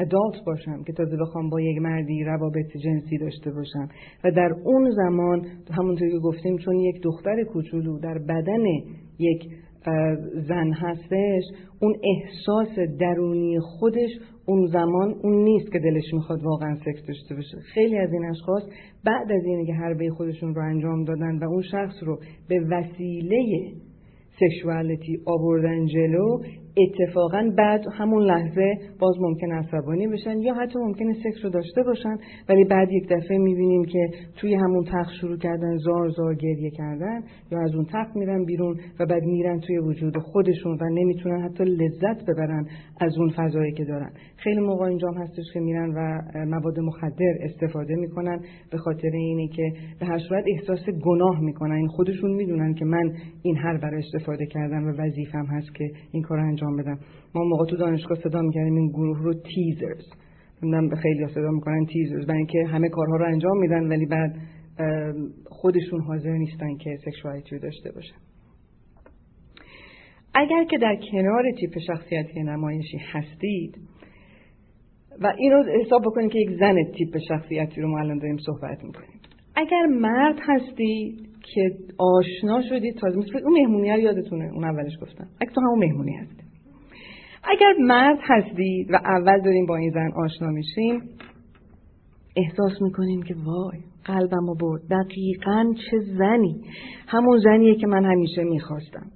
ادالت 0.00 0.44
باشم 0.46 0.82
که 0.84 0.92
تازه 0.92 1.16
بخوام 1.16 1.50
با 1.50 1.60
یک 1.60 1.78
مردی 1.78 2.24
روابط 2.24 2.76
جنسی 2.84 3.18
داشته 3.18 3.50
باشم. 3.50 3.88
و 4.24 4.30
در 4.30 4.52
اون 4.64 4.90
زمان 4.90 5.46
همونطور 5.70 6.08
که 6.08 6.18
گفتیم 6.18 6.58
چون 6.58 6.76
یک 6.80 7.02
دختر 7.02 7.44
کوچولو 7.44 7.98
در 7.98 8.18
بدن 8.18 8.64
یک 9.18 9.50
زن 10.48 10.72
هستش 10.72 11.42
اون 11.80 11.94
احساس 12.04 12.78
درونی 12.98 13.58
خودش 13.60 14.10
اون 14.46 14.66
زمان 14.66 15.14
اون 15.22 15.44
نیست 15.44 15.72
که 15.72 15.78
دلش 15.78 16.14
می‌خواد 16.14 16.42
واقعا 16.42 16.74
سکس 16.74 17.06
داشته 17.08 17.34
باشه. 17.34 17.58
خیلی 17.74 17.98
از 17.98 18.12
این 18.12 18.24
اشخاص 18.24 18.62
بعد 19.04 19.32
از 19.32 19.44
اینه 19.44 19.66
که 19.66 19.72
حربه 19.72 20.10
خودشون 20.10 20.54
رو 20.54 20.62
انجام 20.62 21.04
دادن 21.04 21.38
و 21.38 21.44
اون 21.44 21.62
شخص 21.62 22.02
رو 22.02 22.18
به 22.48 22.60
وسیله 22.70 23.72
سکشوالیتی 24.40 25.18
آوردن 25.26 25.86
جلو 25.86 26.38
اتفاقا 26.78 27.52
بعد 27.56 27.84
همون 27.92 28.22
لحظه 28.22 28.78
باز 29.00 29.14
ممکن 29.20 29.52
عصبانی 29.52 30.06
بشن 30.06 30.38
یا 30.38 30.54
حتی 30.54 30.78
ممکنه 30.78 31.12
سکس 31.12 31.44
رو 31.44 31.50
داشته 31.50 31.82
باشن 31.82 32.16
ولی 32.48 32.64
بعد 32.64 32.92
یک 32.92 33.08
دفعه 33.10 33.38
می‌بینیم 33.38 33.84
که 33.84 34.08
توی 34.36 34.54
همون 34.54 34.84
تخت 34.84 35.12
شروع 35.20 35.36
کردن 35.36 35.76
زار 35.76 36.08
زار 36.08 36.34
گریه 36.34 36.70
کردن 36.70 37.22
یا 37.52 37.60
از 37.60 37.74
اون 37.74 37.84
تخت 37.84 38.16
میرن 38.16 38.44
بیرون 38.44 38.76
و 39.00 39.06
بعد 39.06 39.22
میرن 39.22 39.60
توی 39.60 39.78
وجود 39.78 40.18
خودشون 40.18 40.78
و 40.80 40.88
نمی‌تونن 40.92 41.40
حتی 41.40 41.64
لذت 41.64 42.24
ببرن 42.30 42.66
از 43.00 43.18
اون 43.18 43.32
فضایی 43.36 43.72
که 43.72 43.84
دارن. 43.84 44.10
خیلی 44.36 44.60
موقع 44.60 44.84
اینجام 44.84 45.14
هستش 45.14 45.44
که 45.54 45.60
میرن 45.60 45.90
و 45.90 46.22
مواد 46.46 46.80
مخدر 46.80 47.34
استفاده 47.40 47.94
می‌کنن 47.94 48.40
به 48.70 48.78
خاطر 48.78 49.10
اینه 49.12 49.48
که 49.48 49.72
به 50.00 50.06
هر 50.06 50.18
صورت 50.18 50.44
احساس 50.46 50.88
گناه 51.04 51.40
می‌کنن. 51.40 51.74
این 51.74 51.88
خودشون 51.88 52.30
می‌دونن 52.30 52.74
که 52.74 52.84
من 52.84 53.12
این 53.42 53.56
هر 53.56 53.76
برای 53.76 54.02
استفاده 54.02 54.46
کردم 54.46 54.84
و 54.84 54.90
وظیفم 54.90 55.46
هست 55.46 55.74
که 55.74 55.90
این 56.12 56.22
کار 56.22 56.38
انجام 56.38 56.65
انجام 56.66 56.76
بدم. 56.76 56.98
ما 57.34 57.44
موقع 57.44 57.64
تو 57.64 57.76
دانشگاه 57.76 58.18
صدا 58.18 58.42
می‌کردیم 58.42 58.74
این 58.74 58.88
گروه 58.88 59.22
رو 59.22 59.34
تیزرز 59.34 60.04
من 60.62 60.88
خیلی 61.02 61.26
صدا 61.34 61.50
می‌کنن 61.50 61.86
تیزرز 61.92 62.26
برای 62.26 62.38
اینکه 62.38 62.64
همه 62.66 62.88
کارها 62.88 63.16
رو 63.16 63.26
انجام 63.26 63.58
میدن 63.58 63.88
ولی 63.88 64.06
بعد 64.06 64.36
خودشون 65.46 66.00
حاضر 66.00 66.30
نیستن 66.30 66.76
که 66.76 66.98
سکشوالیتی 67.04 67.56
رو 67.56 67.62
داشته 67.62 67.92
باشن. 67.92 68.16
اگر 70.34 70.64
که 70.64 70.78
در 70.78 70.96
کنار 71.12 71.44
تیپ 71.60 71.78
شخصیتی 71.86 72.42
نمایشی 72.42 72.98
هستید 73.12 73.78
و 75.22 75.32
این 75.38 75.52
رو 75.52 75.64
حساب 75.84 76.02
بکنید 76.02 76.32
که 76.32 76.38
یک 76.38 76.50
زن 76.58 76.74
تیپ 76.84 77.18
شخصیتی 77.28 77.80
رو 77.80 77.88
ما 77.88 77.98
الان 77.98 78.18
داریم 78.18 78.36
صحبت 78.46 78.84
می‌کنیم. 78.84 79.20
اگر 79.56 79.86
مرد 79.86 80.36
هستید 80.42 81.28
که 81.54 81.70
آشنا 81.98 82.62
شدید 82.68 82.94
تازه 82.94 83.18
مثل 83.18 83.38
اون 83.44 83.60
مهمونی 83.60 83.90
ها 83.90 83.98
یادتونه 83.98 84.44
اون 84.54 84.64
اولش 84.64 84.92
گفتم. 85.02 85.28
تو 85.54 85.60
همون 85.60 85.78
مهمونی 85.78 86.12
هستید 86.12 86.45
اگر 87.46 87.72
مرد 87.80 88.18
هستید 88.22 88.90
و 88.90 88.96
اول 89.04 89.40
داریم 89.40 89.66
با 89.66 89.76
این 89.76 89.90
زن 89.90 90.10
آشنا 90.24 90.48
میشیم 90.48 91.02
احساس 92.36 92.82
می‌کنیم 92.82 93.22
که 93.22 93.34
وای 93.44 93.78
قلبم 94.04 94.46
رو 94.46 94.54
برد. 94.54 94.82
دقیقا 94.90 95.72
چه 95.90 95.98
زنی. 96.18 96.60
همون 97.06 97.38
زنیه 97.38 97.74
که 97.74 97.86
من 97.86 98.04
همیشه 98.04 98.42
می‌خواستم. 98.42 99.06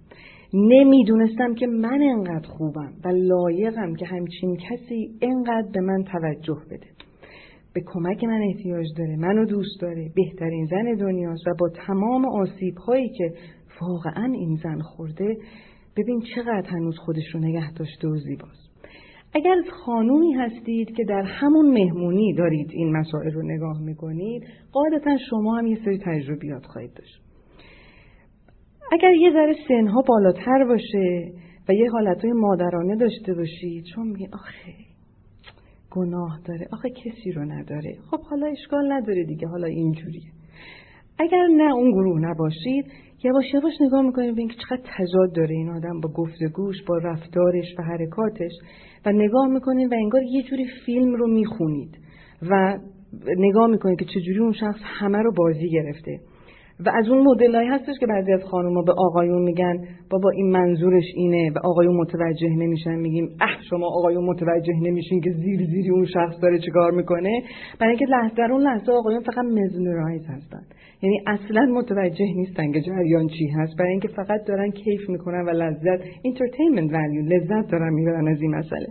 نمی‌دونستم 0.54 1.54
که 1.54 1.66
من 1.66 2.02
انقدر 2.02 2.48
خوبم 2.48 2.92
و 3.04 3.08
لایقم 3.08 3.94
که 3.94 4.06
همچین 4.06 4.56
کسی 4.56 5.10
انقدر 5.22 5.68
به 5.72 5.80
من 5.80 6.04
توجه 6.04 6.60
بده. 6.70 6.86
به 7.74 7.82
کمک 7.86 8.24
من 8.24 8.42
احتیاج 8.48 8.86
داره 8.98 9.16
منو 9.16 9.44
دوست 9.44 9.80
داره 9.80 10.10
بهترین 10.16 10.66
زن 10.66 10.94
دنیاست 10.94 11.46
و 11.46 11.54
با 11.58 11.68
تمام 11.68 12.24
آسیب 12.26 12.76
هایی 12.76 13.08
که 13.08 13.32
واقعا 13.80 14.32
این 14.32 14.58
زن 14.62 14.78
خورده 14.80 15.36
ببین 16.02 16.22
چقدر 16.34 16.68
هنوز 16.68 16.98
خودش 16.98 17.34
رو 17.34 17.40
نگه 17.40 17.72
داشته 17.72 18.08
و 18.08 18.16
زیباست. 18.16 18.70
اگر 19.34 19.54
خانومی 19.84 20.32
هستید 20.32 20.96
که 20.96 21.04
در 21.04 21.22
همون 21.22 21.70
مهمونی 21.70 22.34
دارید 22.34 22.70
این 22.70 22.96
مسائل 22.96 23.30
رو 23.32 23.42
نگاه 23.42 23.80
می‌کنید 23.80 24.42
قاعدتا 24.72 25.16
شما 25.30 25.58
هم 25.58 25.66
یه 25.66 25.78
سری 25.84 25.98
تجربیات 25.98 26.66
خواهید 26.66 26.94
داشت. 26.94 27.22
اگر 28.92 29.10
یه 29.10 29.30
ذره 29.32 29.56
سنها 29.68 30.02
بالاتر 30.08 30.64
باشه 30.64 31.32
و 31.68 31.72
یه 31.72 31.90
حالتهای 31.90 32.32
مادرانه 32.32 32.96
داشته 32.96 33.34
باشید 33.34 33.84
چون 33.94 34.06
میگه 34.08 34.28
آخه 34.32 34.74
گناه 35.90 36.40
داره. 36.44 36.68
آخه 36.72 36.90
کسی 36.90 37.32
رو 37.32 37.44
نداره. 37.44 37.98
خب 38.10 38.20
حالا 38.20 38.46
اشکال 38.46 38.92
نداره 38.92 39.24
دیگه 39.24 39.48
حالا 39.48 39.66
اینجوریه. 39.66 40.39
اگر 41.20 41.46
نه 41.46 41.74
اون 41.74 41.90
گروه 41.90 42.20
نباشید 42.20 42.84
یواش 43.24 43.44
یواش 43.54 43.72
نگاه 43.80 44.02
می‌کنیم 44.02 44.34
به 44.34 44.40
اینکه 44.40 44.56
چقدر 44.56 44.82
تضاد 44.98 45.32
داره 45.34 45.54
این 45.54 45.68
آدم 45.68 46.00
با 46.00 46.08
گفتگوش 46.08 46.76
با 46.86 46.98
رفتارش 46.98 47.74
و 47.78 47.82
حرکاتش 47.82 48.52
و 49.06 49.12
نگاه 49.12 49.48
می‌کنید 49.48 49.92
و 49.92 49.94
انگار 49.94 50.22
یه 50.22 50.42
جوری 50.42 50.66
فیلم 50.86 51.14
رو 51.14 51.28
می‌خونید 51.28 51.98
و 52.50 52.78
نگاه 53.36 53.66
می‌کنید 53.66 53.98
که 53.98 54.04
چجوری 54.04 54.38
اون 54.38 54.52
شخص 54.52 54.80
همه 54.82 55.18
رو 55.18 55.32
بازی 55.36 55.70
گرفته. 55.70 56.20
و 56.86 56.90
از 56.94 57.08
اون 57.08 57.22
مدلایی 57.26 57.68
هستش 57.68 57.94
که 58.00 58.06
بعضی 58.06 58.32
از 58.32 58.44
خانوما 58.44 58.82
به 58.82 58.92
آقایون 58.92 59.42
میگن 59.42 59.84
بابا 60.10 60.30
این 60.30 60.50
منظورش 60.50 61.04
اینه 61.14 61.50
و 61.50 61.58
آقایون 61.64 61.96
متوجه 61.96 62.48
نمیشن. 62.48 62.94
میگیم 62.94 63.28
اه 63.40 63.56
شما 63.70 63.86
آقایون 63.86 64.24
متوجه 64.24 64.74
نمیشین 64.82 65.20
که 65.20 65.30
زیر 65.30 65.66
زیری 65.66 65.90
اون 65.90 66.04
شخص 66.04 66.42
داره 66.42 66.58
چیکار 66.58 66.90
می‌کنه؟ 66.90 67.42
برای 67.80 67.90
اینکه 67.90 68.06
لحظه 68.06 68.34
در 68.34 68.52
اون 68.52 68.62
لحظه 68.62 68.92
آقایون 68.92 69.20
فقط 69.20 69.44
mesmerize 69.44 70.26
هستن. 70.26 70.62
یعنی 71.02 71.20
اصلا 71.26 71.66
متوجه 71.74 72.34
نیستن 72.36 72.72
که 72.72 72.80
جریان 72.80 73.26
چی 73.26 73.46
هست. 73.46 73.76
برای 73.78 73.90
اینکه 73.90 74.08
فقط 74.08 74.44
دارن 74.46 74.70
کیف 74.70 75.08
می‌کنن 75.08 75.44
و 75.46 75.50
لذت 75.50 76.04
entertainment 76.24 76.92
value 76.92 77.22
لذت 77.22 77.70
دارن 77.70 77.92
می‌برن 77.92 78.28
از 78.28 78.42
این 78.42 78.54
مسئله. 78.54 78.86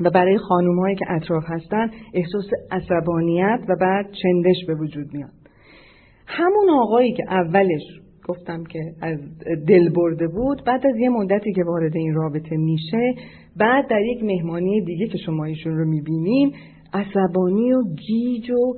و 0.00 0.10
برای 0.10 0.38
خانوم 0.38 0.78
هایی 0.78 0.96
که 0.96 1.04
اطراف 1.08 1.44
هستن 1.46 1.90
احساس 2.14 2.44
عصبانیت 2.70 3.60
و 3.68 3.76
بعد 3.80 4.06
چندش 4.22 4.56
به 4.66 4.74
وجود 4.74 5.06
میاد. 5.14 5.41
همون 6.34 6.70
آقایی 6.70 7.12
که 7.12 7.24
اولش 7.28 7.82
گفتم 8.28 8.64
که 8.64 8.78
از 9.02 9.18
دل 9.68 9.88
برده 9.88 10.28
بود 10.28 10.64
بعد 10.66 10.86
از 10.86 10.96
یه 10.96 11.08
مدتی 11.08 11.52
که 11.52 11.64
وارد 11.64 11.96
این 11.96 12.14
رابطه 12.14 12.56
میشه 12.56 13.14
بعد 13.56 13.88
در 13.88 14.00
یک 14.00 14.24
مهمانی 14.24 14.80
دیگه 14.80 15.06
که 15.06 15.18
شما 15.18 15.44
ایشون 15.44 15.78
رو 15.78 15.84
می‌بینین 15.88 16.52
عصبانی 16.92 17.72
و 17.72 17.82
گیج 18.08 18.50
و 18.50 18.74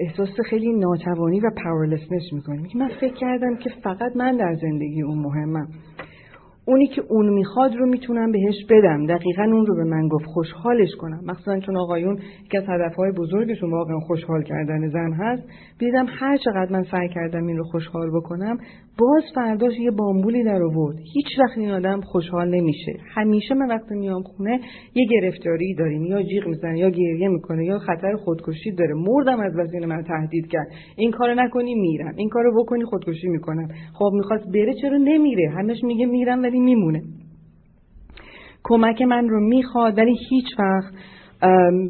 احساس 0.00 0.40
خیلی 0.50 0.72
ناتوانی 0.72 1.40
و 1.40 1.50
powerlessness 1.64 2.32
می‌کنه. 2.32 2.62
میگه 2.62 2.76
من 2.76 2.88
فکر 3.00 3.14
کردم 3.14 3.56
که 3.56 3.70
فقط 3.84 4.16
من 4.16 4.36
در 4.36 4.54
زندگی 4.54 5.02
اون 5.02 5.18
مهمم. 5.18 5.68
اونی 6.68 6.86
که 6.86 7.02
اون 7.08 7.28
می‌خواد 7.28 7.76
رو 7.76 7.86
می‌تونم 7.86 8.32
بهش 8.32 8.64
بدم. 8.70 9.06
دقیقا 9.06 9.42
اون 9.42 9.66
رو 9.66 9.76
به 9.76 9.84
من 9.84 10.08
گفت 10.08 10.24
خوشحالش 10.24 10.94
کنم. 11.00 11.20
مخصوصا 11.26 11.60
چون 11.60 11.76
آقایون 11.76 12.18
که 12.50 12.58
از 12.58 12.64
هدفهای 12.68 13.12
بزرگشون 13.12 13.70
واقعا 13.70 13.98
خوشحال 13.98 14.42
کردن 14.42 14.88
زن 14.88 15.12
هست. 15.12 15.42
دیدم 15.78 16.06
هر 16.08 16.36
چقدر 16.36 16.72
من 16.72 16.82
سعی 16.82 17.08
کردم 17.08 17.46
این 17.46 17.56
رو 17.56 17.64
خوشحال 17.64 18.10
بکنم 18.16 18.58
باز 18.98 19.22
فرداش 19.34 19.72
یه 19.80 19.90
بامبولی 19.90 20.44
در 20.44 20.62
آورد. 20.62 20.96
هیچ 21.14 21.26
وقت 21.38 21.58
این 21.58 21.70
آدم 21.70 22.00
خوشحال 22.00 22.48
نمیشه. 22.54 22.92
همیشه 23.14 23.54
من 23.54 23.68
وقتی 23.68 23.94
میام 23.94 24.22
خونه 24.22 24.60
یه 24.94 25.06
گرفتاری 25.10 25.74
داریم. 25.74 26.04
یا 26.04 26.22
جیغ 26.22 26.46
می‌زنه 26.46 26.78
یا 26.78 26.90
گریه 26.90 27.28
می‌کنه 27.28 27.64
یا 27.64 27.78
خطر 27.78 28.16
خودکشی 28.16 28.72
داره. 28.72 28.94
مردم 28.94 29.40
از 29.40 29.52
وزین 29.56 29.86
من 29.86 30.02
تهدید 30.02 30.46
کرد. 30.46 30.66
این 30.96 31.10
کارو 31.10 31.34
نکنی 31.34 31.74
میرم. 31.74 32.14
این 32.16 32.28
کارو 32.28 32.62
بکنی 32.62 32.84
خودکشی 32.84 33.28
می‌کنم. 33.28 33.68
خب 33.94 34.10
می‌خواست 34.12 34.44
بره 34.54 34.74
چرا 34.82 34.96
نمیره؟ 34.96 35.50
همش 35.50 35.84
میگه 35.84 36.06
میرم 36.06 36.40
میمونه. 36.60 37.02
کمک 38.64 39.02
من 39.02 39.28
رو 39.28 39.40
می‌خواد 39.48 39.98
ولی 39.98 40.16
هیچ 40.30 40.46
وقت 40.58 40.94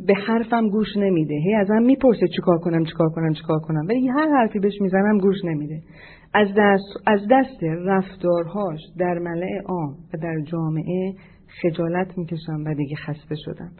به 0.06 0.14
حرفم 0.26 0.68
گوش 0.68 0.96
نمیده. 0.96 1.34
هی 1.34 1.54
ازم 1.54 1.82
می‌پرسه 1.82 2.26
چیکار 2.36 2.58
کنم 2.58 2.84
چیکار 2.84 3.08
کنم 3.08 3.32
چیکار 3.32 3.58
کنم. 3.58 3.86
ولی 3.88 4.08
هر 4.08 4.28
حرفی 4.28 4.58
بهش 4.58 4.80
می‌زنم 4.80 5.18
گوش 5.18 5.44
نمیده. 5.44 5.80
از 6.34 6.48
دست, 6.56 7.02
از 7.06 7.20
دست 7.30 7.62
رفتارهاش 7.62 8.80
در 8.98 9.18
ملع 9.18 9.62
عام 9.68 9.90
و 10.14 10.18
در 10.22 10.40
جامعه 10.44 11.14
خجالت 11.62 12.18
می‌کشم 12.18 12.64
و 12.66 12.74
دیگه 12.74 12.96
خسته 12.96 13.34
شدم. 13.44 13.70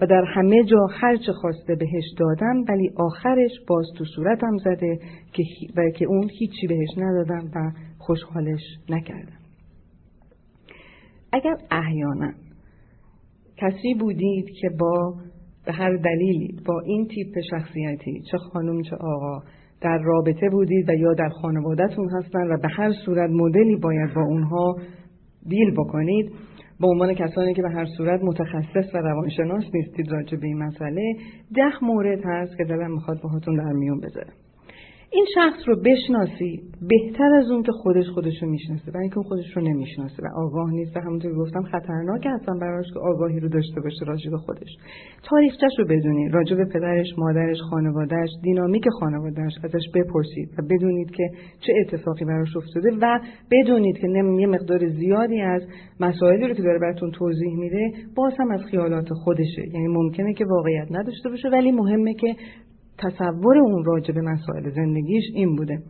و 0.00 0.06
در 0.06 0.24
همه 0.24 0.64
جا 0.64 0.86
هرچه 1.00 1.32
خواسته 1.32 1.74
بهش 1.74 2.04
دادم 2.18 2.64
ولی 2.68 2.90
آخرش 2.96 3.50
باز 3.68 3.86
تو 3.98 4.04
صورتم 4.04 4.56
زده 4.64 4.98
که 5.32 5.42
و 5.76 5.90
که 5.90 6.04
اون 6.04 6.28
هیچی 6.38 6.66
بهش 6.66 6.88
ندادم 6.96 7.50
و 7.54 7.70
خوشحالش 7.98 8.60
نکردم. 8.88 9.45
اگر 11.32 11.56
احیانا 11.70 12.32
کسی 13.56 13.94
بودید 13.94 14.46
که 14.60 14.70
با 14.78 15.14
به 15.66 15.72
هر 15.72 15.96
دلیلی 15.96 16.56
با 16.66 16.80
این 16.80 17.08
تیپ 17.08 17.34
شخصیتی 17.50 18.22
چه 18.30 18.38
خانم 18.38 18.82
چه 18.82 18.96
آقا 18.96 19.42
در 19.80 19.98
رابطه 19.98 20.48
بودید 20.50 20.88
و 20.88 20.92
یا 20.92 21.14
در 21.14 21.28
خانوادهتون 21.28 22.10
هستن 22.10 22.52
و 22.52 22.58
به 22.62 22.68
هر 22.68 22.92
صورت 23.04 23.30
مدلی 23.30 23.76
باید 23.76 24.14
با 24.14 24.22
اونها 24.22 24.76
دیل 25.48 25.70
بکنید 25.70 26.32
به 26.80 26.86
عنوان 26.86 27.14
کسانی 27.14 27.54
که 27.54 27.62
به 27.62 27.70
هر 27.70 27.84
صورت 27.96 28.20
متخصص 28.22 28.94
و 28.94 28.98
روانشناس 28.98 29.64
نیستید 29.74 30.12
راجع 30.12 30.38
به 30.38 30.46
این 30.46 30.58
مسئله 30.58 31.12
ده 31.54 31.84
مورد 31.84 32.20
هست 32.24 32.56
که 32.56 32.64
دلم 32.64 32.92
می‌خواد 32.92 33.20
باهاتون 33.22 33.56
در 33.56 33.72
میون 33.72 34.00
بذارم. 34.00 34.45
این 35.16 35.26
شخص 35.34 35.68
رو 35.68 35.76
بشناسی 35.76 36.52
بهتر 36.92 37.30
از 37.40 37.50
اون 37.50 37.62
که 37.62 37.72
خودش 37.72 38.08
خودش 38.14 38.42
رو 38.42 38.48
می‌شناسه 38.48 38.92
و 38.94 38.96
اینکه 38.96 39.20
خودش 39.28 39.56
رو 39.56 39.62
نمی‌شناسه 39.62 40.22
و 40.22 40.26
آگاه 40.44 40.70
نیست. 40.70 40.96
و 40.96 41.00
همونطور 41.00 41.30
که 41.30 41.36
گفتم 41.36 41.62
خطرناک 41.62 42.26
هستن 42.26 42.58
براش 42.58 42.86
که 42.94 42.98
آگاهی 42.98 43.40
رو 43.40 43.48
داشته 43.48 43.80
باشه 43.80 44.04
راجع 44.06 44.30
به 44.30 44.36
خودش. 44.36 44.70
تاریخچش 45.30 45.74
رو 45.78 45.84
بدونید. 45.84 46.34
راجع 46.34 46.56
به 46.56 46.64
پدرش 46.64 47.06
مادرش 47.18 47.56
خانوادهش 47.70 48.30
دینامیک 48.42 48.84
خانوادهش 49.00 49.52
ازش 49.64 49.86
بپرسید 49.94 50.48
و 50.58 50.62
بدونید 50.70 51.10
که 51.10 51.30
چه 51.60 51.72
اتفاقی 51.80 52.24
براش 52.24 52.56
افتاده 52.56 52.90
و 53.02 53.20
بدونید 53.52 53.98
که 53.98 54.08
یه 54.38 54.46
مقدار 54.46 54.88
زیادی 54.88 55.40
از 55.40 55.62
مسائلی 56.00 56.48
رو 56.48 56.54
که 56.54 56.62
داره 56.62 56.78
براتون 56.78 57.10
توضیح 57.10 57.56
میده 57.58 57.92
باز 58.16 58.32
هم 58.38 58.50
از 58.50 58.60
خیالات 58.70 59.08
خودشه. 59.24 59.62
یعنی 59.74 59.88
ممکنه 59.88 60.34
که 60.34 60.44
واقعیت 60.44 60.88
نداشته 60.90 61.28
باشه 61.28 61.48
ولی 61.48 61.72
مهمه 61.72 62.14
که 62.14 62.34
تصور 62.98 63.58
اون 63.58 63.84
راجع 63.84 64.14
به 64.14 64.20
مسائل 64.20 64.70
زندگیش 64.70 65.24
این 65.34 65.56
بوده. 65.56 65.82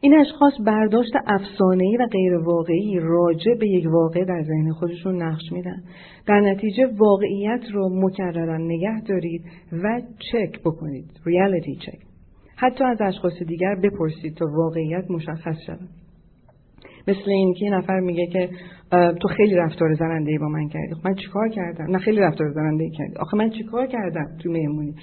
این 0.00 0.14
اشخاص 0.14 0.52
برداشت 0.66 1.12
افسانه‌ای 1.26 1.96
و 1.96 2.06
غیر 2.06 2.36
واقعی 2.36 2.98
راجع 3.00 3.54
به 3.54 3.68
یک 3.68 3.86
واقع 3.92 4.24
در 4.24 4.42
ذهن 4.42 4.72
خودشون 4.72 5.22
نقش 5.22 5.52
میدن. 5.52 5.82
در 6.26 6.40
نتیجه 6.40 6.86
واقعیت 6.98 7.60
رو 7.72 7.90
مکررن 8.06 8.62
نگه 8.62 9.00
دارید 9.08 9.44
و 9.72 10.00
چک 10.32 10.60
بکنید. 10.60 11.10
ریالیتی 11.26 11.76
چک 11.76 11.98
حتی 12.56 12.84
از 12.84 13.00
اشخاص 13.00 13.42
دیگر 13.46 13.74
بپرسید 13.74 14.34
تا 14.34 14.46
واقعیت 14.56 15.10
مشخص 15.10 15.56
شود. 15.66 15.88
مثل 17.08 17.30
این 17.30 17.54
که 17.54 17.70
نفر 17.70 18.00
میگه 18.00 18.26
که 18.26 18.48
تو 18.90 19.28
خیلی 19.36 19.54
رفتار 19.54 19.94
زننده 19.94 20.38
با 20.38 20.48
من 20.48 20.68
کردی. 20.68 20.94
خب 20.94 21.08
من 21.08 21.14
چیکار 21.14 21.48
کردم؟ 21.48 21.90
نه 21.90 21.98
خیلی 21.98 22.18
رفتار 22.20 22.50
زننده 22.50 22.90
کردی. 22.98 23.16
آخه 23.20 23.36
من 23.36 23.50
چیکار 23.50 23.86
کردم 23.86 24.26
تو 24.42 24.50
مهمونی؟ 24.50 24.94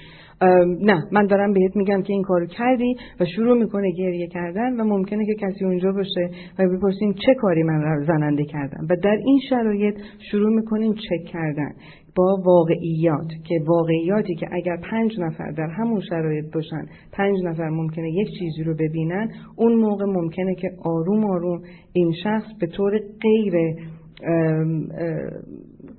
نه 0.80 1.02
من 1.12 1.26
دارم 1.26 1.52
بهت 1.52 1.76
میگم 1.76 2.02
که 2.02 2.12
این 2.12 2.22
کارو 2.22 2.46
کردی 2.46 2.96
و 3.20 3.24
شروع 3.24 3.58
می‌کنه 3.58 3.90
گریه 3.90 4.26
کردن 4.26 4.80
و 4.80 4.84
ممکنه 4.84 5.26
که 5.26 5.34
کسی 5.34 5.64
اونجا 5.64 5.92
باشه 5.92 6.30
و 6.58 6.68
بپرسین 6.76 7.14
چه 7.14 7.34
کاری 7.34 7.62
من 7.62 8.04
زننده 8.06 8.44
کردم. 8.44 8.86
و 8.90 8.96
در 8.96 9.18
این 9.24 9.40
شرایط 9.50 9.94
شروع 10.30 10.56
می‌کنین 10.56 10.94
چک 10.94 11.32
کردن. 11.32 11.72
با 12.16 12.40
واقعیات 12.44 13.28
که 13.44 13.60
واقعیاتی 13.66 14.34
که 14.34 14.46
اگر 14.52 14.76
پنج 14.90 15.20
نفر 15.20 15.50
در 15.50 15.68
همون 15.78 16.00
شرایط 16.00 16.44
باشن 16.54 16.86
پنج 17.12 17.36
نفر 17.44 17.68
ممکنه 17.68 18.10
یک 18.10 18.28
چیزی 18.38 18.62
رو 18.62 18.74
ببینن 18.74 19.30
اون 19.56 19.74
موقع 19.74 20.04
ممکنه 20.04 20.54
که 20.54 20.68
آروم 20.84 21.24
آروم 21.24 21.62
این 21.92 22.12
شخص 22.22 22.46
به 22.60 22.66
طور 22.66 23.00
غیر 23.20 23.54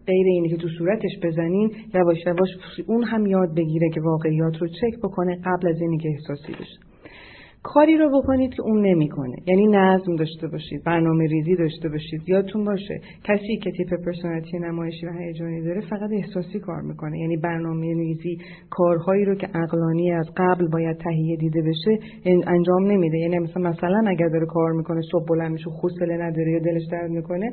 غیر 0.07 0.25
اینی 0.27 0.49
که 0.49 0.57
تو 0.57 0.67
صورتش 0.77 1.11
بزنین 1.23 1.71
یواش 1.93 2.17
یواش 2.25 2.49
اون 2.87 3.03
هم 3.03 3.25
یاد 3.25 3.55
بگیره 3.55 3.89
که 3.93 4.01
واقعیات 4.01 4.57
رو 4.57 4.67
چک 4.67 4.99
بکنه 5.03 5.35
قبل 5.45 5.67
از 5.67 5.81
اینی 5.81 5.97
که 5.97 6.09
احساسی 6.09 6.53
بشه. 6.53 6.96
کاری 7.73 7.97
رو 7.97 8.21
بکنید 8.21 8.53
که 8.53 8.61
اون 8.61 8.85
نمی‌کنه. 8.85 9.35
یعنی 9.47 9.67
نظم 9.67 10.15
داشته 10.15 10.47
باشید 10.47 10.83
برنامه 10.83 11.27
ریزی 11.27 11.55
داشته 11.55 11.89
باشید 11.89 12.21
یادتون 12.27 12.65
باشه. 12.65 13.01
کسی 13.23 13.57
که 13.57 13.71
تیپ 13.71 13.93
پرسونالیتی 14.05 14.59
نمایشی 14.59 15.05
و 15.05 15.11
هیجانی 15.11 15.61
داره 15.61 15.81
فقط 15.81 16.09
احساسی 16.13 16.59
کار 16.59 16.81
می‌کنه. 16.81 17.19
یعنی 17.19 17.37
برنامه 17.37 17.93
ریزی 17.93 18.37
کارهایی 18.69 19.25
رو 19.25 19.35
که 19.35 19.47
عقلانی 19.47 20.11
از 20.11 20.27
قبل 20.37 20.67
باید 20.67 20.97
تهیه 20.97 21.37
دیده 21.37 21.61
بشه 21.61 21.99
انجام 22.47 22.91
نمیده. 22.91 23.17
یعنی 23.17 23.39
مثلا 23.39 23.69
مثلا 23.69 24.03
اگر 24.07 24.27
داره 24.27 24.45
کار 24.45 24.71
می‌کنه 24.71 25.01
صبح 25.11 25.25
بلند 25.29 25.51
میشه 25.51 25.69
نداره 26.17 26.51
یا 26.51 26.59
دلش 26.59 26.83
درد 26.91 27.11
می‌کنه 27.11 27.51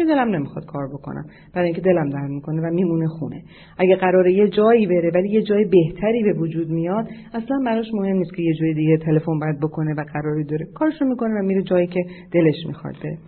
یه 0.00 0.06
دلم 0.06 0.28
نمی‌خواد 0.28 0.64
کار 0.66 0.88
بکنم. 0.88 1.24
برای 1.54 1.66
اینکه 1.66 1.80
دلم 1.80 2.10
درد 2.10 2.30
می‌کنه 2.30 2.68
و 2.68 2.74
میمونه 2.74 3.06
خونه. 3.08 3.42
اگه 3.78 3.96
قراره 3.96 4.32
یه 4.32 4.48
جایی 4.48 4.86
بره 4.86 5.10
ولی 5.14 5.28
یه 5.28 5.42
جای 5.42 5.64
بهتری 5.64 6.22
به 6.22 6.32
وجود 6.32 6.70
میاد 6.70 7.08
اصلا 7.34 7.58
براش 7.66 7.86
مهم 7.94 8.16
نیست 8.16 8.34
که 8.34 8.42
یه 8.42 8.54
جای 8.54 8.74
دیگه 8.74 8.96
تلفن 8.96 9.38
باید 9.38 9.60
بکنه 9.60 9.94
و 9.94 10.04
قراری 10.12 10.44
داره. 10.44 10.66
کارشو 10.74 11.04
می‌کنه 11.04 11.40
و 11.40 11.42
میره 11.42 11.62
جایی 11.62 11.86
که 11.86 12.04
دلش 12.32 12.66
می‌خواد 12.66 12.94
بره. 13.02 13.18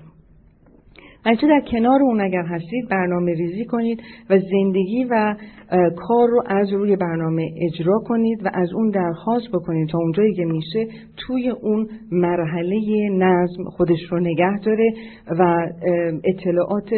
بچه 1.24 1.46
در 1.46 1.62
کنار 1.70 2.02
اون 2.02 2.20
اگر 2.20 2.42
هستید 2.42 2.88
برنامه 2.88 3.34
ریزی 3.34 3.64
کنید 3.64 4.02
و 4.30 4.38
زندگی 4.38 5.04
و 5.10 5.34
کار 5.96 6.28
رو 6.28 6.42
از 6.46 6.72
روی 6.72 6.96
برنامه 6.96 7.50
اجرا 7.66 7.98
کنید 7.98 8.46
و 8.46 8.50
از 8.54 8.72
اون 8.72 8.90
درخواست 8.90 9.48
بکنید 9.52 9.88
تا 9.88 9.98
اونجایی 9.98 10.34
که 10.34 10.44
میشه 10.44 10.86
توی 11.16 11.50
اون 11.50 11.88
مرحله 12.12 13.08
نظم 13.12 13.64
خودش 13.64 13.98
رو 14.10 14.20
نگه 14.20 14.58
داره 14.64 14.92
و 15.38 15.68
اطلاعات 16.24 16.92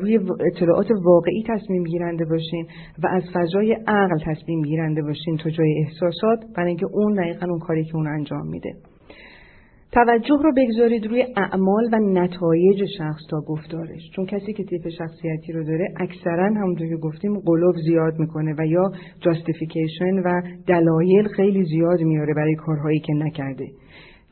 روی 0.00 0.20
اطلاعات 0.54 0.90
واقعی 1.04 1.44
تصمیم 1.48 1.84
گیرنده 1.84 2.24
باشین 2.24 2.66
و 3.02 3.06
از 3.06 3.22
فضای 3.34 3.72
عقل 3.86 4.18
تصمیم 4.26 4.62
گیرنده 4.62 5.02
باشین 5.02 5.36
تا 5.36 5.50
جای 5.50 5.84
احساسات 5.84 6.38
برای 6.56 6.68
اینکه 6.68 6.86
اون 6.92 7.14
دقیقا 7.14 7.46
اون 7.46 7.58
کاری 7.58 7.84
که 7.84 7.96
اون 7.96 8.06
انجام 8.06 8.46
میده. 8.46 8.91
توجه 9.92 10.38
رو 10.42 10.52
بگذارید 10.56 11.06
روی 11.06 11.26
اعمال 11.36 11.84
و 11.92 11.98
نتایج 11.98 12.84
شخص 12.98 13.20
تا 13.30 13.40
گفتارش. 13.40 14.10
چون 14.16 14.26
کسی 14.26 14.52
که 14.52 14.64
تیپ 14.64 14.88
شخصیتی 14.88 15.52
رو 15.52 15.64
داره 15.64 15.94
اکثرا 15.96 16.44
همونطور 16.44 16.88
که 16.88 16.96
گفتیم 16.96 17.38
قلوب 17.38 17.74
زیاد 17.76 18.18
می‌کنه 18.18 18.54
و 18.58 18.66
یا 18.66 18.92
جاستیفیکیشن 19.20 20.18
و 20.24 20.40
دلایل 20.66 21.28
خیلی 21.28 21.64
زیاد 21.64 22.00
میاره 22.00 22.34
برای 22.34 22.54
کارهایی 22.54 23.00
که 23.00 23.12
نکرده. 23.12 23.66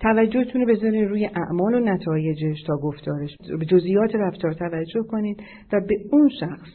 توجهتون 0.00 0.60
رو 0.60 0.66
بذارید 0.66 1.08
روی 1.08 1.26
اعمال 1.26 1.74
و 1.74 1.80
نتایجش 1.80 2.62
تا 2.66 2.76
گفتارش. 2.76 3.36
به 3.58 3.64
جزئیات 3.64 4.14
رفتار 4.14 4.52
توجه 4.52 5.02
کنید 5.08 5.42
و 5.72 5.80
به 5.88 5.94
اون 6.12 6.28
شخص 6.40 6.70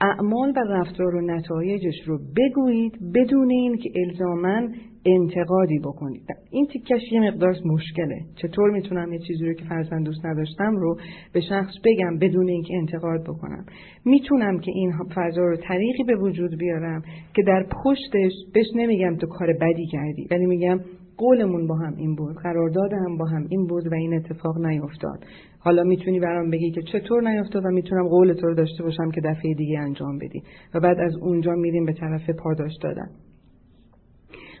اعمال 0.00 0.50
و 0.50 0.60
رفتار 0.68 1.14
و 1.14 1.20
نتایجش 1.20 1.94
رو 2.06 2.18
بگویید 2.36 2.92
بدون 3.14 3.50
این 3.50 3.76
که 3.76 3.90
الزامن 3.96 4.74
انتقادی 5.06 5.78
بکنید. 5.78 6.26
این 6.50 6.66
تیکش 6.66 7.12
یه 7.12 7.20
مقدار 7.20 7.54
مشکله. 7.64 8.20
چطور 8.36 8.70
می‌تونم 8.70 9.12
یه 9.12 9.18
چیزی 9.18 9.46
رو 9.46 9.54
که 9.54 9.64
فرزن 9.64 10.02
دوست 10.02 10.26
نداشتم 10.26 10.76
رو 10.76 10.96
به 11.32 11.40
شخص 11.40 11.72
بگم 11.84 12.18
بدون 12.18 12.48
اینکه 12.48 12.76
انتقاد 12.76 13.22
بکنم؟ 13.22 13.64
می‌تونم 14.04 14.58
که 14.58 14.72
این 14.74 14.92
فضا 15.14 15.42
رو 15.42 15.56
طریقی 15.56 16.04
به 16.04 16.16
وجود 16.16 16.58
بیارم 16.58 17.02
که 17.34 17.42
در 17.42 17.66
پشتش 17.84 18.32
بهش 18.54 18.66
نمیگم 18.74 19.16
تو 19.16 19.26
کار 19.26 19.52
بدی 19.60 19.86
کردی. 19.86 20.26
ولی 20.30 20.46
میگم 20.46 20.80
قولمون 21.16 21.66
با 21.66 21.76
هم 21.76 21.94
این 21.96 22.14
بود 22.14 22.36
قرارداد 22.36 22.92
هم 22.92 23.16
با 23.18 23.26
هم 23.26 23.46
این 23.48 23.66
بود 23.66 23.86
و 23.86 23.94
این 23.94 24.14
اتفاق 24.14 24.66
نیفتاد. 24.66 25.24
حالا 25.58 25.82
می‌تونی 25.82 26.20
برام 26.20 26.50
بگی 26.50 26.70
که 26.70 26.82
چطور 26.82 27.30
نیفتاد 27.30 27.64
و 27.64 27.68
می‌تونم 27.68 28.08
قول 28.08 28.32
تو 28.32 28.46
رو 28.46 28.54
داشته 28.54 28.82
باشم 28.82 29.10
که 29.10 29.20
دفعه 29.20 29.54
دیگه 29.54 29.78
انجام 29.78 30.18
بدی 30.18 30.42
و 30.74 30.80
بعد 30.80 31.00
از 31.00 31.16
اونجا 31.16 31.52
میریم 31.52 31.84
به 31.84 31.92
طرف 31.92 32.30
پاداش 32.30 32.72
دادن. 32.82 33.10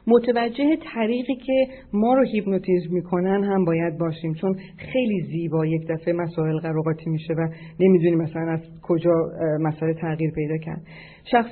متوجه 0.06 0.76
طریقی 0.94 1.34
که 1.34 1.66
ما 1.92 2.14
رو 2.14 2.24
هیپنوتیزم 2.24 2.94
می‌کنن 2.94 3.44
هم 3.44 3.64
باید 3.64 3.98
باشیم 3.98 4.34
چون 4.34 4.56
خیلی 4.92 5.20
زیبا 5.20 5.66
یک 5.66 5.86
دفعه 5.88 6.14
مسائل 6.14 6.58
قراقاتی 6.58 7.10
میشه 7.10 7.34
و 7.34 7.48
نمی‌دونیم 7.80 8.18
مثلا 8.18 8.50
از 8.52 8.60
کجا 8.82 9.14
مسائل 9.60 9.92
تغییر 9.92 10.30
پیدا 10.30 10.56
کرد. 10.56 10.82
شخص 11.24 11.50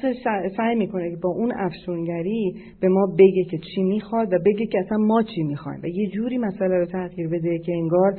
سعی 0.56 0.74
می‌کنه 0.74 1.10
که 1.10 1.16
با 1.22 1.28
اون 1.28 1.52
افسونگری 1.56 2.54
به 2.80 2.88
ما 2.88 3.06
بگه 3.18 3.44
که 3.50 3.58
چی 3.58 3.82
می‌خواد 3.82 4.32
و 4.32 4.38
بگه 4.46 4.66
که 4.66 4.78
اصلا 4.78 4.98
ما 4.98 5.22
چی 5.22 5.42
می‌خوایم. 5.42 5.80
و 5.82 5.86
یه 5.86 6.10
جوری 6.10 6.38
مسئله 6.38 6.78
رو 6.78 6.84
تغییر 6.84 7.28
بده 7.28 7.58
که 7.58 7.72
انگار 7.72 8.14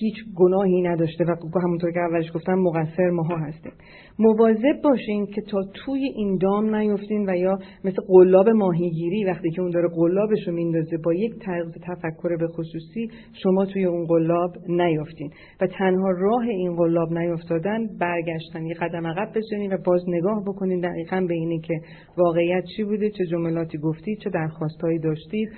هیچ 0.00 0.14
گناهی 0.36 0.82
نداشته 0.82 1.24
و 1.24 1.60
همونطور 1.64 1.92
که 1.92 2.00
اولش 2.00 2.32
گفتم 2.34 2.54
مقصر 2.54 3.10
ماها 3.10 3.36
هستیم. 3.36 3.72
مواظب 4.18 4.82
باشین 4.84 5.26
که 5.26 5.42
تا 5.50 5.58
توی 5.74 6.04
این 6.16 6.38
دام 6.42 6.74
نیفتین 6.74 7.30
و 7.30 7.36
یا 7.36 7.58
مثل 7.84 8.02
قلاب 8.08 8.48
ماهیگیری 8.48 9.24
وقتی 9.24 9.50
که 9.50 9.62
اون 9.62 9.70
داره 9.70 9.88
قلابش 9.88 10.48
رو 10.48 10.54
میندازه 10.54 10.96
با 11.04 11.14
یک 11.14 11.32
طرز 11.40 11.72
تفکر 11.82 12.36
به 12.36 12.46
خصوصی 12.46 13.08
شما 13.42 13.64
توی 13.64 13.84
اون 13.84 14.06
قلاب 14.06 14.50
نیفتین. 14.68 15.30
و 15.60 15.66
تنها 15.66 16.10
راه 16.10 16.42
این 16.42 16.76
قلاب 16.76 17.18
نیفتادن 17.18 17.86
برگشتن 18.00 18.66
یه 18.66 18.74
قدم 18.74 19.06
عقب 19.06 19.32
بزنین 19.60 19.72
و 19.72 19.76
باز 19.84 20.04
نگاه 20.08 20.42
بکنین 20.42 20.80
دقیقا 20.80 21.20
به 21.28 21.34
اینی 21.34 21.60
که 21.60 21.74
واقعیت 22.16 22.64
چی 22.76 22.84
بوده 22.84 23.10
چه 23.10 23.26
جملاتی 23.26 23.78
گفتید 23.78 24.18
چه 24.18 24.30
درخواستهایی 24.30 24.98
داشتید 24.98 25.48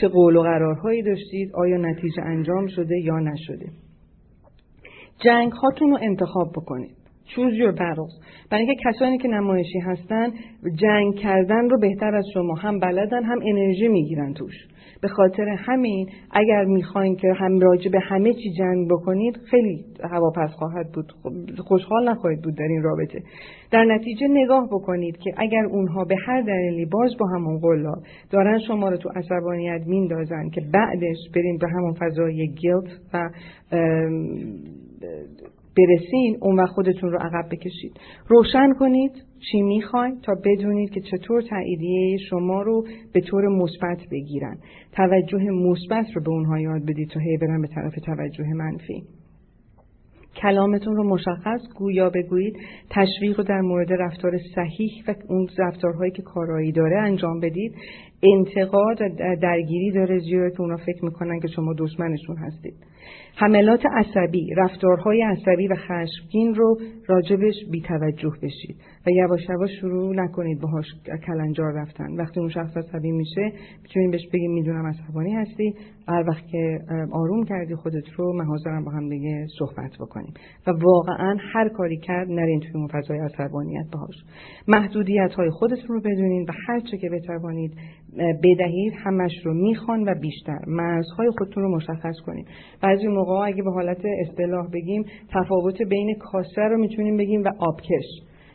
چه 0.00 0.08
قول 0.08 0.36
و 0.36 0.42
قرارهایی 0.42 1.02
داشتید 1.02 1.50
آیا 1.54 1.76
نتیجه 1.76 2.22
انجام 2.22 2.66
شده 2.66 2.98
یا 2.98 3.18
نشده. 3.18 3.66
جنگ 5.24 5.52
هاتون 5.52 5.90
رو 5.90 5.98
انتخاب 6.02 6.48
بکنید. 6.56 6.96
Choose 7.26 7.54
your 7.54 7.74
battles. 7.78 8.24
برای 8.50 8.64
اینکه 8.64 8.82
کسانی 8.84 9.18
که 9.18 9.28
نمایشی 9.28 9.78
هستن 9.78 10.30
جنگ 10.74 11.14
کردن 11.14 11.68
رو 11.68 11.78
بهتر 11.80 12.14
از 12.14 12.24
شما 12.34 12.54
هم 12.54 12.78
بلدن 12.78 13.24
هم 13.24 13.38
انرژی 13.42 13.88
می‌گیرن 13.88 14.34
توش. 14.34 14.54
به 15.02 15.08
خاطر 15.08 15.48
همین 15.48 16.08
اگر 16.30 16.64
می‌خواین 16.64 17.16
که 17.16 17.32
هم 17.36 17.58
راجع 17.58 17.90
به 17.90 18.00
همه 18.00 18.32
چی 18.34 18.52
جنگ 18.58 18.88
بکنید 18.90 19.36
خیلی 19.50 19.84
هواپس 20.10 20.50
خواهد 20.50 20.92
بود. 20.92 21.12
خوشحال 21.58 22.08
نخواهید 22.08 22.42
بود 22.42 22.54
در 22.56 22.64
این 22.64 22.82
رابطه. 22.82 23.22
در 23.70 23.84
نتیجه 23.84 24.26
نگاه 24.30 24.66
بکنید 24.66 25.16
که 25.16 25.32
اگر 25.36 25.64
اونها 25.64 26.04
به 26.04 26.16
هر 26.26 26.40
دلیلی 26.40 26.84
باز 26.86 27.16
با 27.20 27.26
همون 27.26 27.58
قلا 27.58 27.94
دارن 28.30 28.58
شما 28.58 28.88
رو 28.88 28.96
تو 28.96 29.08
عصبانیت 29.08 29.82
میندازن 29.86 30.48
که 30.48 30.60
بعدش 30.72 31.16
برین 31.34 31.58
به 31.58 31.68
همون 31.68 31.92
فضای 31.92 32.48
گیلت 32.48 33.00
و 33.14 33.30
برسین 35.76 36.36
اون 36.40 36.58
وقت 36.58 36.70
خودتون 36.70 37.12
رو 37.12 37.18
عقب 37.18 37.48
بکشید. 37.50 38.00
روشن 38.28 38.72
کنید. 38.78 39.31
چی 39.50 39.62
می‌خواین 39.62 40.20
تا 40.20 40.34
بدونید 40.44 40.90
که 40.90 41.00
چطور 41.00 41.42
تاییدیه 41.42 42.16
شما 42.30 42.62
رو 42.62 42.86
به 43.12 43.20
طور 43.20 43.48
مثبت 43.48 43.98
بگیرن. 44.10 44.58
توجه 44.92 45.50
مثبت 45.50 46.06
رو 46.14 46.22
به 46.22 46.30
اونها 46.30 46.60
یاد 46.60 46.82
بدید 46.82 47.08
تا 47.08 47.20
هی 47.20 47.36
برن 47.36 47.62
به 47.62 47.68
طرف 47.68 47.94
توجه 47.94 48.44
منفی. 48.44 49.02
کلامتون 50.42 50.96
رو 50.96 51.04
مشخص 51.08 51.60
گویا 51.76 52.10
بگویید. 52.10 52.56
تشویق 52.90 53.38
رو 53.38 53.44
در 53.44 53.60
مورد 53.60 53.92
رفتار 53.92 54.38
صحیح 54.54 55.04
و 55.08 55.14
اون 55.28 55.48
رفتارهایی 55.58 56.10
که 56.10 56.22
کارایی 56.22 56.72
داره 56.72 56.98
انجام 56.98 57.40
بدید. 57.40 57.74
انتقاد 58.22 59.02
و 59.02 59.36
درگیری 59.42 59.90
داره 59.90 60.18
زیرا 60.18 60.50
که 60.50 60.60
اونا 60.60 60.76
فکر 60.76 61.04
می‌کنن 61.04 61.40
که 61.40 61.48
شما 61.48 61.74
دشمنشون 61.78 62.36
هستید. 62.36 62.74
حملات 63.36 63.80
عصبی 63.92 64.54
رفتارهای 64.56 65.22
عصبی 65.22 65.68
و 65.68 65.74
خشمگین 65.74 66.54
رو 66.54 66.76
راجبش 67.06 67.54
بیتوجه 67.70 68.30
بشید 68.42 68.76
و 69.06 69.10
یواش 69.10 69.40
یواش 69.48 69.70
شروع 69.80 70.14
نکنید 70.14 70.60
باهاش 70.60 70.86
کلنجار 71.26 71.72
رفتن. 71.74 72.16
وقتی 72.18 72.40
اون 72.40 72.48
شخص 72.48 72.76
عصبی 72.76 73.10
میشه 73.10 73.52
می‌تونید 73.82 74.10
بهش 74.10 74.26
بگید 74.32 74.50
می‌دونم 74.50 74.86
عصبانی 74.86 75.32
هستی. 75.34 75.74
هر 76.08 76.24
وقت 76.28 76.46
که 76.46 76.78
آروم 77.12 77.44
کردی 77.44 77.74
خودت 77.74 78.10
رو 78.16 78.32
من 78.38 78.44
حاضرم 78.44 78.84
با 78.84 78.90
هم 78.90 79.08
دیگه 79.08 79.46
صحبت 79.58 79.92
بکنیم. 80.00 80.34
و 80.66 80.70
واقعا 80.70 81.36
هر 81.54 81.68
کاری 81.68 81.96
کرد 81.96 82.28
نرین 82.30 82.60
توی 82.60 82.70
اون 82.74 82.86
فضای 82.86 83.18
عصبانیت 83.18 83.86
باهاش. 83.92 84.14
محدودیت 84.68 85.32
های 85.34 85.50
خودتون 85.50 85.88
رو 85.88 86.00
بدونید 86.00 86.48
و 86.48 86.52
هر 86.68 86.80
چه 86.80 86.96
که 86.98 87.08
بتوانید 87.08 87.72
بدهید 88.18 88.92
همش 89.04 89.32
رو 89.44 89.54
می‌خوان 89.54 90.08
و 90.08 90.14
بیشتر. 90.20 90.58
مرزهای 90.66 91.28
خودتون 91.38 91.62
رو 91.62 91.76
مشخص 91.76 92.14
کنید. 92.26 92.46
بعضی 92.82 93.06
موقع 93.06 93.32
اگه 93.32 93.62
به 93.62 93.70
حالت 93.70 94.00
اصطلاح 94.20 94.66
بگیم 94.72 95.04
تفاوت 95.34 95.82
بین 95.82 96.14
کاسه 96.14 96.62
رو 96.62 96.78
می‌تونیم 96.78 97.16
بگیم 97.16 97.42
و 97.42 97.48
آبکش. 97.58 98.04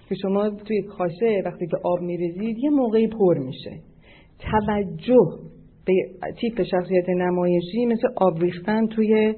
که 0.10 0.16
شما 0.16 0.50
توی 0.50 0.82
کاسه 0.82 1.42
وقتی 1.46 1.68
که 1.68 1.78
آب 1.84 2.02
میریزید 2.02 2.58
یه 2.58 2.70
موقعی 2.70 3.08
پر 3.08 3.38
میشه. 3.38 3.72
توجه 4.40 5.40
به 5.86 5.94
تیپ 6.42 6.64
شخصیت 6.64 7.10
نمایشی 7.10 7.86
مثل 7.86 8.08
آب 8.16 8.42
ریختن 8.42 8.88
توی 8.88 9.36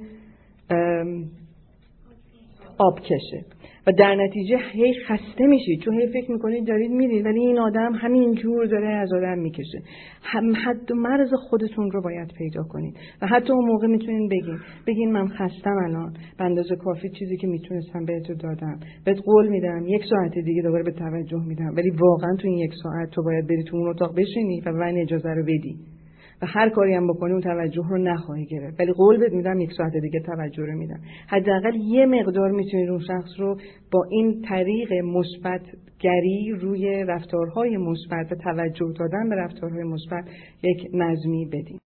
آبکشه. 2.78 3.46
و 3.90 3.92
در 3.92 4.16
نتیجه 4.16 4.58
هی 4.72 4.94
خسته 4.94 5.46
میشید 5.46 5.82
چون 5.82 6.00
هی 6.00 6.08
فکر 6.08 6.32
می‌کنید 6.32 6.68
دارید 6.68 6.92
میرید 6.92 7.26
ولی 7.26 7.40
این 7.40 7.60
آدم 7.60 7.94
همین 7.94 8.34
جور 8.34 8.66
داره 8.66 8.88
از 8.88 9.14
آدم 9.14 9.40
می‌کشه. 9.40 9.80
هم 10.24 10.54
حد 10.56 10.92
و 10.92 10.96
مرز 10.96 11.30
خودتون 11.34 11.92
رو 11.92 12.02
باید 12.02 12.34
پیدا 12.38 12.64
کنید. 12.64 12.96
و 13.22 13.28
حتی 13.28 13.54
اون 13.54 13.66
موقع 13.66 13.88
می‌تونید 13.88 14.32
بگین 14.32 14.58
بگین 14.88 15.12
من 15.12 15.28
خستم 15.28 15.78
الان. 15.84 16.14
به 16.38 16.44
اندازه 16.44 16.76
کافی 16.76 17.10
چیزی 17.10 17.38
که 17.38 17.48
می‌تونستم 17.48 18.06
بهتون 18.06 18.36
دادم. 18.36 18.80
بهت 19.06 19.20
قول 19.26 19.48
میدم 19.48 19.84
یک 19.88 20.06
ساعت 20.10 20.34
دیگه 20.46 20.62
دوباره 20.62 20.84
به 20.84 20.92
توجه 20.92 21.46
میدم. 21.48 21.74
ولی 21.76 21.90
واقعا 21.90 22.36
تو 22.36 22.48
این 22.48 22.58
یک 22.58 22.72
ساعت 22.84 23.10
تو 23.10 23.24
باید 23.24 23.48
بری 23.48 23.64
تو 23.64 23.78
اون 23.78 23.90
اتاق 23.90 24.16
بشینی 24.16 24.62
و 24.66 24.72
من 24.72 24.98
اجازه 24.98 25.30
رو 25.30 25.44
بدی. 25.44 25.99
و 26.42 26.46
هر 26.46 26.70
کاری 26.70 26.94
هم 26.94 27.08
بکنی 27.08 27.32
اون 27.32 27.42
توجه 27.42 27.84
رو 27.90 27.98
نخواهی 27.98 28.46
گرفت. 28.46 28.80
ولی 28.80 28.94
قول 28.94 29.18
بهت 29.18 29.34
میدم 29.34 29.60
یک 29.60 29.70
ساعت 29.78 29.92
دیگه 30.02 30.20
توجه 30.20 30.64
رو 30.64 30.78
میدم. 30.78 31.00
حداقل 31.28 31.76
یه 31.76 32.06
مقدار 32.06 32.52
می‌تونید 32.52 32.90
اون 32.90 33.00
شخص 33.00 33.40
رو 33.40 33.58
با 33.92 34.04
این 34.12 34.42
طریق 34.42 34.94
مثبت 34.94 35.62
گری 36.00 36.52
روی 36.62 37.04
رفتارهای 37.04 37.78
مثبت 37.78 38.32
و 38.32 38.36
توجه 38.36 38.94
دادن 39.00 39.30
به 39.30 39.36
رفتارهای 39.36 39.84
مثبت 39.84 40.24
یک 40.64 40.88
نظمی 40.94 41.46
بدین 41.46 41.78